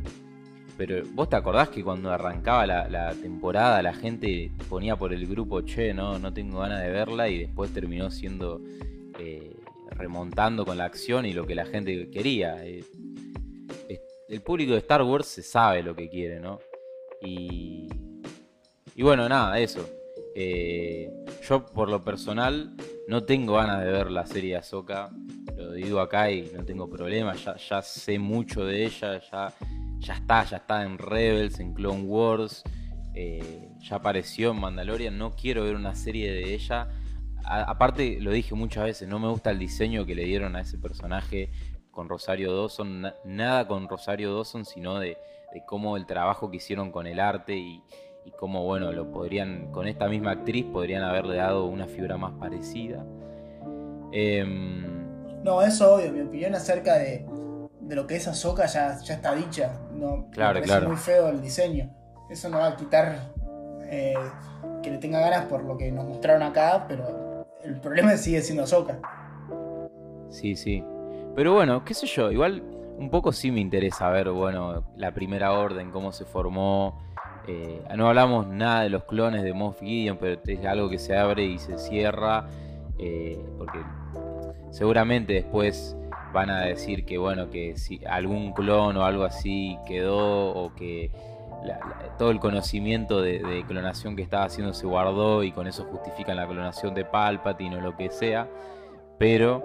pero 0.78 1.03
vos 1.13 1.30
te 1.30 1.36
acordás 1.36 1.70
que 1.70 1.84
cuando 1.84 2.11
arrancaba 2.11 2.65
la, 2.68 3.13
temporada 3.13 3.82
la 3.82 3.93
gente 3.93 4.51
ponía 4.70 4.95
por 4.95 5.13
el 5.13 5.26
grupo, 5.26 5.61
che, 5.61 5.93
no, 5.93 6.20
no 6.20 6.34
tengo 6.34 6.59
ganas 6.59 6.82
de 6.82 6.89
verla 6.89 7.30
y 7.30 7.39
después 7.39 7.72
terminó 7.72 8.11
siendo 8.11 8.61
eh, 9.20 9.55
remontando 9.91 10.65
con 10.65 10.78
la 10.78 10.86
acción 10.86 11.26
y 11.26 11.34
lo 11.34 11.47
que 11.47 11.55
la 11.55 11.65
gente 11.65 12.09
quería. 12.11 12.63
Eh, 12.65 12.84
el 14.30 14.41
público 14.41 14.74
de 14.74 14.80
Star 14.80 15.01
Wars 15.01 15.26
se 15.28 15.41
sabe 15.41 15.82
lo 15.82 15.95
que 15.95 16.09
quiere, 16.09 16.39
¿no? 16.39 16.59
Y, 17.22 17.88
y 18.95 19.01
bueno, 19.01 19.28
nada, 19.28 19.59
eso. 19.59 19.89
Eh, 20.36 21.09
yo 21.47 21.65
por 21.65 21.89
lo 21.89 22.03
personal 22.03 22.76
no 23.07 23.24
tengo 23.24 23.55
ganas 23.55 23.84
de 23.84 23.91
ver 23.91 24.11
la 24.11 24.26
serie 24.26 24.51
de 24.51 24.57
Ahsoka. 24.57 25.09
Lo 25.55 25.72
digo 25.72 25.99
acá 25.99 26.30
y 26.30 26.51
no 26.53 26.63
tengo 26.63 26.89
problema. 26.89 27.34
Ya, 27.36 27.82
sé 27.82 28.20
mucho 28.20 28.65
de 28.65 28.86
ella. 28.86 29.22
Ya, 29.99 30.13
está, 30.13 30.43
ya 30.43 30.57
está 30.57 30.84
en 30.84 30.97
Rebels, 30.97 31.59
en 31.59 31.74
Clone 31.74 32.03
Wars. 32.03 32.63
Ya 33.15 33.95
apareció 33.95 34.51
en 34.51 34.59
Mandalorian. 34.59 35.18
No 35.18 35.36
quiero 35.36 35.63
ver 35.63 35.76
una 35.76 35.95
serie 35.95 36.32
de 36.32 36.53
ella. 36.53 36.89
Aparte, 37.47 38.17
lo 38.19 38.31
dije 38.31 38.53
muchas 38.55 38.83
veces, 38.83 39.07
no 39.07 39.19
me 39.19 39.29
gusta 39.29 39.51
el 39.51 39.59
diseño 39.59 40.05
que 40.05 40.15
le 40.15 40.25
dieron 40.25 40.55
a 40.55 40.61
ese 40.61 40.77
personaje 40.77 41.49
con 41.91 42.09
Rosario 42.09 42.55
Dawson, 42.55 43.11
nada 43.23 43.67
con 43.67 43.87
Rosario 43.87 44.35
Dawson, 44.35 44.65
sino 44.65 44.99
de, 44.99 45.17
cómo 45.65 45.97
el 45.97 46.05
trabajo 46.05 46.51
que 46.51 46.57
hicieron 46.57 46.91
con 46.91 47.07
el 47.07 47.19
arte 47.19 47.55
y, 47.55 47.83
cómo, 48.37 48.63
bueno, 48.63 48.91
lo 48.91 49.09
podrían, 49.11 49.71
con 49.71 49.87
esta 49.87 50.07
misma 50.07 50.31
actriz 50.31 50.65
podrían 50.65 51.01
haberle 51.01 51.37
dado 51.37 51.65
una 51.65 51.87
figura 51.87 52.17
más 52.17 52.33
parecida. 52.33 53.03
Em, 54.11 55.43
no, 55.43 55.61
eso 55.61 55.95
obvio, 55.95 56.11
mi 56.11 56.21
opinión 56.21 56.53
acerca 56.53 56.97
de, 56.97 57.25
lo 57.87 58.05
que 58.05 58.17
es 58.17 58.27
Ahsoka 58.27 58.65
ya, 58.65 58.99
ya 58.99 59.13
está 59.13 59.33
dicha. 59.33 59.79
No, 59.93 60.29
claro, 60.31 60.59
me 60.59 60.81
muy 60.81 60.97
feo 60.97 61.29
el 61.29 61.41
diseño. 61.41 61.89
Eso 62.29 62.49
no 62.49 62.59
va 62.59 62.67
a 62.67 62.75
quitar 62.75 63.31
eh, 63.85 64.13
que 64.83 64.91
le 64.91 64.97
tenga 64.97 65.21
ganas 65.21 65.45
por 65.45 65.63
lo 65.63 65.77
que 65.77 65.91
nos 65.91 66.05
mostraron 66.05 66.43
acá, 66.43 66.85
pero 66.87 67.26
el 67.68 67.80
problema 67.82 68.15
sigue 68.18 68.41
siendo 68.41 68.63
Ahsoka. 68.63 68.99
Sí, 70.30 70.55
sí. 70.55 70.84
Pero 71.36 71.53
bueno, 71.53 71.84
qué 71.86 71.93
sé 71.93 72.07
yo, 72.07 72.32
igual 72.32 72.63
un 72.97 73.09
poco 73.09 73.32
sí 73.32 73.51
me 73.51 73.59
interesa 73.59 74.09
ver, 74.09 74.30
bueno, 74.32 74.84
la 74.95 75.13
primera 75.13 75.53
orden, 75.53 75.91
cómo 75.91 76.11
se 76.11 76.26
formó. 76.26 76.99
Eh, 77.47 77.82
no 77.95 78.07
hablamos 78.07 78.47
nada 78.47 78.82
de 78.82 78.89
los 78.89 79.03
clones 79.03 79.43
de 79.43 79.53
Moff 79.53 79.80
Gideon, 79.80 80.18
pero 80.18 80.41
es 80.43 80.65
algo 80.65 80.89
que 80.89 80.97
se 80.97 81.15
abre 81.15 81.43
y 81.43 81.59
se 81.59 81.78
cierra. 81.78 82.47
Eh, 82.97 83.39
porque 83.57 83.80
seguramente 84.72 85.34
después 85.34 85.95
van 86.34 86.49
a 86.49 86.61
decir 86.61 87.05
que, 87.05 87.18
bueno, 87.18 87.49
que 87.49 87.78
si 87.78 88.03
algún 88.05 88.53
clon 88.53 88.97
o 88.97 89.03
algo 89.03 89.24
así 89.24 89.78
quedó 89.88 90.49
o 90.49 90.74
que 90.76 91.11
todo 92.18 92.32
el 92.32 92.39
conocimiento 92.39 93.22
de, 93.22 93.64
clonación 93.68 94.16
que 94.16 94.22
estaba 94.22 94.45
haciendo 94.45 94.74
se 94.74 94.88
guardó 94.88 95.43
y 95.43 95.51
con 95.51 95.68
eso 95.68 95.86
justifican 95.86 96.38
la 96.38 96.47
clonación 96.47 96.93
de 96.93 97.05
Palpatine 97.05 97.78
o 97.78 97.82
lo 97.82 97.95
que 97.95 98.10
sea. 98.10 98.47
Pero. 99.18 99.64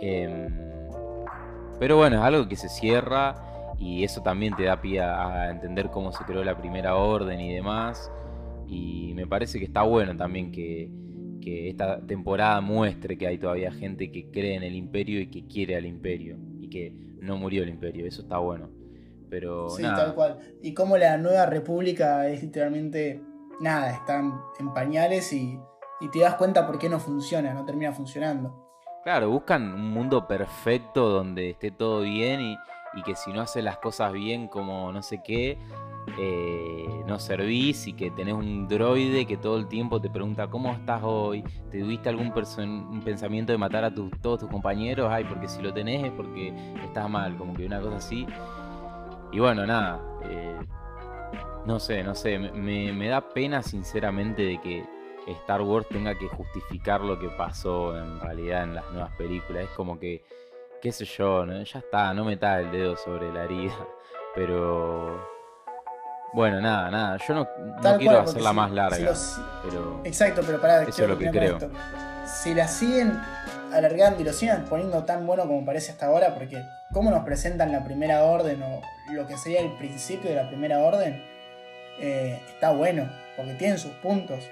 Em, 0.00 0.48
pero 1.78 1.96
bueno, 1.96 2.16
es 2.16 2.22
algo 2.22 2.48
que 2.48 2.56
se 2.56 2.68
cierra 2.68 3.34
y 3.78 4.04
eso 4.04 4.22
también 4.22 4.54
te 4.56 4.64
da 4.64 4.80
pie 4.80 5.00
a, 5.00 5.50
entender 5.50 5.90
cómo 5.90 6.12
se 6.12 6.24
creó 6.24 6.42
la 6.42 6.56
primera 6.56 6.96
orden 6.96 7.40
y 7.40 7.54
demás. 7.54 8.10
Y 8.66 9.12
me 9.14 9.26
parece 9.26 9.58
que 9.58 9.66
está 9.66 9.82
bueno 9.82 10.16
también 10.16 10.50
que, 10.52 10.90
esta 11.46 12.04
temporada 12.04 12.60
muestre 12.60 13.16
que 13.16 13.28
hay 13.28 13.38
todavía 13.38 13.70
gente 13.70 14.10
que 14.10 14.32
cree 14.32 14.56
en 14.56 14.64
el 14.64 14.74
imperio 14.74 15.20
y 15.20 15.28
que 15.28 15.46
quiere 15.46 15.76
al 15.76 15.86
imperio 15.86 16.36
y 16.58 16.68
que 16.68 16.92
no 17.20 17.36
murió 17.36 17.62
el 17.62 17.68
imperio. 17.68 18.04
Eso 18.04 18.22
está 18.22 18.38
bueno. 18.38 18.68
Pero 19.28 19.70
sí, 19.70 19.82
tal 19.82 20.14
cual. 20.14 20.38
Y 20.62 20.74
como 20.74 20.96
la 20.96 21.16
nueva 21.16 21.46
república 21.46 22.28
es 22.28 22.42
literalmente 22.42 23.22
nada, 23.60 23.90
están 23.90 24.40
en 24.58 24.72
pañales 24.72 25.32
y, 25.32 25.58
y 26.00 26.08
te 26.10 26.20
das 26.20 26.34
cuenta 26.34 26.66
por 26.66 26.78
qué 26.78 26.88
no 26.88 27.00
funciona, 27.00 27.54
no 27.54 27.64
termina 27.64 27.92
funcionando. 27.92 28.66
Claro, 29.06 29.30
buscan 29.30 29.72
un 29.72 29.92
mundo 29.92 30.26
perfecto 30.26 31.08
donde 31.08 31.50
esté 31.50 31.70
todo 31.70 32.00
bien 32.00 32.40
y, 32.40 32.56
que 33.04 33.14
si 33.14 33.30
no 33.30 33.42
haces 33.42 33.62
las 33.62 33.76
cosas 33.76 34.12
bien 34.12 34.48
como 34.48 34.90
no 34.90 35.00
sé 35.00 35.20
qué, 35.22 35.58
eh, 36.18 37.04
no 37.06 37.20
servís 37.20 37.86
y 37.86 37.92
que 37.92 38.10
tenés 38.10 38.34
un 38.34 38.66
droide 38.66 39.24
que 39.24 39.36
todo 39.36 39.58
el 39.58 39.68
tiempo 39.68 40.00
te 40.00 40.10
pregunta 40.10 40.48
cómo 40.48 40.72
estás 40.72 41.02
hoy, 41.04 41.44
te 41.70 41.78
tuviste 41.78 42.08
algún 42.08 42.32
un 42.32 43.02
pensamiento 43.04 43.52
de 43.52 43.58
matar 43.58 43.84
a 43.84 43.94
todos 43.94 44.40
tus 44.40 44.50
compañeros, 44.50 45.08
ay, 45.08 45.22
porque 45.22 45.46
si 45.46 45.62
lo 45.62 45.72
tenés 45.72 46.02
es 46.04 46.10
porque 46.10 46.52
estás 46.82 47.08
mal, 47.08 47.36
como 47.36 47.54
que 47.54 47.64
una 47.64 47.80
cosa 47.80 47.98
así. 47.98 48.26
Y 49.32 49.38
bueno, 49.40 49.66
nada, 49.66 50.00
eh, 50.24 50.56
no 51.64 51.78
sé, 51.78 52.02
no 52.02 52.14
sé, 52.14 52.38
me, 52.38 52.92
me 52.92 53.08
da 53.08 53.20
pena 53.28 53.62
sinceramente 53.62 54.42
de 54.42 54.60
que 54.60 54.84
Star 55.26 55.60
Wars 55.62 55.86
tenga 55.88 56.14
que 56.16 56.28
justificar 56.28 57.00
lo 57.00 57.18
que 57.18 57.28
pasó 57.30 57.96
en 57.98 58.20
realidad 58.20 58.62
en 58.62 58.74
las 58.76 58.90
nuevas 58.92 59.12
películas. 59.16 59.64
Es 59.64 59.70
como 59.70 59.98
que, 59.98 60.24
qué 60.80 60.92
sé 60.92 61.04
yo, 61.04 61.44
ya 61.46 61.78
está, 61.80 62.14
no 62.14 62.24
metas 62.24 62.60
el 62.60 62.70
dedo 62.70 62.96
sobre 62.96 63.32
la 63.32 63.44
herida. 63.44 63.74
Pero, 64.34 65.34
Bueno, 66.34 66.60
nada, 66.60 66.90
nada. 66.90 67.16
Yo 67.26 67.34
no, 67.34 67.46
quiero 67.98 68.16
cual, 68.16 68.16
hacerla 68.28 68.50
si- 68.50 68.56
más 68.56 68.68
si 68.70 68.76
larga. 68.76 68.98
los- 68.98 69.40
Pero 69.64 70.00
Exacto, 70.04 70.42
pero 70.46 70.60
pará, 70.60 70.82
Eso 70.82 71.02
es 71.04 71.08
lo 71.08 71.18
que 71.18 71.26
con 71.32 71.42
esto. 71.42 71.70
Si 72.26 72.54
la 72.54 72.68
siguen 72.68 73.18
alargando 73.78 74.20
y 74.20 74.24
lo 74.24 74.32
siguen 74.32 74.64
poniendo 74.64 75.04
tan 75.04 75.26
bueno 75.26 75.46
como 75.46 75.64
parece 75.64 75.92
hasta 75.92 76.06
ahora, 76.06 76.34
porque 76.34 76.62
cómo 76.92 77.10
nos 77.10 77.24
presentan 77.24 77.72
la 77.72 77.84
primera 77.84 78.24
orden 78.24 78.62
o 78.62 78.80
lo 79.12 79.26
que 79.26 79.36
sería 79.36 79.60
el 79.60 79.72
principio 79.76 80.30
de 80.30 80.36
la 80.36 80.48
primera 80.48 80.80
orden, 80.80 81.22
eh, 82.00 82.40
está 82.48 82.70
bueno, 82.72 83.10
porque 83.36 83.54
tienen 83.54 83.78
sus 83.78 83.92
puntos. 83.92 84.44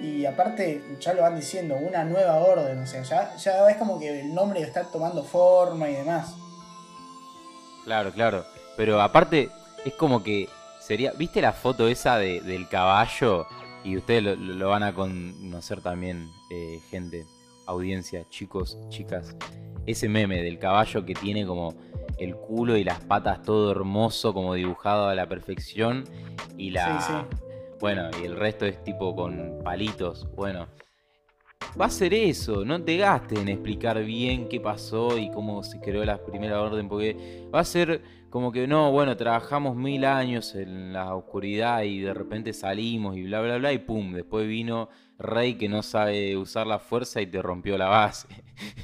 Y 0.00 0.24
aparte, 0.26 0.82
ya 1.00 1.14
lo 1.14 1.22
van 1.22 1.36
diciendo, 1.36 1.76
una 1.76 2.04
nueva 2.04 2.36
orden, 2.36 2.78
o 2.78 2.86
sea, 2.86 3.02
ya, 3.02 3.34
ya 3.36 3.70
es 3.70 3.76
como 3.76 3.98
que 3.98 4.20
el 4.20 4.34
nombre 4.34 4.60
está 4.62 4.82
tomando 4.84 5.22
forma 5.24 5.88
y 5.88 5.94
demás. 5.94 6.34
Claro, 7.84 8.12
claro. 8.12 8.44
Pero 8.76 9.00
aparte, 9.00 9.50
es 9.84 9.94
como 9.94 10.22
que 10.22 10.48
sería. 10.80 11.12
¿Viste 11.12 11.40
la 11.42 11.52
foto 11.52 11.88
esa 11.88 12.16
de- 12.18 12.40
del 12.40 12.68
caballo? 12.68 13.46
Y 13.84 13.96
ustedes 13.96 14.22
lo, 14.22 14.36
lo 14.36 14.68
van 14.68 14.84
a 14.84 14.94
conocer 14.94 15.80
también, 15.80 16.30
eh, 16.50 16.80
gente, 16.90 17.26
audiencia, 17.66 18.24
chicos, 18.28 18.78
chicas. 18.88 19.36
Ese 19.86 20.08
meme 20.08 20.42
del 20.42 20.58
caballo 20.58 21.04
que 21.04 21.14
tiene 21.14 21.46
como 21.46 21.74
el 22.18 22.36
culo 22.36 22.76
y 22.76 22.84
las 22.84 23.00
patas 23.00 23.42
todo 23.42 23.70
hermoso, 23.72 24.32
como 24.32 24.54
dibujado 24.54 25.08
a 25.08 25.14
la 25.14 25.28
perfección. 25.28 26.04
Y 26.56 26.70
la. 26.70 27.00
Sí, 27.00 27.12
sí. 27.12 27.36
Bueno, 27.80 28.10
y 28.22 28.26
el 28.26 28.36
resto 28.36 28.64
es 28.64 28.82
tipo 28.84 29.14
con 29.14 29.60
palitos. 29.64 30.28
Bueno. 30.34 30.68
Va 31.80 31.86
a 31.86 31.90
ser 31.90 32.12
eso, 32.12 32.66
no 32.66 32.82
te 32.82 32.98
gastes 32.98 33.38
en 33.38 33.48
explicar 33.48 34.04
bien 34.04 34.46
qué 34.48 34.60
pasó 34.60 35.16
y 35.16 35.30
cómo 35.30 35.62
se 35.62 35.80
creó 35.80 36.04
la 36.04 36.18
primera 36.18 36.60
orden, 36.60 36.86
porque 36.86 37.48
va 37.54 37.60
a 37.60 37.64
ser 37.64 38.02
como 38.32 38.50
que 38.50 38.66
no, 38.66 38.90
bueno, 38.90 39.14
trabajamos 39.14 39.76
mil 39.76 40.06
años 40.06 40.54
en 40.54 40.94
la 40.94 41.14
oscuridad 41.14 41.82
y 41.82 42.00
de 42.00 42.14
repente 42.14 42.54
salimos 42.54 43.14
y 43.14 43.24
bla, 43.24 43.42
bla, 43.42 43.58
bla, 43.58 43.74
y 43.74 43.78
pum, 43.78 44.14
después 44.14 44.48
vino 44.48 44.88
Rey 45.18 45.54
que 45.56 45.68
no 45.68 45.82
sabe 45.82 46.34
usar 46.38 46.66
la 46.66 46.78
fuerza 46.78 47.20
y 47.20 47.26
te 47.26 47.42
rompió 47.42 47.76
la 47.76 47.88
base. 47.88 48.26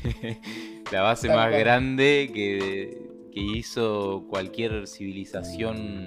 la 0.93 1.01
base 1.01 1.29
más 1.29 1.51
grande 1.51 2.31
que, 2.33 3.31
que 3.33 3.41
hizo 3.41 4.27
cualquier 4.29 4.87
civilización 4.87 6.07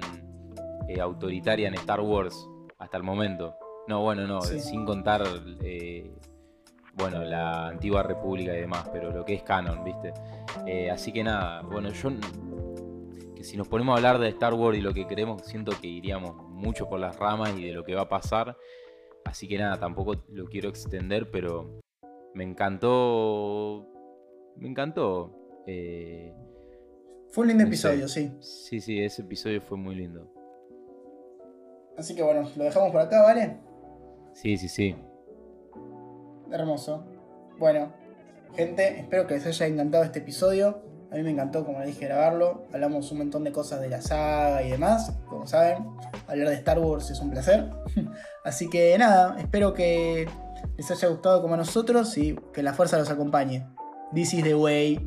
eh, 0.87 1.01
autoritaria 1.01 1.67
en 1.67 1.73
Star 1.73 2.01
Wars 2.01 2.47
hasta 2.77 2.95
el 2.95 3.03
momento. 3.03 3.55
No, 3.87 4.03
bueno, 4.03 4.27
no, 4.27 4.41
Sí. 4.43 4.59
sin 4.59 4.85
contar, 4.85 5.23
eh, 5.63 6.11
bueno, 6.93 7.23
la 7.23 7.69
antigua 7.69 8.03
república 8.03 8.53
y 8.55 8.61
demás, 8.61 8.87
pero 8.93 9.11
lo 9.11 9.25
que 9.25 9.33
es 9.33 9.41
canon, 9.41 9.83
¿viste? 9.83 10.13
Eh, 10.67 10.91
así 10.91 11.11
que 11.11 11.23
nada, 11.23 11.63
bueno, 11.63 11.89
yo 11.89 12.11
que 13.41 13.47
si 13.47 13.57
nos 13.57 13.67
ponemos 13.67 13.93
a 13.93 13.97
hablar 13.97 14.19
de 14.19 14.29
Star 14.29 14.53
Wars 14.53 14.77
y 14.77 14.81
lo 14.81 14.93
que 14.93 15.07
queremos, 15.07 15.41
siento 15.45 15.71
que 15.81 15.87
iríamos 15.87 16.35
mucho 16.49 16.87
por 16.87 16.99
las 16.99 17.17
ramas 17.17 17.53
y 17.57 17.65
de 17.65 17.73
lo 17.73 17.83
que 17.83 17.95
va 17.95 18.01
a 18.01 18.09
pasar. 18.09 18.55
Así 19.25 19.47
que 19.47 19.57
nada, 19.57 19.79
tampoco 19.79 20.15
lo 20.29 20.45
quiero 20.45 20.69
extender, 20.69 21.29
pero 21.31 21.79
me 22.33 22.43
encantó. 22.43 23.87
Me 24.57 24.67
encantó. 24.69 25.31
eh, 25.67 26.33
Fue 27.29 27.43
un 27.43 27.47
lindo 27.49 27.63
No 27.63 27.67
sé. 27.69 27.73
episodio, 27.75 28.07
sí. 28.07 28.31
sí, 28.41 28.81
sí, 28.81 29.01
ese 29.01 29.21
episodio 29.21 29.61
fue 29.61 29.77
muy 29.77 29.95
lindo. 29.95 30.27
Así 31.97 32.15
que 32.15 32.23
bueno, 32.23 32.49
lo 32.55 32.63
dejamos 32.63 32.91
por 32.91 33.01
acá, 33.01 33.21
¿vale? 33.23 33.57
Sí, 34.33 34.57
sí, 34.57 34.67
sí. 34.67 34.95
Hermoso. 36.51 37.05
Bueno, 37.57 37.93
gente, 38.55 38.99
espero 38.99 39.27
que 39.27 39.35
les 39.35 39.45
haya 39.45 39.67
encantado 39.67 40.03
este 40.03 40.19
episodio. 40.19 40.81
A 41.11 41.15
mí 41.15 41.23
me 41.23 41.31
encantó, 41.31 41.65
como 41.65 41.79
les 41.79 41.87
dije, 41.87 42.05
grabarlo. 42.05 42.63
Hablamos 42.73 43.11
un 43.11 43.17
montón 43.17 43.43
de 43.43 43.51
cosas 43.51 43.81
de 43.81 43.89
la 43.89 44.01
saga 44.01 44.63
y 44.63 44.71
demás. 44.71 45.13
Como 45.27 45.45
saben, 45.45 45.85
hablar 46.25 46.47
de 46.47 46.55
Star 46.55 46.79
Wars 46.79 47.11
es 47.11 47.19
un 47.19 47.29
placer. 47.31 47.69
Así 48.45 48.69
que 48.69 48.97
nada, 48.97 49.35
espero 49.37 49.73
que 49.73 50.29
les 50.77 50.89
haya 50.89 51.09
gustado 51.09 51.41
como 51.41 51.55
a 51.55 51.57
nosotros 51.57 52.17
y 52.17 52.39
que 52.53 52.63
la 52.63 52.73
fuerza 52.73 52.97
los 52.97 53.09
acompañe. 53.09 53.67
This 54.13 54.33
is 54.35 54.43
the 54.45 54.55
way. 54.55 55.05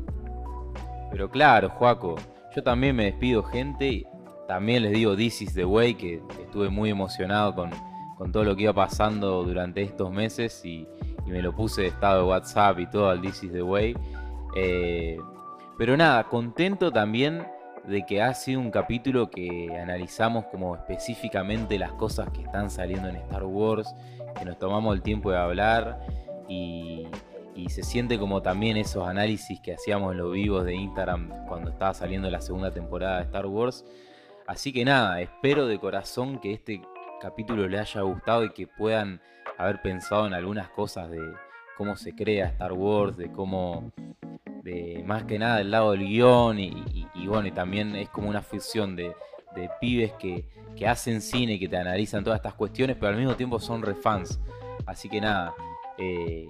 Pero 1.09 1.31
claro, 1.31 1.69
Joaco, 1.71 2.15
yo 2.55 2.61
también 2.61 2.95
me 2.95 3.05
despido, 3.05 3.41
gente. 3.41 4.05
También 4.47 4.83
les 4.83 4.91
digo 4.91 5.15
This 5.15 5.41
is 5.41 5.53
the 5.55 5.65
way, 5.65 5.95
que 5.95 6.21
estuve 6.39 6.69
muy 6.69 6.91
emocionado 6.91 7.55
con, 7.55 7.71
con 8.15 8.31
todo 8.31 8.43
lo 8.43 8.55
que 8.55 8.63
iba 8.63 8.73
pasando 8.73 9.43
durante 9.43 9.81
estos 9.81 10.11
meses 10.11 10.63
y, 10.63 10.87
y 11.25 11.31
me 11.31 11.41
lo 11.41 11.55
puse 11.55 11.81
de 11.81 11.87
estado 11.87 12.21
de 12.21 12.29
WhatsApp 12.29 12.79
y 12.79 12.89
todo 12.91 13.09
al 13.09 13.21
This 13.21 13.41
is 13.43 13.51
the 13.51 13.63
way. 13.63 13.97
Eh, 14.55 15.17
pero 15.77 15.97
nada, 15.97 16.23
contento 16.25 16.91
también 16.91 17.45
de 17.87 18.05
que 18.05 18.21
ha 18.21 18.33
sido 18.33 18.59
un 18.59 18.71
capítulo 18.71 19.29
que 19.29 19.69
analizamos 19.79 20.45
como 20.45 20.75
específicamente 20.75 21.77
las 21.77 21.91
cosas 21.93 22.29
que 22.29 22.41
están 22.41 22.69
saliendo 22.69 23.09
en 23.09 23.17
Star 23.17 23.43
Wars, 23.43 23.93
que 24.37 24.45
nos 24.45 24.57
tomamos 24.57 24.95
el 24.95 25.01
tiempo 25.01 25.31
de 25.31 25.37
hablar 25.37 25.99
y, 26.47 27.07
se 27.69 27.83
siente 27.83 28.19
como 28.19 28.41
también 28.41 28.77
esos 28.77 29.05
análisis 29.07 29.59
que 29.59 29.73
hacíamos 29.73 30.11
en 30.11 30.19
los 30.19 30.31
vivos 30.31 30.63
de 30.65 30.75
Instagram 30.75 31.29
cuando 31.47 31.71
estaba 31.71 31.93
saliendo 31.93 32.29
la 32.29 32.39
segunda 32.39 32.71
temporada 32.71 33.17
de 33.17 33.23
Star 33.23 33.47
Wars. 33.47 33.83
Así 34.47 34.71
que 34.71 34.85
nada, 34.85 35.19
espero 35.19 35.65
de 35.65 35.79
corazón 35.79 36.39
que 36.39 36.53
este 36.53 36.81
capítulo 37.19 37.67
les 37.67 37.81
haya 37.81 38.01
gustado 38.01 38.45
y 38.45 38.53
que 38.53 38.67
puedan 38.67 39.19
haber 39.57 39.81
pensado 39.81 40.27
en 40.27 40.33
algunas 40.33 40.69
cosas 40.69 41.09
de 41.09 41.19
cómo 41.77 41.95
se 41.95 42.15
crea 42.15 42.47
Star 42.47 42.73
Wars, 42.73 43.17
de 43.17 43.31
cómo, 43.31 43.91
de 44.63 45.03
más 45.05 45.23
que 45.23 45.39
nada 45.39 45.57
del 45.57 45.71
lado 45.71 45.91
del 45.91 46.07
guion 46.07 46.59
y, 46.59 47.27
bueno, 47.27 47.47
y 47.47 47.51
también 47.51 47.95
es 47.95 48.09
como 48.09 48.29
una 48.29 48.41
fusión 48.41 48.95
de, 48.95 49.13
de 49.55 49.69
pibes 49.79 50.13
que, 50.13 50.47
que 50.75 50.87
hacen 50.87 51.21
cine 51.21 51.53
y 51.53 51.59
que 51.59 51.67
te 51.67 51.77
analizan 51.77 52.23
todas 52.23 52.37
estas 52.39 52.53
cuestiones, 52.53 52.97
pero 52.99 53.09
al 53.09 53.17
mismo 53.17 53.35
tiempo 53.35 53.59
son 53.59 53.81
refans. 53.81 54.39
Así 54.85 55.09
que 55.09 55.21
nada, 55.21 55.53
eh, 55.97 56.47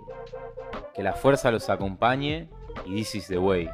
que 0.94 1.04
la 1.04 1.14
fuerza 1.14 1.52
los 1.52 1.70
acompañe 1.70 2.50
y 2.86 2.96
this 2.96 3.16
is 3.16 3.28
the 3.28 3.38
way. 3.38 3.70